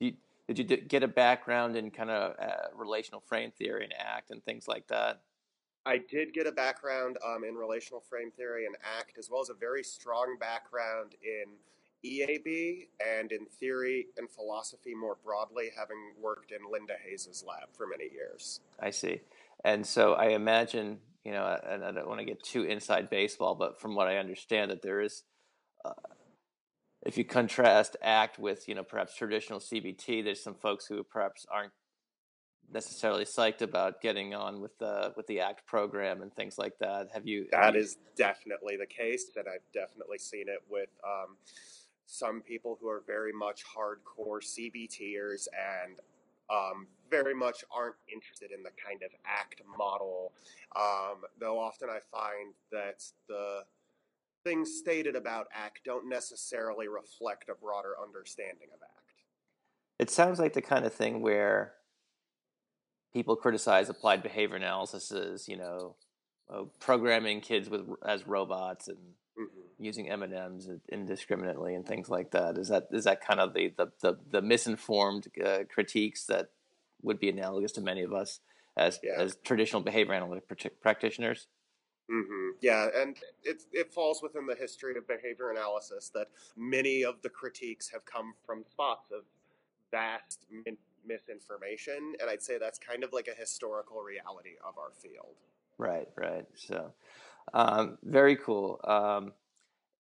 you 0.01 0.15
did 0.49 0.59
you 0.59 0.65
get 0.65 1.03
a 1.03 1.09
background 1.09 1.77
in 1.77 1.91
kind 1.91 2.11
of 2.11 2.37
uh, 2.39 2.69
relational 2.75 3.21
frame 3.21 3.53
theory 3.53 3.85
and 3.85 3.95
ACT 3.95 4.31
and 4.31 4.45
things 4.45 4.69
like 4.69 4.87
that? 4.89 5.23
I 5.87 5.99
did 5.99 6.33
get 6.33 6.47
a 6.47 6.53
background 6.53 7.19
um, 7.25 7.45
in 7.45 7.55
relational 7.55 8.01
frame 8.01 8.31
theory 8.31 8.67
and 8.67 8.75
ACT, 8.99 9.19
as 9.19 9.29
well 9.31 9.43
as 9.43 9.51
a 9.51 9.55
very 9.55 9.83
strong 9.83 10.37
background 10.41 11.15
in 11.23 11.45
EAB 12.05 12.89
and 13.19 13.33
in 13.33 13.47
theory 13.47 14.09
and 14.19 14.31
philosophy 14.31 14.95
more 14.95 15.17
broadly, 15.25 15.71
having 15.77 16.13
worked 16.21 16.53
in 16.53 16.59
Linda 16.71 16.95
Hayes's 17.07 17.45
lab 17.47 17.69
for 17.73 17.87
many 17.87 18.11
years. 18.13 18.61
I 18.81 18.91
see. 18.91 19.21
And 19.65 19.87
so 19.87 20.13
I 20.13 20.29
imagine, 20.29 20.99
you 21.25 21.33
know, 21.33 21.59
and 21.67 21.85
I 21.85 21.91
don't 21.91 22.07
want 22.07 22.21
to 22.21 22.27
get 22.27 22.43
too 22.43 22.65
inside 22.65 23.09
baseball, 23.09 23.55
but 23.55 23.81
from 23.81 23.95
what 23.95 24.09
I 24.09 24.19
understand, 24.19 24.71
that 24.71 24.83
there 24.83 25.01
is, 25.01 25.23
uh, 25.85 25.93
if 27.07 27.17
you 27.17 27.25
contrast 27.25 27.97
ACT 28.03 28.39
with, 28.39 28.69
you 28.69 28.75
know, 28.75 28.83
perhaps 28.83 29.17
traditional 29.17 29.59
CBT, 29.59 30.23
there's 30.23 30.43
some 30.43 30.55
folks 30.55 30.87
who 30.87 31.03
perhaps 31.03 31.47
aren't 31.51 31.73
necessarily 32.73 33.25
psyched 33.25 33.63
about 33.63 34.01
getting 34.01 34.35
on 34.35 34.61
with 34.61 34.77
the 34.79 35.13
with 35.17 35.27
the 35.27 35.41
ACT 35.41 35.67
program 35.67 36.23
and 36.23 36.35
things 36.35 36.57
like 36.59 36.79
that. 36.81 37.09
Have 37.13 37.27
you? 37.27 37.47
That 37.51 37.65
have 37.65 37.75
you... 37.75 37.81
is 37.81 37.99
definitely 38.17 38.77
the 38.77 38.87
case, 38.87 39.31
and 39.37 39.47
I've 39.49 39.71
definitely 39.73 40.19
seen 40.19 40.49
it 40.49 40.63
with. 40.69 40.89
Um, 41.05 41.37
some 42.07 42.43
people 42.43 42.79
who 42.81 42.89
are 42.89 43.03
very 43.07 43.33
much 43.33 43.63
hardcore 43.65 44.41
CBTers 44.41 45.49
and 45.55 45.99
um, 46.51 46.87
very 47.11 47.35
much 47.35 47.65
aren't 47.71 47.97
interested 48.13 48.51
in 48.51 48.63
the 48.63 48.71
kind 48.85 49.03
of 49.03 49.11
ACT 49.25 49.63
model. 49.79 50.33
Um, 50.77 51.23
though 51.39 51.59
often 51.59 51.89
I 51.89 51.99
find 52.11 52.55
that 52.73 53.05
the 53.29 53.63
things 54.45 54.79
stated 54.79 55.17
about 55.17 55.47
ACT 55.55 55.81
don't 55.85 56.09
necessarily 56.09 56.89
reflect 56.89 57.49
a 57.49 57.55
broader 57.55 57.95
understanding 58.03 58.69
of 58.75 58.81
ACT. 58.83 59.25
It 59.99 60.11
sounds 60.11 60.39
like 60.39 60.53
the 60.53 60.63
kind 60.63 60.85
of 60.85 60.93
thing 60.93 61.23
where 61.23 61.75
people 63.13 63.37
criticize 63.37 63.89
applied 63.89 64.23
behavior 64.23 64.57
analysis 64.57 65.11
as, 65.13 65.49
you 65.49 65.57
know, 65.57 65.97
uh, 66.53 66.65
programming 66.81 67.41
kids 67.41 67.71
with 67.71 67.83
as 68.07 68.27
robots 68.27 68.89
and 68.89 68.99
mm-hmm. 69.39 69.83
using 69.85 70.11
M 70.11 70.23
and 70.23 70.35
M's 70.35 70.69
indiscriminately 70.91 71.75
and 71.75 71.87
things 71.87 72.09
like 72.09 72.31
that. 72.33 72.59
Is 72.59 72.69
that 72.69 72.89
is 72.93 73.05
that 73.05 73.21
kind 73.21 73.41
of 73.41 73.55
the 73.55 73.73
the 73.77 73.87
the, 74.01 74.19
the 74.31 74.43
misinformed 74.43 75.29
uh, 75.45 75.61
critiques 75.73 76.27
that 76.27 76.51
would 77.03 77.21
be 77.21 77.29
analogous 77.29 77.73
to 77.73 77.81
many 77.81 78.03
of 78.03 78.13
us 78.13 78.41
as 78.77 79.01
yeah. 79.03 79.13
as 79.17 79.37
traditional 79.45 79.83
behavior 79.83 80.15
analytic 80.15 80.45
practitioners? 80.81 81.47
Mm-hmm. 82.11 82.51
Yeah, 82.61 82.89
and 82.95 83.17
it 83.43 83.63
it 83.73 83.93
falls 83.93 84.23
within 84.23 84.47
the 84.47 84.55
history 84.55 84.97
of 84.97 85.07
behavior 85.09 85.51
analysis 85.51 86.11
that 86.15 86.29
many 86.57 87.03
of 87.03 87.23
the 87.23 87.31
critiques 87.31 87.89
have 87.91 88.05
come 88.05 88.35
from 88.45 88.65
spots 88.71 89.11
of 89.11 89.23
vast 89.91 90.45
min- 90.51 90.77
misinformation, 91.07 92.15
and 92.21 92.29
I'd 92.29 92.43
say 92.43 92.59
that's 92.59 92.79
kind 92.79 93.05
of 93.05 93.13
like 93.15 93.29
a 93.29 93.39
historical 93.39 94.03
reality 94.03 94.57
of 94.67 94.77
our 94.77 94.91
field. 94.91 95.37
Right, 95.79 96.09
right. 96.17 96.45
So, 96.55 96.93
um, 97.53 97.99
very 98.03 98.37
cool. 98.37 98.81
Um, 98.85 99.33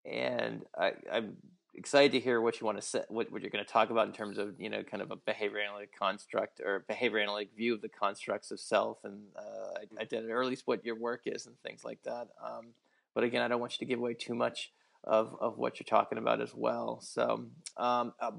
and 0.04 0.64
I, 0.78 0.92
I'm 1.12 1.36
excited 1.74 2.12
to 2.12 2.20
hear 2.20 2.40
what 2.40 2.60
you 2.60 2.66
want 2.66 2.80
to 2.80 3.04
what, 3.08 3.30
what 3.32 3.42
you're 3.42 3.50
going 3.50 3.64
to 3.64 3.70
talk 3.70 3.90
about 3.90 4.06
in 4.06 4.12
terms 4.12 4.38
of, 4.38 4.60
you 4.60 4.70
know, 4.70 4.82
kind 4.82 5.02
of 5.02 5.10
a 5.10 5.16
behavior 5.16 5.58
analytic 5.58 5.90
construct 5.98 6.60
or 6.60 6.84
behavior 6.88 7.18
analytic 7.18 7.50
view 7.56 7.74
of 7.74 7.82
the 7.82 7.88
constructs 7.88 8.50
of 8.50 8.60
self. 8.60 8.98
And 9.04 9.20
uh, 9.36 9.78
I, 9.78 10.02
I, 10.02 10.04
did, 10.04 10.28
or 10.30 10.42
at 10.42 10.48
least 10.48 10.66
what 10.66 10.84
your 10.84 10.96
work 10.96 11.22
is 11.26 11.46
and 11.46 11.58
things 11.60 11.84
like 11.84 12.02
that. 12.04 12.28
Um, 12.44 12.68
but 13.14 13.24
again, 13.24 13.42
I 13.42 13.48
don't 13.48 13.60
want 13.60 13.72
you 13.72 13.86
to 13.86 13.88
give 13.88 13.98
away 13.98 14.14
too 14.14 14.34
much 14.34 14.72
of, 15.04 15.36
of 15.40 15.58
what 15.58 15.78
you're 15.78 15.84
talking 15.84 16.18
about 16.18 16.40
as 16.40 16.54
well. 16.54 17.00
So, 17.02 17.46
um, 17.76 18.12
uh, 18.20 18.32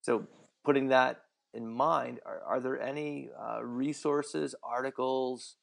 so 0.00 0.26
putting 0.64 0.88
that 0.88 1.22
in 1.52 1.66
mind, 1.66 2.20
are, 2.24 2.40
are 2.46 2.60
there 2.60 2.80
any 2.80 3.30
uh, 3.38 3.62
resources, 3.62 4.54
articles, 4.62 5.56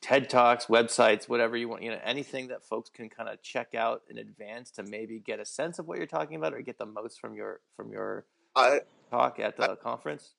TED 0.00 0.30
Talks, 0.30 0.66
websites, 0.66 1.28
whatever 1.28 1.56
you 1.56 1.68
want, 1.68 1.82
you 1.82 1.90
know, 1.90 2.00
anything 2.04 2.48
that 2.48 2.64
folks 2.64 2.90
can 2.90 3.08
kind 3.08 3.28
of 3.28 3.42
check 3.42 3.74
out 3.74 4.02
in 4.08 4.18
advance 4.18 4.70
to 4.72 4.82
maybe 4.82 5.18
get 5.18 5.40
a 5.40 5.44
sense 5.44 5.78
of 5.78 5.86
what 5.86 5.98
you're 5.98 6.06
talking 6.06 6.36
about 6.36 6.54
or 6.54 6.60
get 6.60 6.78
the 6.78 6.86
most 6.86 7.20
from 7.20 7.34
your 7.34 7.60
from 7.76 7.90
your 7.90 8.24
I, 8.56 8.80
talk 9.10 9.38
at 9.40 9.56
the 9.56 9.72
I, 9.72 9.74
conference? 9.76 10.34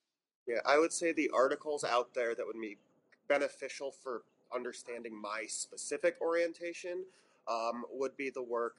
Yeah, 0.47 0.59
I 0.65 0.77
would 0.77 0.93
say 0.93 1.11
the 1.11 1.29
articles 1.33 1.83
out 1.83 2.13
there 2.13 2.35
that 2.35 2.45
would 2.45 2.59
be 2.59 2.77
beneficial 3.27 3.91
for 3.91 4.23
understanding 4.53 5.19
my 5.19 5.45
specific 5.47 6.17
orientation 6.21 7.03
um, 7.47 7.83
would 7.91 8.15
be 8.17 8.29
the 8.29 8.41
work 8.41 8.75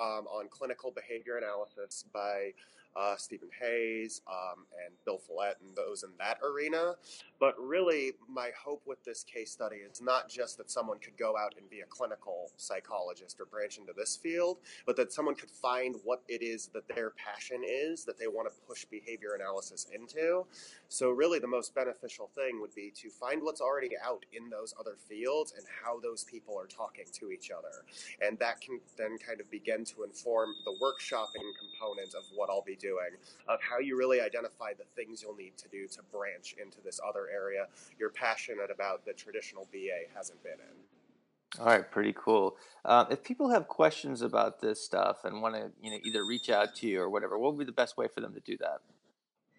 um, 0.00 0.26
on 0.28 0.48
clinical 0.48 0.90
behavior 0.90 1.36
analysis 1.36 2.04
by 2.12 2.52
uh, 2.96 3.16
Stephen 3.16 3.48
Hayes 3.60 4.22
um, 4.28 4.64
and 4.84 4.94
Bill 5.04 5.18
Follette 5.18 5.56
and 5.60 5.74
those 5.76 6.02
in 6.02 6.10
that 6.18 6.38
arena. 6.42 6.94
But 7.40 7.54
really, 7.58 8.12
my 8.28 8.50
hope 8.58 8.82
with 8.84 9.02
this 9.04 9.22
case 9.22 9.52
study 9.52 9.76
is 9.76 10.02
not 10.02 10.28
just 10.28 10.58
that 10.58 10.70
someone 10.70 10.98
could 10.98 11.16
go 11.16 11.36
out 11.36 11.54
and 11.58 11.70
be 11.70 11.80
a 11.80 11.86
clinical 11.86 12.50
psychologist 12.56 13.38
or 13.40 13.46
branch 13.46 13.78
into 13.78 13.92
this 13.96 14.16
field, 14.16 14.58
but 14.86 14.96
that 14.96 15.12
someone 15.12 15.34
could 15.34 15.50
find 15.50 15.96
what 16.04 16.22
it 16.28 16.42
is 16.42 16.68
that 16.74 16.88
their 16.88 17.10
passion 17.10 17.62
is 17.64 18.04
that 18.04 18.18
they 18.18 18.26
want 18.26 18.48
to 18.52 18.60
push 18.66 18.84
behavior 18.84 19.34
analysis 19.34 19.86
into. 19.94 20.44
So, 20.88 21.10
really, 21.10 21.38
the 21.38 21.46
most 21.46 21.74
beneficial 21.74 22.30
thing 22.34 22.60
would 22.60 22.74
be 22.74 22.92
to 22.96 23.10
find 23.10 23.42
what's 23.42 23.60
already 23.60 23.90
out 24.04 24.24
in 24.32 24.50
those 24.50 24.74
other 24.78 24.96
fields 25.08 25.52
and 25.56 25.64
how 25.84 26.00
those 26.00 26.24
people 26.24 26.58
are 26.58 26.66
talking 26.66 27.04
to 27.12 27.30
each 27.30 27.50
other. 27.50 27.84
And 28.20 28.38
that 28.38 28.60
can 28.60 28.80
then 28.96 29.16
kind 29.18 29.40
of 29.40 29.50
begin 29.50 29.84
to 29.86 30.04
inform 30.04 30.54
the 30.64 30.74
workshopping 30.82 31.46
component 31.58 32.14
of 32.14 32.24
what 32.34 32.50
I'll 32.50 32.62
be 32.62 32.76
doing, 32.78 33.16
of 33.48 33.60
how 33.62 33.78
you 33.78 33.96
really 33.96 34.20
identify 34.20 34.72
the 34.72 34.84
things 34.96 35.22
you'll 35.22 35.36
need 35.36 35.56
to 35.58 35.68
do 35.68 35.86
to 35.88 36.00
branch 36.12 36.54
into 36.62 36.78
this 36.84 37.00
other 37.06 37.28
area 37.32 37.66
you're 37.98 38.10
passionate 38.10 38.70
about 38.72 39.04
that 39.06 39.16
traditional 39.16 39.68
BA 39.72 40.14
hasn't 40.14 40.42
been 40.42 40.52
in. 40.52 41.60
All 41.60 41.66
right, 41.66 41.90
pretty 41.90 42.14
cool. 42.16 42.56
Uh, 42.84 43.06
if 43.10 43.24
people 43.24 43.48
have 43.50 43.68
questions 43.68 44.20
about 44.22 44.60
this 44.60 44.84
stuff 44.84 45.24
and 45.24 45.40
want 45.40 45.54
to, 45.54 45.72
you 45.82 45.90
know, 45.90 45.98
either 46.04 46.24
reach 46.24 46.50
out 46.50 46.74
to 46.76 46.86
you 46.86 47.00
or 47.00 47.08
whatever, 47.08 47.38
what 47.38 47.52
would 47.52 47.58
be 47.58 47.64
the 47.64 47.72
best 47.72 47.96
way 47.96 48.06
for 48.12 48.20
them 48.20 48.34
to 48.34 48.40
do 48.40 48.56
that? 48.58 48.80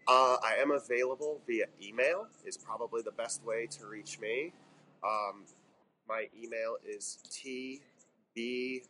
Uh, 0.07 0.37
I 0.43 0.55
am 0.61 0.71
available 0.71 1.41
via 1.47 1.65
email. 1.81 2.27
Is 2.45 2.57
probably 2.57 3.01
the 3.01 3.11
best 3.11 3.43
way 3.43 3.67
to 3.71 3.87
reach 3.87 4.19
me. 4.19 4.53
Um, 5.03 5.45
my 6.07 6.27
email 6.41 6.77
is 6.87 7.19
tbuqo1 7.29 8.83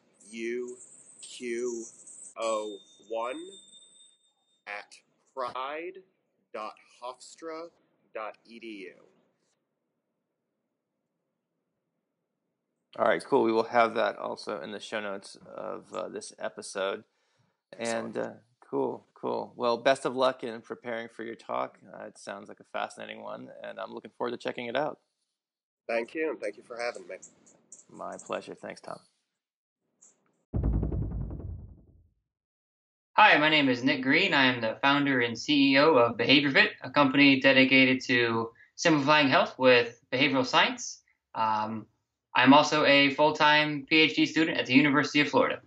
at 4.77 4.95
pride.hofstra.com 5.33 7.69
edu. 8.17 8.93
All 12.97 13.05
right, 13.05 13.23
cool. 13.23 13.43
We 13.43 13.51
will 13.51 13.63
have 13.63 13.95
that 13.95 14.17
also 14.17 14.61
in 14.61 14.71
the 14.71 14.79
show 14.79 14.99
notes 14.99 15.37
of 15.45 15.85
uh, 15.93 16.09
this 16.09 16.33
episode. 16.39 17.03
And 17.77 18.17
uh, 18.17 18.31
cool, 18.67 19.05
cool. 19.13 19.53
Well, 19.55 19.77
best 19.77 20.05
of 20.05 20.15
luck 20.15 20.43
in 20.43 20.59
preparing 20.61 21.07
for 21.07 21.23
your 21.23 21.35
talk. 21.35 21.77
Uh, 21.93 22.05
it 22.05 22.17
sounds 22.17 22.49
like 22.49 22.59
a 22.59 22.65
fascinating 22.73 23.21
one, 23.21 23.49
and 23.63 23.79
I'm 23.79 23.93
looking 23.93 24.11
forward 24.17 24.31
to 24.31 24.37
checking 24.37 24.65
it 24.65 24.75
out. 24.75 24.99
Thank 25.87 26.15
you, 26.15 26.31
and 26.31 26.39
thank 26.39 26.57
you 26.57 26.63
for 26.63 26.77
having 26.77 27.07
me. 27.07 27.15
My 27.89 28.17
pleasure. 28.17 28.55
Thanks, 28.55 28.81
Tom. 28.81 28.99
Hi, 33.21 33.37
my 33.37 33.49
name 33.49 33.67
is 33.67 33.83
Nick 33.83 34.01
Green. 34.01 34.33
I 34.33 34.45
am 34.45 34.61
the 34.61 34.77
founder 34.81 35.19
and 35.19 35.35
CEO 35.35 35.97
of 35.97 36.15
Behavior 36.15 36.51
Fit, 36.51 36.71
a 36.83 36.89
company 36.89 37.41
dedicated 37.41 37.99
to 38.05 38.51
simplifying 38.77 39.27
health 39.27 39.55
with 39.57 39.99
behavioral 40.09 40.45
science. 40.45 41.01
Um, 41.35 41.85
I'm 42.33 42.53
also 42.53 42.85
a 42.85 43.13
full 43.15 43.33
time 43.33 43.85
PhD 43.91 44.25
student 44.25 44.57
at 44.57 44.67
the 44.67 44.73
University 44.73 45.19
of 45.19 45.27
Florida. 45.27 45.59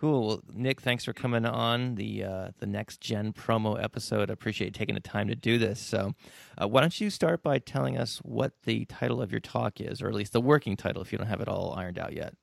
Cool. 0.00 0.26
Well, 0.26 0.40
Nick, 0.52 0.80
thanks 0.80 1.04
for 1.04 1.12
coming 1.12 1.46
on 1.46 1.94
the 1.94 2.24
uh, 2.24 2.48
the 2.58 2.66
next 2.66 3.00
gen 3.00 3.32
promo 3.32 3.80
episode. 3.80 4.28
I 4.28 4.32
appreciate 4.32 4.74
taking 4.74 4.96
the 4.96 5.00
time 5.00 5.28
to 5.28 5.36
do 5.36 5.58
this. 5.58 5.78
So, 5.78 6.14
uh, 6.60 6.66
why 6.66 6.80
don't 6.80 7.00
you 7.00 7.10
start 7.10 7.44
by 7.44 7.60
telling 7.60 7.96
us 7.96 8.18
what 8.24 8.54
the 8.64 8.86
title 8.86 9.22
of 9.22 9.30
your 9.30 9.40
talk 9.40 9.80
is, 9.80 10.02
or 10.02 10.08
at 10.08 10.14
least 10.14 10.32
the 10.32 10.40
working 10.40 10.76
title, 10.76 11.00
if 11.00 11.12
you 11.12 11.18
don't 11.18 11.28
have 11.28 11.40
it 11.40 11.46
all 11.46 11.74
ironed 11.76 12.00
out 12.00 12.12
yet? 12.12 12.34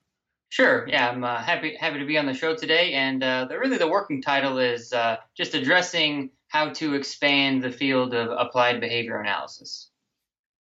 Sure. 0.54 0.86
Yeah, 0.86 1.10
I'm 1.10 1.24
uh, 1.24 1.38
happy 1.38 1.74
happy 1.74 1.98
to 1.98 2.04
be 2.04 2.16
on 2.16 2.26
the 2.26 2.32
show 2.32 2.54
today, 2.54 2.92
and 2.92 3.24
uh, 3.24 3.46
the, 3.46 3.58
really 3.58 3.76
the 3.76 3.88
working 3.88 4.22
title 4.22 4.58
is 4.58 4.92
uh, 4.92 5.16
just 5.36 5.52
addressing 5.52 6.30
how 6.46 6.68
to 6.74 6.94
expand 6.94 7.64
the 7.64 7.72
field 7.72 8.14
of 8.14 8.30
applied 8.30 8.80
behavior 8.80 9.20
analysis. 9.20 9.90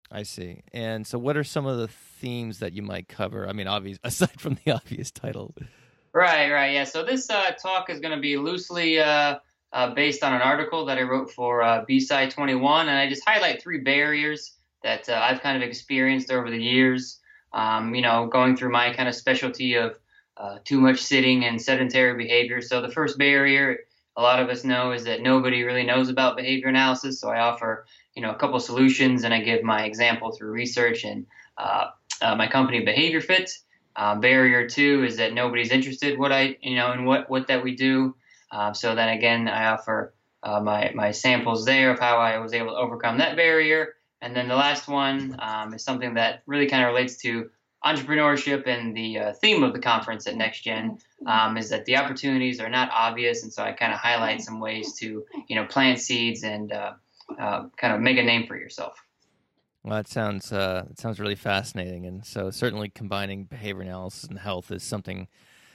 I 0.08 0.22
see. 0.22 0.62
And 0.72 1.04
so, 1.04 1.18
what 1.18 1.36
are 1.36 1.42
some 1.42 1.66
of 1.66 1.78
the 1.78 1.88
themes 1.88 2.60
that 2.60 2.72
you 2.72 2.82
might 2.82 3.08
cover? 3.08 3.48
I 3.48 3.52
mean, 3.52 3.66
obvious 3.66 3.98
aside 4.04 4.40
from 4.40 4.58
the 4.64 4.70
obvious 4.70 5.10
title. 5.10 5.56
Right. 6.14 6.52
Right. 6.52 6.72
Yeah. 6.72 6.84
So 6.84 7.04
this 7.04 7.28
uh, 7.28 7.50
talk 7.60 7.90
is 7.90 7.98
going 7.98 8.14
to 8.14 8.20
be 8.20 8.36
loosely 8.36 9.00
uh, 9.00 9.38
uh, 9.72 9.92
based 9.92 10.22
on 10.22 10.32
an 10.32 10.40
article 10.40 10.84
that 10.84 10.98
I 10.98 11.02
wrote 11.02 11.32
for 11.32 11.62
uh, 11.62 11.84
BSci 11.84 12.30
21, 12.30 12.88
and 12.88 12.96
I 12.96 13.08
just 13.08 13.24
highlight 13.26 13.60
three 13.60 13.80
barriers 13.80 14.54
that 14.84 15.08
I've 15.08 15.40
kind 15.40 15.60
of 15.60 15.68
experienced 15.68 16.30
over 16.30 16.48
the 16.48 16.62
years 16.62 17.19
um, 17.52 17.94
you 17.94 18.02
know, 18.02 18.26
going 18.26 18.56
through 18.56 18.72
my 18.72 18.92
kind 18.94 19.08
of 19.08 19.14
specialty 19.14 19.74
of 19.74 19.98
uh, 20.36 20.58
too 20.64 20.80
much 20.80 21.00
sitting 21.00 21.44
and 21.44 21.60
sedentary 21.60 22.14
behavior. 22.14 22.60
So 22.62 22.80
the 22.80 22.90
first 22.90 23.18
barrier 23.18 23.78
a 24.16 24.22
lot 24.22 24.40
of 24.40 24.48
us 24.48 24.64
know 24.64 24.92
is 24.92 25.04
that 25.04 25.22
nobody 25.22 25.62
really 25.62 25.84
knows 25.84 26.08
about 26.08 26.36
behavior 26.36 26.68
analysis. 26.68 27.20
So 27.20 27.30
I 27.30 27.40
offer, 27.40 27.86
you 28.14 28.22
know, 28.22 28.30
a 28.30 28.34
couple 28.34 28.58
solutions 28.60 29.24
and 29.24 29.32
I 29.32 29.40
give 29.40 29.62
my 29.62 29.84
example 29.84 30.32
through 30.32 30.50
research 30.50 31.04
and 31.04 31.26
uh, 31.56 31.86
uh, 32.20 32.34
my 32.34 32.46
company 32.46 32.84
Behavior 32.84 33.20
Fit. 33.20 33.50
Uh, 33.96 34.16
barrier 34.16 34.68
two 34.68 35.04
is 35.04 35.16
that 35.16 35.32
nobody's 35.32 35.70
interested 35.70 36.18
what 36.18 36.32
I, 36.32 36.56
you 36.60 36.76
know, 36.76 36.92
in 36.92 37.04
what 37.04 37.28
what 37.30 37.48
that 37.48 37.62
we 37.64 37.74
do. 37.74 38.14
Um, 38.52 38.74
so 38.74 38.94
then 38.94 39.08
again, 39.08 39.48
I 39.48 39.66
offer 39.66 40.14
uh, 40.42 40.60
my 40.60 40.92
my 40.94 41.10
samples 41.12 41.64
there 41.64 41.90
of 41.90 41.98
how 41.98 42.18
I 42.18 42.38
was 42.38 42.52
able 42.52 42.72
to 42.72 42.76
overcome 42.76 43.18
that 43.18 43.36
barrier. 43.36 43.94
And 44.22 44.36
then 44.36 44.48
the 44.48 44.56
last 44.56 44.88
one 44.88 45.36
um, 45.38 45.74
is 45.74 45.82
something 45.82 46.14
that 46.14 46.42
really 46.46 46.66
kind 46.66 46.84
of 46.84 46.88
relates 46.92 47.16
to 47.18 47.50
entrepreneurship 47.84 48.66
and 48.66 48.94
the 48.94 49.18
uh, 49.18 49.32
theme 49.32 49.62
of 49.62 49.72
the 49.72 49.78
conference 49.78 50.26
at 50.26 50.34
NextGen 50.34 51.00
um, 51.26 51.56
is 51.56 51.70
that 51.70 51.86
the 51.86 51.96
opportunities 51.96 52.60
are 52.60 52.68
not 52.68 52.90
obvious, 52.92 53.42
and 53.42 53.52
so 53.52 53.62
I 53.62 53.72
kind 53.72 53.92
of 53.92 53.98
highlight 53.98 54.42
some 54.42 54.60
ways 54.60 54.94
to 54.98 55.24
you 55.48 55.56
know 55.56 55.64
plant 55.64 55.98
seeds 55.98 56.42
and 56.42 56.72
uh, 56.72 56.92
uh, 57.38 57.64
kind 57.76 57.94
of 57.94 58.00
make 58.00 58.18
a 58.18 58.22
name 58.22 58.46
for 58.46 58.56
yourself. 58.56 59.02
Well, 59.82 59.96
that 59.96 60.08
sounds 60.08 60.52
uh, 60.52 60.84
that 60.88 60.98
sounds 60.98 61.18
really 61.18 61.34
fascinating, 61.34 62.04
and 62.04 62.24
so 62.24 62.50
certainly 62.50 62.90
combining 62.90 63.44
behavior 63.44 63.82
analysis 63.82 64.24
and 64.24 64.38
health 64.38 64.70
is 64.70 64.82
something 64.82 65.28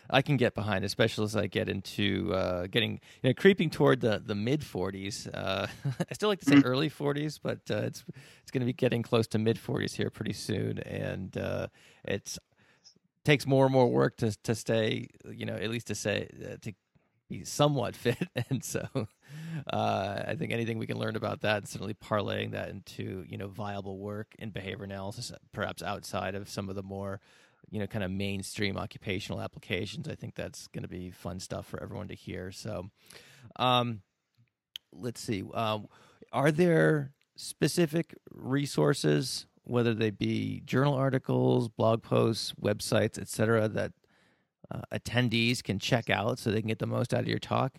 I 0.10 0.22
can 0.22 0.38
get 0.38 0.53
behind, 0.53 0.86
especially 0.86 1.26
as 1.26 1.36
I 1.36 1.47
get 1.47 1.70
into 1.70 2.34
uh, 2.34 2.68
getting 2.68 2.99
you 3.22 3.30
know 3.30 3.34
creeping 3.34 3.70
toward 3.70 4.01
the 4.01 4.22
the 4.24 4.36
mid 4.36 4.64
forties. 4.64 5.28
Uh, 5.28 5.68
I 6.10 6.14
still 6.14 6.30
like 6.30 6.39
to 6.39 6.45
say 6.45 6.56
mm-hmm. 6.56 6.68
early 6.68 6.89
forties, 6.89 7.38
but 7.38 7.60
uh, 7.70 7.78
it's 7.78 8.03
it's 8.41 8.51
going 8.51 8.62
to 8.62 8.66
be 8.66 8.74
getting 8.74 9.01
close 9.01 9.28
to 9.28 9.39
mid 9.39 9.60
forties 9.60 9.93
here 9.93 10.10
pretty 10.10 10.34
soon, 10.34 10.80
and 10.80 11.38
uh, 11.38 11.68
it's 12.03 12.39
takes 13.24 13.47
more 13.47 13.66
and 13.66 13.74
more 13.74 13.89
work 13.89 14.18
to 14.18 14.32
to 14.43 14.56
stay, 14.56 15.08
you 15.30 15.45
know, 15.45 15.56
at 15.56 15.70
least 15.70 15.88
to 15.88 15.95
say 15.95 16.30
uh, 16.43 16.58
to 16.62 16.74
be 17.30 17.43
somewhat 17.43 17.95
fit. 17.95 18.28
And 18.49 18.64
so, 18.64 18.88
uh, 19.72 20.24
I 20.28 20.36
think 20.36 20.51
anything 20.51 20.78
we 20.78 20.88
can 20.88 20.97
learn 20.97 21.16
about 21.16 21.41
that, 21.41 21.58
and 21.58 21.68
certainly 21.68 21.95
parlaying 21.95 22.51
that 22.51 22.70
into 22.70 23.26
you 23.28 23.38
know 23.38 23.47
viable 23.47 23.97
work 23.97 24.36
in 24.39 24.51
behavior 24.51 24.86
analysis, 24.86 25.32
perhaps 25.51 25.82
outside 25.82 26.36
of 26.36 26.49
some 26.49 26.70
of 26.70 26.76
the 26.76 26.84
more 26.84 27.20
you 27.70 27.80
know 27.80 27.88
kind 27.88 28.03
of 28.03 28.11
mainstream 28.11 28.78
occupational 28.78 29.41
applications. 29.41 30.07
I 30.07 30.16
think 30.16 30.36
that's 30.36 30.68
going 30.68 30.84
to 30.84 30.89
be 30.89 31.11
fun 31.11 31.39
stuff 31.39 31.66
for 31.66 31.82
everyone 31.82 32.07
to 32.09 32.16
hear. 32.16 32.51
So, 32.51 32.89
um, 33.57 34.01
let's 34.93 35.22
see. 35.22 35.43
Um, 35.53 35.88
are 36.32 36.51
there 36.51 37.13
specific 37.36 38.16
resources, 38.32 39.45
whether 39.63 39.93
they 39.93 40.09
be 40.09 40.61
journal 40.66 40.93
articles, 40.93 41.70
blog 41.70 42.03
posts, 42.03 42.53
websites, 42.61 43.18
etc., 43.18 43.68
that 43.70 43.91
uh, 44.72 44.82
attendees 44.93 45.63
can 45.63 45.80
check 45.80 46.09
out 46.09 46.39
so 46.39 46.51
they 46.51 46.61
can 46.61 46.68
get 46.68 46.80
the 46.80 46.88
most 46.88 47.13
out 47.13 47.22
of 47.22 47.28
your 47.28 47.39
talk? 47.39 47.74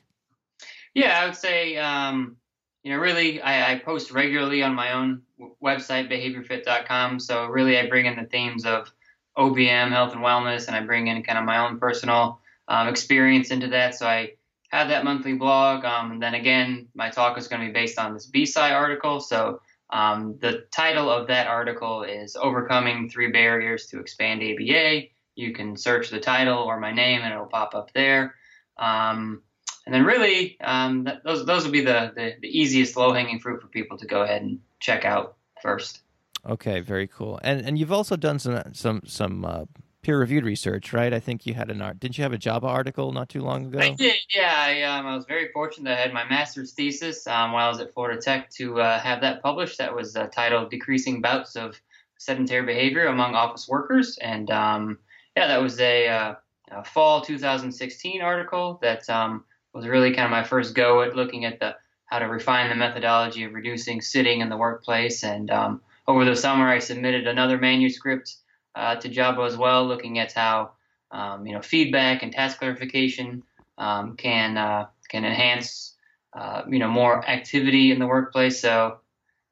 Yeah, 0.95 1.20
I 1.20 1.26
would 1.26 1.37
say, 1.37 1.76
um, 1.76 2.37
you 2.82 2.93
know, 2.93 2.99
really, 2.99 3.41
I, 3.43 3.72
I, 3.72 3.78
post 3.80 4.12
regularly 4.12 4.62
on 4.62 4.74
my 4.74 4.93
own 4.93 5.22
website, 5.62 6.11
behaviorfit.com. 6.11 7.20
So 7.20 7.47
really, 7.47 7.78
I 7.78 7.89
bring 7.89 8.07
in 8.07 8.16
the 8.16 8.24
themes 8.24 8.64
of 8.64 8.93
OBM, 9.37 9.91
health 9.91 10.12
and 10.12 10.22
wellness, 10.22 10.66
and 10.66 10.76
I 10.76 10.80
bring 10.80 11.09
in 11.09 11.22
kind 11.22 11.39
of 11.39 11.45
my 11.45 11.59
own 11.59 11.78
personal 11.78 12.41
um, 12.68 12.89
experience 12.89 13.51
into 13.51 13.68
that. 13.68 13.95
So 13.95 14.07
I 14.07 14.32
have 14.70 14.89
that 14.89 15.05
monthly 15.05 15.34
blog. 15.34 15.84
Um, 15.84 16.12
and 16.12 16.22
then 16.22 16.34
again, 16.34 16.89
my 16.95 17.11
talk 17.11 17.39
is 17.39 17.49
going 17.49 17.61
to 17.62 17.68
be 17.68 17.72
based 17.72 17.99
on 17.99 18.14
this 18.14 18.30
BSI 18.30 18.72
article. 18.72 19.20
So 19.20 19.61
um, 19.91 20.37
the 20.41 20.64
title 20.72 21.11
of 21.11 21.28
that 21.28 21.47
article 21.47 22.03
is 22.03 22.37
Overcoming 22.37 23.09
Three 23.09 23.30
Barriers 23.30 23.87
to 23.87 24.01
Expand 24.01 24.43
ABA. 24.43 25.05
You 25.37 25.53
can 25.53 25.76
search 25.76 26.11
the 26.11 26.20
title 26.20 26.59
or 26.59 26.80
my 26.80 26.93
name 26.93 27.22
and 27.22 27.32
it'll 27.32 27.47
pop 27.47 27.74
up 27.74 27.93
there. 27.93 28.34
Um, 28.78 29.43
and 29.84 29.95
then 29.95 30.05
really, 30.05 30.61
um, 30.61 31.09
those 31.24 31.47
those 31.47 31.64
will 31.64 31.70
be 31.70 31.84
the, 31.84 32.12
the, 32.16 32.34
the 32.41 32.49
easiest 32.49 32.97
low 32.97 33.12
hanging 33.12 33.39
fruit 33.39 33.62
for 33.62 33.68
people 33.68 33.97
to 33.99 34.07
go 34.07 34.22
ahead 34.22 34.43
and 34.43 34.59
check 34.80 35.05
out 35.05 35.37
first. 35.62 36.01
Okay, 36.49 36.80
very 36.80 37.07
cool. 37.07 37.38
And 37.42 37.66
and 37.66 37.78
you've 37.78 37.92
also 37.92 38.16
done 38.16 38.38
some 38.38 38.62
some 38.72 39.03
some 39.05 39.44
uh, 39.44 39.64
peer 40.03 40.18
reviewed 40.18 40.44
research, 40.44 40.92
right? 40.92 41.12
I 41.12 41.18
think 41.18 41.47
you 41.47 41.55
had 41.55 41.70
an 41.70 41.82
art. 41.82 41.99
Didn't 41.99 42.16
you 42.16 42.22
have 42.22 42.32
a 42.32 42.38
JABA 42.38 42.62
article 42.62 43.12
not 43.12 43.28
too 43.28 43.40
long 43.40 43.66
ago? 43.66 43.80
I 43.80 43.90
did. 43.90 44.14
Yeah, 44.34 44.55
I, 44.57 44.82
um, 44.82 45.07
I 45.07 45.16
was 45.16 45.24
very 45.26 45.49
fortunate. 45.53 45.90
I 45.90 46.01
had 46.01 46.12
my 46.12 46.24
master's 46.28 46.72
thesis 46.72 47.26
um, 47.26 47.53
while 47.53 47.66
I 47.66 47.68
was 47.68 47.80
at 47.80 47.92
Florida 47.92 48.20
Tech 48.20 48.51
to 48.51 48.80
uh, 48.80 49.01
have 49.01 49.20
that 49.22 49.42
published. 49.42 49.78
That 49.78 49.94
was 49.94 50.14
uh, 50.14 50.28
titled 50.28 50.70
"Decreasing 50.70 51.20
Bouts 51.20 51.57
of 51.57 51.80
Sedentary 52.18 52.64
Behavior 52.64 53.07
Among 53.07 53.34
Office 53.34 53.66
Workers," 53.68 54.16
and 54.18 54.49
um, 54.51 54.99
yeah, 55.36 55.49
that 55.49 55.61
was 55.61 55.80
a, 55.80 56.09
uh, 56.09 56.34
a, 56.70 56.84
fall 56.84 57.20
2016 57.20 58.22
article 58.22 58.78
that 58.82 59.09
um, 59.11 59.44
was 59.74 59.86
really 59.86 60.14
kind 60.14 60.24
of 60.24 60.30
my 60.30 60.44
first 60.44 60.74
go 60.74 61.03
at 61.03 61.16
looking 61.16 61.44
at 61.44 61.59
the 61.59 61.76
how 62.07 62.20
to 62.20 62.26
refine 62.26 62.70
the 62.70 62.76
methodology 62.76 63.42
of 63.42 63.53
reducing 63.53 64.01
sitting 64.01 64.40
in 64.40 64.49
the 64.49 64.57
workplace. 64.57 65.24
And 65.24 65.51
um, 65.51 65.82
over 66.09 66.24
the 66.24 66.36
summer, 66.36 66.68
I 66.68 66.78
submitted 66.78 67.26
another 67.26 67.59
manuscript 67.59 68.36
uh, 68.74 68.96
to 68.96 69.09
JABA 69.09 69.46
as 69.46 69.57
well, 69.57 69.86
looking 69.86 70.18
at 70.18 70.32
how 70.32 70.72
um, 71.11 71.46
you 71.46 71.54
know 71.54 71.62
feedback 71.62 72.22
and 72.22 72.32
task 72.32 72.59
clarification 72.59 73.42
um, 73.78 74.16
can 74.16 74.57
uh, 74.57 74.86
can 75.09 75.24
enhance 75.24 75.94
uh, 76.34 76.62
you 76.68 76.78
know 76.78 76.88
more 76.88 77.26
activity 77.28 77.92
in 77.92 77.98
the 77.98 78.07
workplace. 78.07 78.61
So 78.61 78.98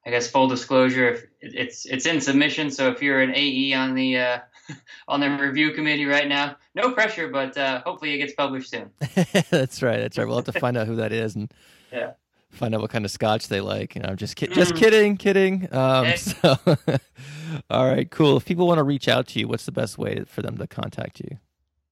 I 0.06 0.10
guess 0.10 0.30
full 0.30 0.48
disclosure, 0.48 1.08
if 1.08 1.24
it's 1.40 1.86
it's 1.86 2.06
in 2.06 2.20
submission, 2.20 2.70
so 2.70 2.90
if 2.90 3.02
you're 3.02 3.20
an 3.20 3.32
AE 3.34 3.72
on 3.74 3.94
the 3.94 4.18
uh, 4.18 4.38
on 5.08 5.20
the 5.20 5.30
review 5.30 5.72
committee 5.72 6.04
right 6.04 6.28
now, 6.28 6.56
no 6.74 6.92
pressure, 6.92 7.28
but 7.28 7.56
uh, 7.56 7.82
hopefully 7.84 8.14
it 8.14 8.18
gets 8.18 8.34
published 8.34 8.70
soon. 8.70 8.90
that's 9.50 9.82
right. 9.82 9.98
That's 9.98 10.18
right. 10.18 10.26
We'll 10.26 10.36
have 10.36 10.44
to 10.46 10.52
find 10.52 10.76
out 10.76 10.86
who 10.86 10.96
that 10.96 11.12
is 11.12 11.34
and 11.36 11.52
yeah 11.92 12.12
find 12.54 12.74
out 12.74 12.80
what 12.80 12.90
kind 12.90 13.04
of 13.04 13.10
scotch 13.10 13.48
they 13.48 13.60
like. 13.60 13.94
You 13.94 14.02
know, 14.02 14.08
I'm 14.08 14.16
just 14.16 14.36
ki- 14.36 14.48
just 14.48 14.74
mm. 14.74 14.78
kidding, 14.78 15.16
kidding. 15.16 15.68
Um, 15.72 16.16
so, 16.16 16.56
all 17.70 17.86
right, 17.86 18.10
cool. 18.10 18.36
If 18.36 18.44
people 18.44 18.66
want 18.66 18.78
to 18.78 18.84
reach 18.84 19.08
out 19.08 19.28
to 19.28 19.40
you, 19.40 19.48
what's 19.48 19.66
the 19.66 19.72
best 19.72 19.98
way 19.98 20.24
for 20.26 20.42
them 20.42 20.56
to 20.58 20.66
contact 20.66 21.20
you? 21.20 21.38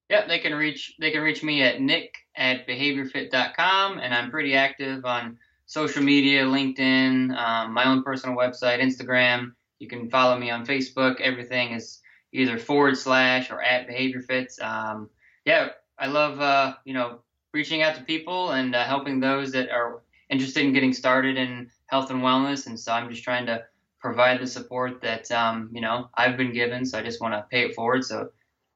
Yeah, 0.08 0.26
they 0.26 0.38
can 0.38 0.54
reach 0.54 0.94
they 1.00 1.10
can 1.10 1.22
reach 1.22 1.42
me 1.42 1.62
at 1.62 1.80
nick 1.80 2.16
at 2.36 2.66
behaviorfit.com, 2.68 3.98
and 3.98 4.14
I'm 4.14 4.30
pretty 4.30 4.54
active 4.54 5.04
on 5.04 5.38
social 5.66 6.02
media, 6.02 6.44
LinkedIn, 6.44 7.34
um, 7.36 7.72
my 7.72 7.86
own 7.86 8.02
personal 8.02 8.36
website, 8.36 8.80
Instagram. 8.80 9.54
You 9.78 9.88
can 9.88 10.10
follow 10.10 10.38
me 10.38 10.50
on 10.50 10.66
Facebook. 10.66 11.20
Everything 11.20 11.72
is 11.72 12.00
either 12.32 12.58
forward 12.58 12.98
slash 12.98 13.50
or 13.50 13.62
at 13.62 13.88
behaviorfits. 13.88 14.62
Um, 14.62 15.08
yeah, 15.44 15.70
I 15.98 16.06
love 16.06 16.40
uh, 16.40 16.74
you 16.84 16.94
know 16.94 17.20
reaching 17.54 17.82
out 17.82 17.96
to 17.96 18.02
people 18.02 18.50
and 18.50 18.74
uh, 18.74 18.84
helping 18.84 19.20
those 19.20 19.52
that 19.52 19.70
are 19.70 20.02
interested 20.32 20.64
in 20.64 20.72
getting 20.72 20.92
started 20.92 21.36
in 21.36 21.70
health 21.86 22.10
and 22.10 22.22
wellness, 22.22 22.66
and 22.66 22.80
so 22.80 22.92
I'm 22.92 23.08
just 23.10 23.22
trying 23.22 23.46
to 23.46 23.64
provide 24.00 24.40
the 24.40 24.46
support 24.46 25.00
that 25.02 25.30
um, 25.30 25.70
you 25.72 25.80
know 25.80 26.08
I've 26.14 26.36
been 26.36 26.52
given. 26.52 26.84
So 26.84 26.98
I 26.98 27.02
just 27.02 27.20
want 27.20 27.34
to 27.34 27.46
pay 27.50 27.66
it 27.66 27.74
forward. 27.74 28.04
So 28.04 28.30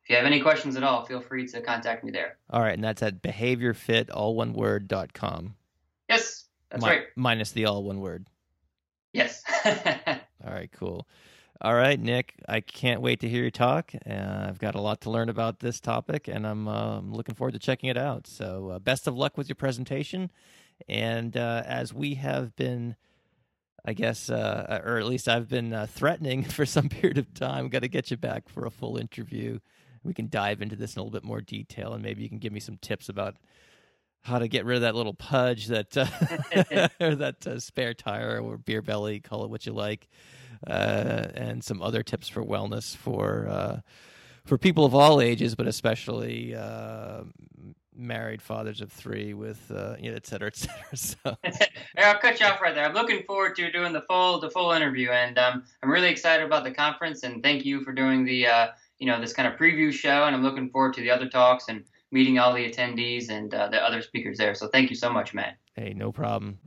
if 0.04 0.10
you 0.10 0.16
have 0.16 0.26
any 0.26 0.40
questions 0.40 0.76
at 0.76 0.84
all, 0.84 1.04
feel 1.04 1.20
free 1.20 1.48
to 1.48 1.60
contact 1.62 2.04
me 2.04 2.12
there. 2.12 2.36
All 2.50 2.60
right, 2.60 2.74
and 2.74 2.84
that's 2.84 3.02
at 3.02 3.22
behaviorfit 3.22 4.10
all 4.12 4.36
one 4.36 4.52
word 4.52 4.86
dot 4.86 5.14
com. 5.14 5.56
Yes, 6.08 6.44
that's 6.70 6.84
Mi- 6.84 6.90
right. 6.90 7.02
Minus 7.16 7.50
the 7.50 7.64
all 7.64 7.82
one 7.82 8.00
word. 8.00 8.28
Yes. 9.12 9.42
all 9.64 10.52
right, 10.52 10.70
cool. 10.72 11.08
All 11.62 11.74
right, 11.74 11.98
Nick, 11.98 12.34
I 12.46 12.60
can't 12.60 13.00
wait 13.00 13.20
to 13.20 13.28
hear 13.30 13.42
you 13.42 13.50
talk. 13.50 13.92
Uh, 14.08 14.46
I've 14.46 14.58
got 14.58 14.74
a 14.74 14.80
lot 14.80 15.00
to 15.02 15.10
learn 15.10 15.30
about 15.30 15.60
this 15.60 15.80
topic, 15.80 16.28
and 16.28 16.46
I'm, 16.46 16.68
uh, 16.68 17.00
looking 17.00 17.34
forward 17.34 17.52
to 17.52 17.58
checking 17.58 17.88
it 17.88 17.96
out. 17.96 18.26
So, 18.26 18.68
uh, 18.68 18.78
best 18.78 19.06
of 19.06 19.16
luck 19.16 19.38
with 19.38 19.48
your 19.48 19.56
presentation. 19.56 20.30
And 20.88 21.36
uh, 21.36 21.62
as 21.66 21.92
we 21.92 22.14
have 22.14 22.54
been, 22.56 22.96
I 23.84 23.92
guess, 23.92 24.30
uh, 24.30 24.82
or 24.84 24.98
at 24.98 25.06
least 25.06 25.28
I've 25.28 25.48
been 25.48 25.72
uh, 25.72 25.86
threatening 25.86 26.44
for 26.44 26.66
some 26.66 26.88
period 26.88 27.18
of 27.18 27.32
time, 27.34 27.68
got 27.68 27.82
to 27.82 27.88
get 27.88 28.10
you 28.10 28.16
back 28.16 28.48
for 28.48 28.66
a 28.66 28.70
full 28.70 28.96
interview. 28.96 29.58
We 30.02 30.14
can 30.14 30.28
dive 30.28 30.62
into 30.62 30.76
this 30.76 30.94
in 30.94 31.00
a 31.00 31.02
little 31.02 31.18
bit 31.18 31.24
more 31.24 31.40
detail, 31.40 31.92
and 31.92 32.02
maybe 32.02 32.22
you 32.22 32.28
can 32.28 32.38
give 32.38 32.52
me 32.52 32.60
some 32.60 32.76
tips 32.76 33.08
about 33.08 33.36
how 34.22 34.38
to 34.40 34.48
get 34.48 34.64
rid 34.64 34.76
of 34.76 34.82
that 34.82 34.94
little 34.94 35.14
pudge 35.14 35.66
that 35.68 35.96
uh, 35.96 36.88
or 37.00 37.14
that 37.14 37.46
uh, 37.46 37.60
spare 37.60 37.94
tire 37.94 38.40
or 38.40 38.58
beer 38.58 38.82
belly, 38.82 39.20
call 39.20 39.44
it 39.44 39.50
what 39.50 39.66
you 39.66 39.72
like, 39.72 40.08
uh, 40.66 41.28
and 41.34 41.62
some 41.62 41.80
other 41.80 42.02
tips 42.02 42.28
for 42.28 42.44
wellness 42.44 42.96
for 42.96 43.48
uh, 43.48 43.80
for 44.44 44.58
people 44.58 44.84
of 44.84 44.94
all 44.94 45.20
ages, 45.20 45.54
but 45.54 45.66
especially 45.66 46.54
uh, 46.54 47.22
married 47.96 48.42
fathers 48.42 48.80
of 48.80 48.92
three 48.92 49.34
with 49.34 49.70
uh, 49.70 49.96
you 50.00 50.10
know, 50.10 50.16
et 50.16 50.26
cetera, 50.26 50.48
et 50.48 50.56
cetera. 50.56 50.76
So 50.94 51.36
I'll 51.98 52.18
cut 52.18 52.40
you 52.40 52.46
off 52.46 52.60
right 52.60 52.74
there. 52.74 52.84
I'm 52.84 52.94
looking 52.94 53.22
forward 53.24 53.56
to 53.56 53.70
doing 53.70 53.92
the 53.92 54.02
full 54.02 54.40
the 54.40 54.50
full 54.50 54.72
interview, 54.72 55.10
and 55.10 55.38
um, 55.38 55.64
I'm 55.82 55.90
really 55.90 56.08
excited 56.08 56.44
about 56.44 56.64
the 56.64 56.70
conference. 56.70 57.22
And 57.22 57.42
thank 57.42 57.64
you 57.64 57.82
for 57.82 57.92
doing 57.92 58.24
the 58.24 58.46
uh, 58.46 58.66
you 58.98 59.06
know 59.06 59.20
this 59.20 59.32
kind 59.32 59.48
of 59.48 59.58
preview 59.58 59.92
show. 59.92 60.24
And 60.24 60.34
I'm 60.34 60.42
looking 60.42 60.70
forward 60.70 60.94
to 60.94 61.00
the 61.00 61.10
other 61.10 61.28
talks 61.28 61.68
and 61.68 61.84
meeting 62.12 62.38
all 62.38 62.54
the 62.54 62.70
attendees 62.70 63.30
and 63.30 63.52
uh, 63.52 63.68
the 63.68 63.82
other 63.82 64.02
speakers 64.02 64.38
there. 64.38 64.54
So 64.54 64.68
thank 64.68 64.90
you 64.90 64.96
so 64.96 65.10
much, 65.10 65.34
Matt. 65.34 65.56
Hey, 65.74 65.92
no 65.94 66.12
problem. 66.12 66.58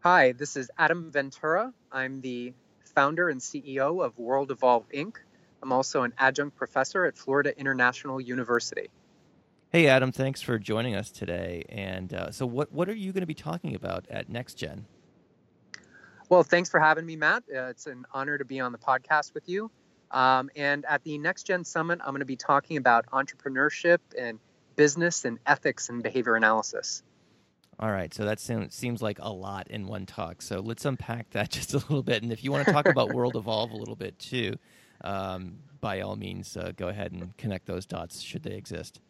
Hi, 0.00 0.32
this 0.32 0.56
is 0.56 0.70
Adam 0.78 1.10
Ventura. 1.10 1.72
I'm 1.92 2.20
the 2.20 2.54
founder 2.94 3.28
and 3.28 3.40
CEO 3.40 4.04
of 4.04 4.18
World 4.18 4.50
Evolve 4.50 4.88
Inc. 4.90 5.16
I'm 5.62 5.72
also 5.72 6.02
an 6.02 6.12
adjunct 6.18 6.56
professor 6.56 7.04
at 7.04 7.16
Florida 7.16 7.58
International 7.58 8.20
University. 8.20 8.90
Hey, 9.70 9.86
Adam, 9.86 10.12
thanks 10.12 10.40
for 10.40 10.58
joining 10.58 10.94
us 10.94 11.10
today. 11.10 11.64
And 11.68 12.12
uh, 12.14 12.30
so, 12.30 12.46
what, 12.46 12.72
what 12.72 12.88
are 12.88 12.94
you 12.94 13.12
going 13.12 13.22
to 13.22 13.26
be 13.26 13.34
talking 13.34 13.74
about 13.74 14.06
at 14.08 14.30
NextGen? 14.30 14.84
Well, 16.28 16.42
thanks 16.42 16.70
for 16.70 16.80
having 16.80 17.04
me, 17.04 17.16
Matt. 17.16 17.44
Uh, 17.54 17.64
it's 17.64 17.86
an 17.86 18.04
honor 18.12 18.38
to 18.38 18.44
be 18.44 18.60
on 18.60 18.72
the 18.72 18.78
podcast 18.78 19.34
with 19.34 19.48
you. 19.48 19.70
Um, 20.10 20.50
and 20.56 20.84
at 20.86 21.04
the 21.04 21.18
NextGen 21.18 21.66
Summit, 21.66 22.00
I'm 22.02 22.10
going 22.10 22.20
to 22.20 22.26
be 22.26 22.36
talking 22.36 22.76
about 22.76 23.10
entrepreneurship 23.10 23.98
and 24.18 24.38
business 24.76 25.24
and 25.24 25.38
ethics 25.46 25.88
and 25.88 26.02
behavior 26.02 26.34
analysis. 26.34 27.02
All 27.80 27.90
right, 27.90 28.12
so 28.12 28.24
that 28.24 28.40
seems 28.40 29.02
like 29.02 29.18
a 29.20 29.30
lot 29.30 29.68
in 29.68 29.86
one 29.86 30.04
talk. 30.04 30.42
So 30.42 30.60
let's 30.60 30.84
unpack 30.84 31.30
that 31.30 31.50
just 31.50 31.74
a 31.74 31.78
little 31.78 32.02
bit. 32.02 32.22
And 32.22 32.32
if 32.32 32.42
you 32.42 32.50
want 32.50 32.66
to 32.66 32.72
talk 32.72 32.88
about 32.88 33.12
World 33.12 33.36
Evolve 33.36 33.70
a 33.70 33.76
little 33.76 33.96
bit 33.96 34.18
too, 34.18 34.56
um, 35.02 35.58
by 35.80 36.00
all 36.00 36.16
means, 36.16 36.56
uh, 36.56 36.72
go 36.76 36.88
ahead 36.88 37.12
and 37.12 37.36
connect 37.36 37.66
those 37.66 37.86
dots 37.86 38.20
should 38.20 38.42
they 38.42 38.54
exist. 38.54 39.00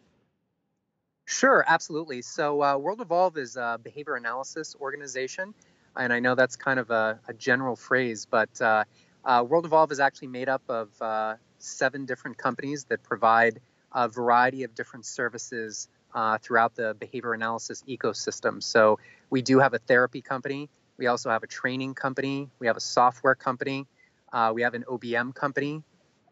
Sure, 1.27 1.63
absolutely. 1.67 2.23
So, 2.23 2.63
uh, 2.63 2.79
World 2.79 3.03
Evolve 3.03 3.37
is 3.37 3.57
a 3.57 3.79
behavior 3.83 4.15
analysis 4.15 4.75
organization, 4.81 5.53
and 5.95 6.11
I 6.11 6.21
know 6.21 6.35
that's 6.35 6.57
kind 6.57 6.81
of 6.81 6.91
a, 6.91 7.21
a 7.29 7.35
general 7.35 7.77
phrase, 7.77 8.27
but 8.31 8.49
uh, 8.63 8.85
uh 9.27 9.45
World 9.47 9.67
Evolve 9.67 9.93
is 9.93 10.01
actually 10.01 10.29
made 10.29 10.49
up 10.49 10.63
of 10.71 10.89
uh, 11.03 11.35
seven 11.59 12.07
different 12.07 12.39
companies 12.39 12.85
that 12.85 13.03
provide 13.03 13.61
a 13.93 14.09
variety 14.09 14.63
of 14.63 14.75
different 14.75 15.05
services 15.05 15.89
uh, 16.15 16.39
throughout 16.39 16.75
the 16.77 16.97
behavior 16.99 17.35
analysis 17.35 17.85
ecosystem. 17.87 18.63
So, 18.63 18.99
we 19.29 19.43
do 19.43 19.59
have 19.59 19.75
a 19.75 19.79
therapy 19.79 20.23
company, 20.23 20.71
we 20.97 21.09
also 21.09 21.29
have 21.29 21.43
a 21.43 21.47
training 21.47 21.93
company, 21.93 22.49
we 22.59 22.69
have 22.69 22.79
a 22.79 22.81
software 22.81 23.35
company, 23.35 23.87
uh, 24.33 24.53
we 24.55 24.63
have 24.63 24.75
an 24.75 24.85
OBM 24.89 25.35
company, 25.35 25.83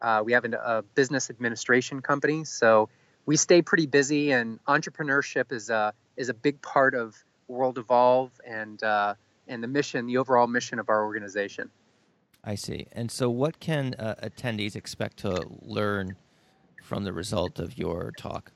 uh, 0.01 0.21
we 0.23 0.33
have 0.33 0.45
an, 0.45 0.53
a 0.53 0.83
business 0.95 1.29
administration 1.29 2.01
company, 2.01 2.43
so 2.43 2.89
we 3.25 3.35
stay 3.35 3.61
pretty 3.61 3.87
busy, 3.87 4.31
and 4.31 4.59
entrepreneurship 4.65 5.51
is 5.51 5.69
a 5.69 5.93
is 6.15 6.29
a 6.29 6.33
big 6.33 6.61
part 6.61 6.95
of 6.95 7.15
World 7.47 7.77
Evolve 7.77 8.31
and 8.45 8.81
uh, 8.83 9.15
and 9.47 9.63
the 9.63 9.67
mission, 9.67 10.05
the 10.05 10.17
overall 10.17 10.47
mission 10.47 10.79
of 10.79 10.89
our 10.89 11.03
organization. 11.03 11.69
I 12.43 12.55
see. 12.55 12.87
And 12.91 13.11
so, 13.11 13.29
what 13.29 13.59
can 13.59 13.95
uh, 13.99 14.15
attendees 14.23 14.75
expect 14.75 15.17
to 15.17 15.45
learn 15.61 16.15
from 16.83 17.03
the 17.03 17.13
result 17.13 17.59
of 17.59 17.77
your 17.77 18.13
talk? 18.17 18.51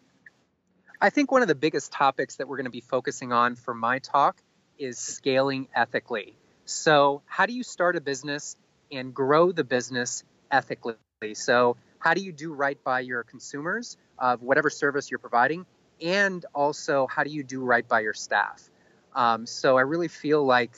I 1.01 1.09
think 1.09 1.31
one 1.31 1.41
of 1.41 1.47
the 1.47 1.55
biggest 1.55 1.91
topics 1.91 2.35
that 2.35 2.47
we're 2.47 2.57
going 2.57 2.65
to 2.65 2.71
be 2.71 2.81
focusing 2.81 3.33
on 3.33 3.55
for 3.55 3.73
my 3.73 3.99
talk 3.99 4.37
is 4.77 4.97
scaling 4.97 5.67
ethically. 5.75 6.35
So, 6.65 7.21
how 7.25 7.45
do 7.45 7.53
you 7.53 7.63
start 7.63 7.95
a 7.95 8.01
business 8.01 8.55
and 8.91 9.13
grow 9.13 9.51
the 9.51 9.63
business 9.63 10.23
ethically? 10.49 10.95
So, 11.33 11.77
how 11.99 12.13
do 12.13 12.21
you 12.21 12.31
do 12.31 12.53
right 12.53 12.81
by 12.83 13.01
your 13.01 13.23
consumers 13.23 13.97
of 14.17 14.41
whatever 14.41 14.69
service 14.69 15.11
you're 15.11 15.19
providing? 15.19 15.65
And 16.01 16.43
also, 16.55 17.07
how 17.07 17.23
do 17.23 17.29
you 17.29 17.43
do 17.43 17.63
right 17.63 17.87
by 17.87 17.99
your 17.99 18.13
staff? 18.13 18.69
Um, 19.15 19.45
so, 19.45 19.77
I 19.77 19.81
really 19.81 20.07
feel 20.07 20.43
like 20.43 20.71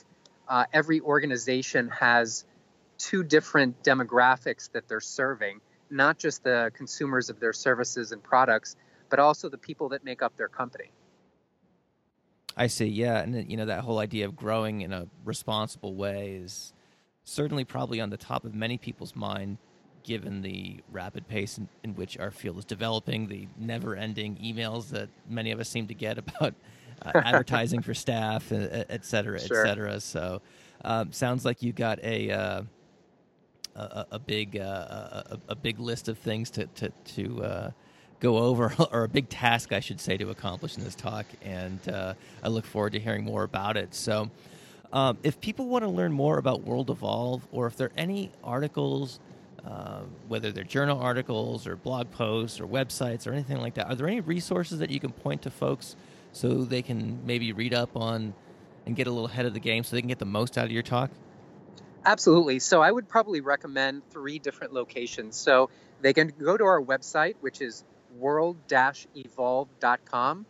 uh, 0.48 0.66
every 0.74 1.00
organization 1.02 1.90
has 1.90 2.46
two 2.98 3.24
different 3.24 3.84
demographics 3.84 4.72
that 4.74 4.88
they're 4.88 5.00
serving, 5.00 5.62
not 5.90 6.18
just 6.18 6.44
the 6.44 6.72
consumers 6.76 7.30
of 7.30 7.40
their 7.40 7.54
services 7.54 8.12
and 8.12 8.22
products, 8.24 8.76
but 9.10 9.20
also 9.20 9.50
the 9.50 9.58
people 9.58 9.90
that 9.90 10.04
make 10.04 10.22
up 10.22 10.36
their 10.38 10.48
company. 10.48 10.92
I 12.56 12.68
see. 12.68 12.86
Yeah, 12.86 13.20
and 13.20 13.50
you 13.50 13.58
know 13.58 13.66
that 13.66 13.82
whole 13.82 14.00
idea 14.00 14.26
of 14.26 14.36
growing 14.36 14.82
in 14.82 14.94
a 14.94 15.08
responsible 15.26 15.96
way 15.96 16.40
is 16.42 16.74
certainly 17.24 17.64
probably 17.64 18.02
on 18.02 18.10
the 18.10 18.18
top 18.18 18.46
of 18.46 18.54
many 18.54 18.78
people's 18.78 19.16
mind 19.16 19.58
given 20.04 20.42
the 20.42 20.82
rapid 20.92 21.28
pace 21.28 21.58
in, 21.58 21.68
in, 21.84 21.96
which 21.96 22.18
our 22.18 22.30
field 22.30 22.58
is 22.58 22.66
developing, 22.66 23.28
the 23.28 23.48
never 23.58 23.96
ending 23.96 24.36
emails 24.44 24.90
that 24.90 25.08
many 25.30 25.52
of 25.52 25.60
us 25.60 25.70
seem 25.70 25.88
to 25.88 25.94
get 25.94 26.18
about 26.18 26.54
uh, 27.02 27.12
advertising 27.16 27.82
for 27.82 27.94
staff, 27.94 28.52
et 28.52 29.06
cetera, 29.06 29.40
sure. 29.40 29.66
et 29.66 29.68
cetera. 29.70 30.00
So, 30.00 30.42
um, 30.84 31.12
sounds 31.12 31.46
like 31.46 31.62
you 31.64 31.72
got 31.72 32.00
a. 32.04 32.32
Uh, 32.32 32.62
a, 33.76 34.06
a, 34.12 34.20
big 34.20 34.56
uh, 34.56 35.24
a, 35.32 35.40
a, 35.50 35.56
big 35.56 35.80
list 35.80 36.08
of 36.08 36.20
things 36.20 36.52
to 36.52 36.68
to, 36.68 36.92
to 37.06 37.44
uh, 37.44 37.72
go 38.24 38.38
over, 38.38 38.74
or 38.92 39.04
a 39.04 39.10
big 39.10 39.30
task, 39.30 39.74
I 39.74 39.80
should 39.80 40.00
say, 40.00 40.18
to 40.18 40.32
accomplish 40.32 40.78
in 40.78 40.84
this 40.84 40.96
talk. 40.96 41.28
And 41.44 41.88
uh, 41.90 42.16
I 42.42 42.48
look 42.48 42.66
forward 42.66 42.94
to 42.94 43.00
hearing 43.00 43.24
more 43.24 43.44
about 43.44 43.78
it. 43.78 43.94
So, 43.94 44.32
um, 44.94 45.18
if 45.24 45.42
people 45.42 45.68
want 45.68 45.84
to 45.84 45.90
learn 45.90 46.14
more 46.14 46.38
about 46.38 46.64
World 46.64 46.90
Evolve, 46.90 47.46
or 47.52 47.68
if 47.68 47.76
there 47.76 47.88
are 47.88 47.94
any 47.98 48.32
articles 48.44 49.20
uh, 49.66 50.02
whether 50.28 50.52
they're 50.52 50.66
journal 50.66 51.00
articles 51.00 51.66
or 51.66 51.78
blog 51.78 52.12
posts 52.12 52.60
or 52.60 52.68
websites 52.68 53.26
or 53.26 53.32
anything 53.32 53.56
like 53.58 53.76
that. 53.76 53.88
Are 53.88 53.96
there 53.96 54.08
any 54.08 54.20
resources 54.20 54.80
that 54.80 54.90
you 54.90 55.00
can 55.00 55.12
point 55.12 55.44
to 55.44 55.50
folks 55.50 55.96
so 56.34 56.66
they 56.66 56.82
can 56.82 57.26
maybe 57.26 57.54
read 57.54 57.74
up 57.74 57.96
on 57.96 58.34
and 58.86 58.94
get 58.94 59.08
a 59.08 59.10
little 59.10 59.28
ahead 59.28 59.46
of 59.46 59.54
the 59.54 59.62
game 59.62 59.86
so 59.86 59.96
they 59.96 60.02
can 60.02 60.10
get 60.10 60.20
the 60.20 60.26
most 60.26 60.58
out 60.58 60.66
of 60.66 60.72
your 60.72 60.84
talk? 60.84 61.12
Absolutely. 62.06 62.60
So 62.60 62.82
I 62.82 62.92
would 62.92 63.08
probably 63.08 63.40
recommend 63.40 64.02
three 64.10 64.38
different 64.38 64.74
locations. 64.74 65.38
So 65.38 65.70
they 66.02 66.12
can 66.12 66.34
go 66.38 66.58
to 66.58 66.66
our 66.66 66.82
website, 66.82 67.36
which 67.40 67.62
is 67.62 67.86
world-evolve.com 68.18 70.46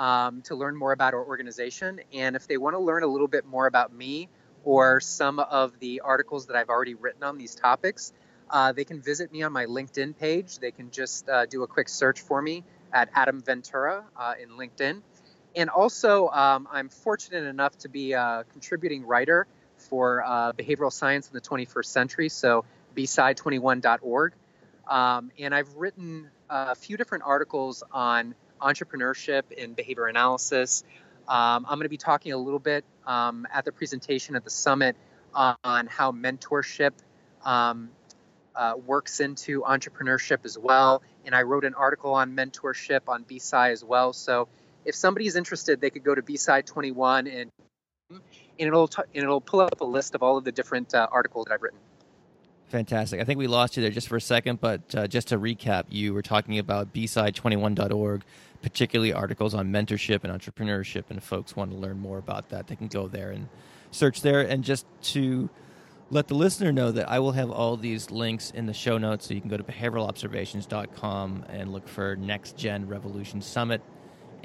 um, 0.00 0.40
to 0.40 0.54
learn 0.54 0.74
more 0.74 0.92
about 0.92 1.12
our 1.12 1.22
organization. 1.22 2.00
And 2.14 2.34
if 2.34 2.48
they 2.48 2.56
want 2.56 2.74
to 2.74 2.78
learn 2.78 3.02
a 3.02 3.06
little 3.06 3.28
bit 3.28 3.44
more 3.44 3.66
about 3.66 3.92
me 3.92 4.30
or 4.64 4.98
some 4.98 5.38
of 5.38 5.78
the 5.78 6.00
articles 6.00 6.46
that 6.46 6.56
I've 6.56 6.70
already 6.70 6.94
written 6.94 7.22
on 7.22 7.36
these 7.36 7.54
topics, 7.54 8.14
uh, 8.48 8.72
they 8.72 8.84
can 8.84 9.02
visit 9.02 9.30
me 9.30 9.42
on 9.42 9.52
my 9.52 9.66
LinkedIn 9.66 10.16
page. 10.16 10.58
They 10.58 10.70
can 10.70 10.90
just 10.90 11.28
uh, 11.28 11.44
do 11.44 11.64
a 11.64 11.66
quick 11.66 11.90
search 11.90 12.22
for 12.22 12.40
me 12.40 12.64
at 12.94 13.10
Adam 13.14 13.42
Ventura 13.42 14.04
uh, 14.16 14.34
in 14.42 14.48
LinkedIn. 14.50 15.02
And 15.54 15.68
also, 15.68 16.28
um, 16.28 16.66
I'm 16.72 16.88
fortunate 16.88 17.44
enough 17.44 17.76
to 17.78 17.90
be 17.90 18.12
a 18.12 18.46
contributing 18.52 19.06
writer 19.06 19.46
for 19.76 20.24
uh, 20.24 20.52
behavioral 20.52 20.92
science 20.92 21.28
in 21.28 21.34
the 21.34 21.42
21st 21.42 21.84
century, 21.84 22.28
so 22.30 22.64
bsci21.org. 22.96 24.32
Um, 24.88 25.30
and 25.38 25.54
I've 25.54 25.74
written 25.76 26.30
a 26.48 26.74
few 26.74 26.96
different 26.96 27.24
articles 27.24 27.82
on 27.92 28.34
entrepreneurship 28.60 29.42
and 29.56 29.74
behavior 29.74 30.06
analysis. 30.06 30.84
Um, 31.28 31.66
I'm 31.68 31.76
going 31.76 31.84
to 31.84 31.88
be 31.88 31.96
talking 31.96 32.32
a 32.32 32.36
little 32.38 32.58
bit 32.58 32.84
um, 33.06 33.46
at 33.52 33.64
the 33.64 33.72
presentation 33.72 34.36
at 34.36 34.44
the 34.44 34.50
summit 34.50 34.96
on 35.34 35.86
how 35.86 36.12
mentorship 36.12 36.92
um, 37.44 37.90
uh, 38.54 38.74
works 38.84 39.20
into 39.20 39.62
entrepreneurship 39.62 40.44
as 40.44 40.58
well. 40.58 41.02
And 41.24 41.34
I 41.34 41.42
wrote 41.42 41.64
an 41.64 41.74
article 41.74 42.14
on 42.14 42.34
mentorship 42.34 43.02
on 43.08 43.24
BSci 43.24 43.70
as 43.70 43.84
well. 43.84 44.12
So 44.12 44.48
if 44.84 44.94
somebody's 44.94 45.36
interested, 45.36 45.80
they 45.80 45.90
could 45.90 46.04
go 46.04 46.14
to 46.14 46.22
BSci 46.22 46.64
21 46.66 47.26
and 47.26 47.50
and 48.10 48.20
it'll 48.58 48.88
t- 48.88 49.02
and 49.14 49.22
it'll 49.22 49.40
pull 49.40 49.60
up 49.60 49.80
a 49.80 49.84
list 49.84 50.14
of 50.16 50.22
all 50.22 50.36
of 50.36 50.44
the 50.44 50.52
different 50.52 50.94
uh, 50.94 51.06
articles 51.10 51.46
that 51.46 51.54
I've 51.54 51.62
written. 51.62 51.78
Fantastic. 52.70 53.20
I 53.20 53.24
think 53.24 53.36
we 53.36 53.48
lost 53.48 53.76
you 53.76 53.82
there 53.82 53.90
just 53.90 54.06
for 54.06 54.16
a 54.16 54.20
second, 54.20 54.60
but 54.60 54.94
uh, 54.94 55.08
just 55.08 55.28
to 55.28 55.38
recap, 55.38 55.86
you 55.88 56.14
were 56.14 56.22
talking 56.22 56.56
about 56.60 56.94
bsci21.org, 56.94 58.22
particularly 58.62 59.12
articles 59.12 59.54
on 59.54 59.72
mentorship 59.72 60.22
and 60.22 60.32
entrepreneurship. 60.32 61.04
And 61.08 61.18
if 61.18 61.24
folks 61.24 61.56
want 61.56 61.72
to 61.72 61.76
learn 61.76 61.98
more 61.98 62.18
about 62.18 62.50
that, 62.50 62.68
they 62.68 62.76
can 62.76 62.86
go 62.86 63.08
there 63.08 63.32
and 63.32 63.48
search 63.90 64.22
there. 64.22 64.40
And 64.42 64.62
just 64.62 64.86
to 65.02 65.50
let 66.10 66.28
the 66.28 66.34
listener 66.34 66.70
know 66.70 66.92
that 66.92 67.10
I 67.10 67.18
will 67.18 67.32
have 67.32 67.50
all 67.50 67.76
these 67.76 68.12
links 68.12 68.52
in 68.52 68.66
the 68.66 68.72
show 68.72 68.98
notes, 68.98 69.26
so 69.26 69.34
you 69.34 69.40
can 69.40 69.50
go 69.50 69.56
to 69.56 69.64
behavioralobservations.com 69.64 71.46
and 71.48 71.72
look 71.72 71.88
for 71.88 72.14
Next 72.14 72.56
Gen 72.56 72.86
Revolution 72.86 73.42
Summit, 73.42 73.82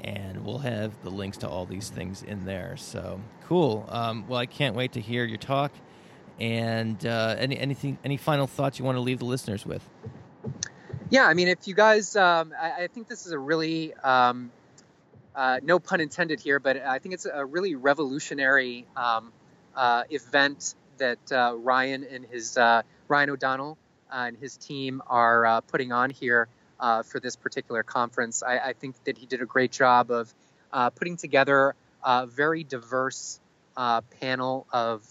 and 0.00 0.44
we'll 0.44 0.58
have 0.58 1.00
the 1.04 1.10
links 1.10 1.38
to 1.38 1.48
all 1.48 1.64
these 1.64 1.90
things 1.90 2.24
in 2.24 2.44
there. 2.44 2.76
So 2.76 3.20
cool. 3.44 3.86
Um, 3.88 4.26
well, 4.26 4.40
I 4.40 4.46
can't 4.46 4.74
wait 4.74 4.94
to 4.94 5.00
hear 5.00 5.24
your 5.24 5.38
talk. 5.38 5.70
And 6.38 7.04
uh, 7.06 7.36
any 7.38 7.58
anything, 7.58 7.98
any 8.04 8.16
final 8.18 8.46
thoughts 8.46 8.78
you 8.78 8.84
want 8.84 8.96
to 8.96 9.00
leave 9.00 9.20
the 9.20 9.24
listeners 9.24 9.64
with? 9.64 9.82
Yeah, 11.08 11.26
I 11.26 11.34
mean, 11.34 11.46
if 11.48 11.68
you 11.68 11.74
guys, 11.74 12.16
um, 12.16 12.52
I, 12.60 12.84
I, 12.84 12.86
think 12.88 13.06
this 13.06 13.26
is 13.26 13.32
a 13.32 13.38
really, 13.38 13.94
um, 13.94 14.50
uh, 15.36 15.60
no 15.62 15.78
pun 15.78 16.00
intended 16.00 16.40
here, 16.40 16.58
but 16.58 16.78
I 16.78 16.98
think 16.98 17.14
it's 17.14 17.26
a 17.26 17.44
really 17.44 17.76
revolutionary 17.76 18.86
um, 18.96 19.32
uh, 19.76 20.02
event 20.10 20.74
that 20.98 21.18
uh, 21.30 21.54
Ryan 21.56 22.02
and 22.02 22.24
his 22.24 22.56
uh, 22.56 22.82
Ryan 23.06 23.30
O'Donnell 23.30 23.78
and 24.10 24.36
his 24.36 24.56
team 24.56 25.00
are 25.06 25.46
uh, 25.46 25.60
putting 25.60 25.92
on 25.92 26.10
here 26.10 26.48
for 27.04 27.20
this 27.20 27.36
particular 27.36 27.84
conference. 27.84 28.42
I, 28.42 28.58
I, 28.58 28.72
think 28.72 28.96
that 29.04 29.16
he 29.16 29.26
did 29.26 29.40
a 29.42 29.46
great 29.46 29.70
job 29.70 30.10
of 30.10 30.34
putting 30.96 31.16
together 31.16 31.74
a 32.02 32.26
very 32.26 32.64
diverse 32.64 33.38
panel 33.76 34.66
of 34.72 35.08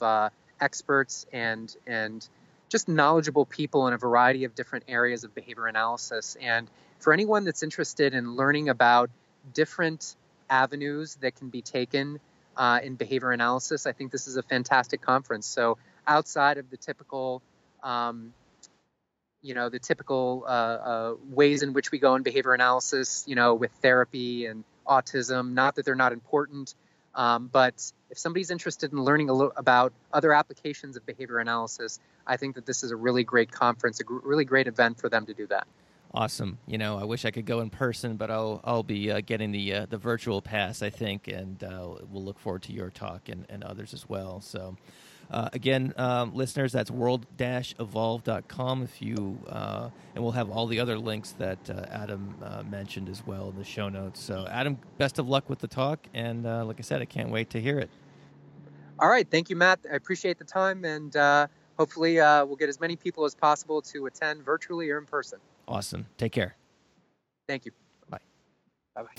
experts 0.59 1.25
and 1.31 1.75
and 1.85 2.27
just 2.69 2.87
knowledgeable 2.87 3.45
people 3.45 3.87
in 3.87 3.93
a 3.93 3.97
variety 3.97 4.43
of 4.43 4.55
different 4.55 4.85
areas 4.87 5.23
of 5.23 5.35
behavior 5.35 5.67
analysis. 5.67 6.35
And 6.41 6.67
for 6.99 7.13
anyone 7.13 7.43
that's 7.43 7.61
interested 7.61 8.13
in 8.13 8.35
learning 8.35 8.69
about 8.69 9.09
different 9.53 10.15
avenues 10.49 11.15
that 11.21 11.35
can 11.35 11.49
be 11.49 11.61
taken 11.61 12.19
uh, 12.57 12.79
in 12.83 12.95
behavior 12.95 13.31
analysis. 13.31 13.85
I 13.85 13.91
think 13.91 14.11
this 14.11 14.27
is 14.27 14.37
a 14.37 14.43
fantastic 14.43 15.01
conference. 15.01 15.45
So 15.45 15.77
outside 16.07 16.57
of 16.57 16.69
the 16.69 16.77
typical, 16.77 17.41
um, 17.83 18.33
you 19.41 19.53
know, 19.53 19.69
the 19.69 19.79
typical 19.79 20.43
uh, 20.47 20.49
uh, 20.49 21.15
ways 21.29 21.63
in 21.63 21.73
which 21.73 21.91
we 21.91 21.99
go 21.99 22.15
in 22.15 22.23
behavior 22.23 22.53
analysis, 22.53 23.23
you 23.27 23.35
know, 23.35 23.55
with 23.55 23.71
therapy 23.81 24.45
and 24.45 24.63
autism, 24.87 25.53
not 25.53 25.75
that 25.75 25.85
they're 25.85 25.95
not 25.95 26.13
important, 26.13 26.73
um, 27.15 27.49
but 27.51 27.91
if 28.09 28.17
somebody's 28.17 28.51
interested 28.51 28.91
in 28.91 29.03
learning 29.03 29.29
a 29.29 29.33
little 29.33 29.53
about 29.55 29.93
other 30.13 30.33
applications 30.33 30.95
of 30.95 31.05
behavior 31.05 31.39
analysis, 31.39 31.99
I 32.27 32.37
think 32.37 32.55
that 32.55 32.65
this 32.65 32.83
is 32.83 32.91
a 32.91 32.95
really 32.95 33.23
great 33.23 33.51
conference, 33.51 33.99
a 33.99 34.03
gr- 34.03 34.19
really 34.23 34.45
great 34.45 34.67
event 34.67 34.99
for 34.99 35.09
them 35.09 35.25
to 35.25 35.33
do 35.33 35.47
that 35.47 35.67
awesome. 36.15 36.57
You 36.65 36.77
know, 36.77 36.97
I 36.97 37.03
wish 37.03 37.25
I 37.25 37.31
could 37.31 37.45
go 37.45 37.59
in 37.59 37.69
person, 37.69 38.15
but 38.15 38.31
I'll 38.31 38.61
I'll 38.63 38.83
be 38.83 39.11
uh, 39.11 39.21
getting 39.23 39.51
the 39.51 39.73
uh, 39.73 39.85
the 39.87 39.97
virtual 39.97 40.41
pass, 40.41 40.81
I 40.81 40.89
think, 40.89 41.27
and 41.27 41.63
uh, 41.63 41.89
we'll 42.09 42.23
look 42.23 42.39
forward 42.39 42.63
to 42.63 42.73
your 42.73 42.89
talk 42.89 43.29
and, 43.29 43.45
and 43.49 43.63
others 43.63 43.93
as 43.93 44.09
well. 44.09 44.41
So. 44.41 44.77
Uh, 45.31 45.49
again, 45.53 45.93
um, 45.97 46.33
listeners, 46.35 46.71
that's 46.71 46.91
world-evolve.com. 46.91 48.83
If 48.83 49.01
you 49.01 49.39
uh, 49.47 49.89
and 50.13 50.23
we'll 50.23 50.33
have 50.33 50.49
all 50.49 50.67
the 50.67 50.79
other 50.79 50.97
links 50.97 51.31
that 51.33 51.69
uh, 51.69 51.85
Adam 51.89 52.35
mentioned 52.69 53.09
as 53.09 53.25
well 53.25 53.49
in 53.49 53.57
the 53.57 53.63
show 53.63 53.89
notes. 53.89 54.21
So, 54.21 54.47
Adam, 54.49 54.77
best 54.97 55.19
of 55.19 55.27
luck 55.27 55.49
with 55.49 55.59
the 55.59 55.67
talk, 55.67 55.99
and 56.13 56.43
like 56.43 56.79
I 56.79 56.83
said, 56.83 57.01
I 57.01 57.05
can't 57.05 57.29
wait 57.29 57.49
to 57.51 57.59
hear 57.61 57.79
it. 57.79 57.89
All 58.99 59.09
right, 59.09 59.29
thank 59.29 59.49
you, 59.49 59.55
Matt. 59.55 59.79
I 59.91 59.95
appreciate 59.95 60.37
the 60.37 60.45
time, 60.45 60.85
and 60.85 61.13
hopefully, 61.77 62.15
we'll 62.15 62.55
get 62.55 62.69
as 62.69 62.79
many 62.79 62.95
people 62.95 63.25
as 63.25 63.35
possible 63.35 63.81
to 63.81 64.05
attend 64.05 64.45
virtually 64.45 64.89
or 64.89 64.97
in 64.99 65.05
person. 65.05 65.39
Awesome. 65.67 66.05
Take 66.17 66.31
care. 66.31 66.55
Thank 67.47 67.65
you. 67.65 67.71
Bye. 68.09 68.19
Bye 68.95 69.03
bye. 69.03 69.09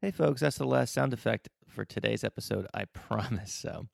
Hey, 0.00 0.12
folks, 0.12 0.40
that's 0.40 0.56
the 0.56 0.64
last 0.64 0.94
sound 0.94 1.12
effect 1.12 1.48
for 1.68 1.84
today's 1.84 2.24
episode, 2.24 2.66
I 2.74 2.84
promise. 2.86 3.52
So 3.52 3.86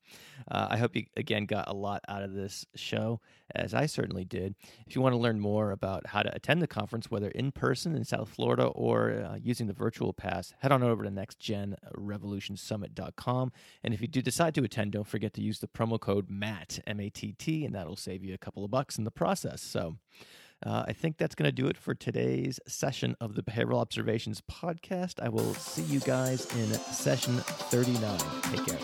uh, 0.49 0.67
I 0.69 0.77
hope 0.77 0.95
you, 0.95 1.05
again, 1.15 1.45
got 1.45 1.67
a 1.67 1.73
lot 1.73 2.01
out 2.07 2.23
of 2.23 2.33
this 2.33 2.65
show, 2.75 3.19
as 3.53 3.73
I 3.73 3.85
certainly 3.85 4.23
did. 4.25 4.55
If 4.87 4.95
you 4.95 5.01
want 5.01 5.13
to 5.13 5.19
learn 5.19 5.39
more 5.39 5.71
about 5.71 6.07
how 6.07 6.23
to 6.23 6.35
attend 6.35 6.61
the 6.61 6.67
conference, 6.67 7.11
whether 7.11 7.29
in 7.29 7.51
person 7.51 7.95
in 7.95 8.03
South 8.03 8.29
Florida 8.29 8.65
or 8.65 9.11
uh, 9.11 9.37
using 9.41 9.67
the 9.67 9.73
virtual 9.73 10.13
pass, 10.13 10.53
head 10.59 10.71
on 10.71 10.83
over 10.83 11.03
to 11.03 11.09
nextgenrevolutionsummit.com. 11.09 13.51
And 13.83 13.93
if 13.93 14.01
you 14.01 14.07
do 14.07 14.21
decide 14.21 14.55
to 14.55 14.63
attend, 14.63 14.93
don't 14.93 15.07
forget 15.07 15.33
to 15.33 15.41
use 15.41 15.59
the 15.59 15.67
promo 15.67 15.99
code 15.99 16.29
MATT, 16.29 16.79
M 16.87 16.99
A 16.99 17.09
T 17.09 17.33
T, 17.33 17.65
and 17.65 17.75
that'll 17.75 17.95
save 17.95 18.23
you 18.23 18.33
a 18.33 18.39
couple 18.39 18.63
of 18.63 18.71
bucks 18.71 18.97
in 18.97 19.03
the 19.03 19.11
process. 19.11 19.61
So, 19.61 19.97
uh, 20.65 20.85
I 20.87 20.93
think 20.93 21.17
that's 21.17 21.35
going 21.35 21.47
to 21.47 21.51
do 21.51 21.67
it 21.67 21.77
for 21.77 21.93
today's 21.93 22.59
session 22.67 23.15
of 23.21 23.35
the 23.35 23.43
Behavioral 23.43 23.79
Observations 23.79 24.41
podcast. 24.41 25.21
I 25.21 25.29
will 25.29 25.53
see 25.53 25.83
you 25.83 25.99
guys 25.99 26.47
in 26.55 26.73
session 26.73 27.37
39. 27.37 28.17
Take 28.43 28.65
care. 28.65 28.79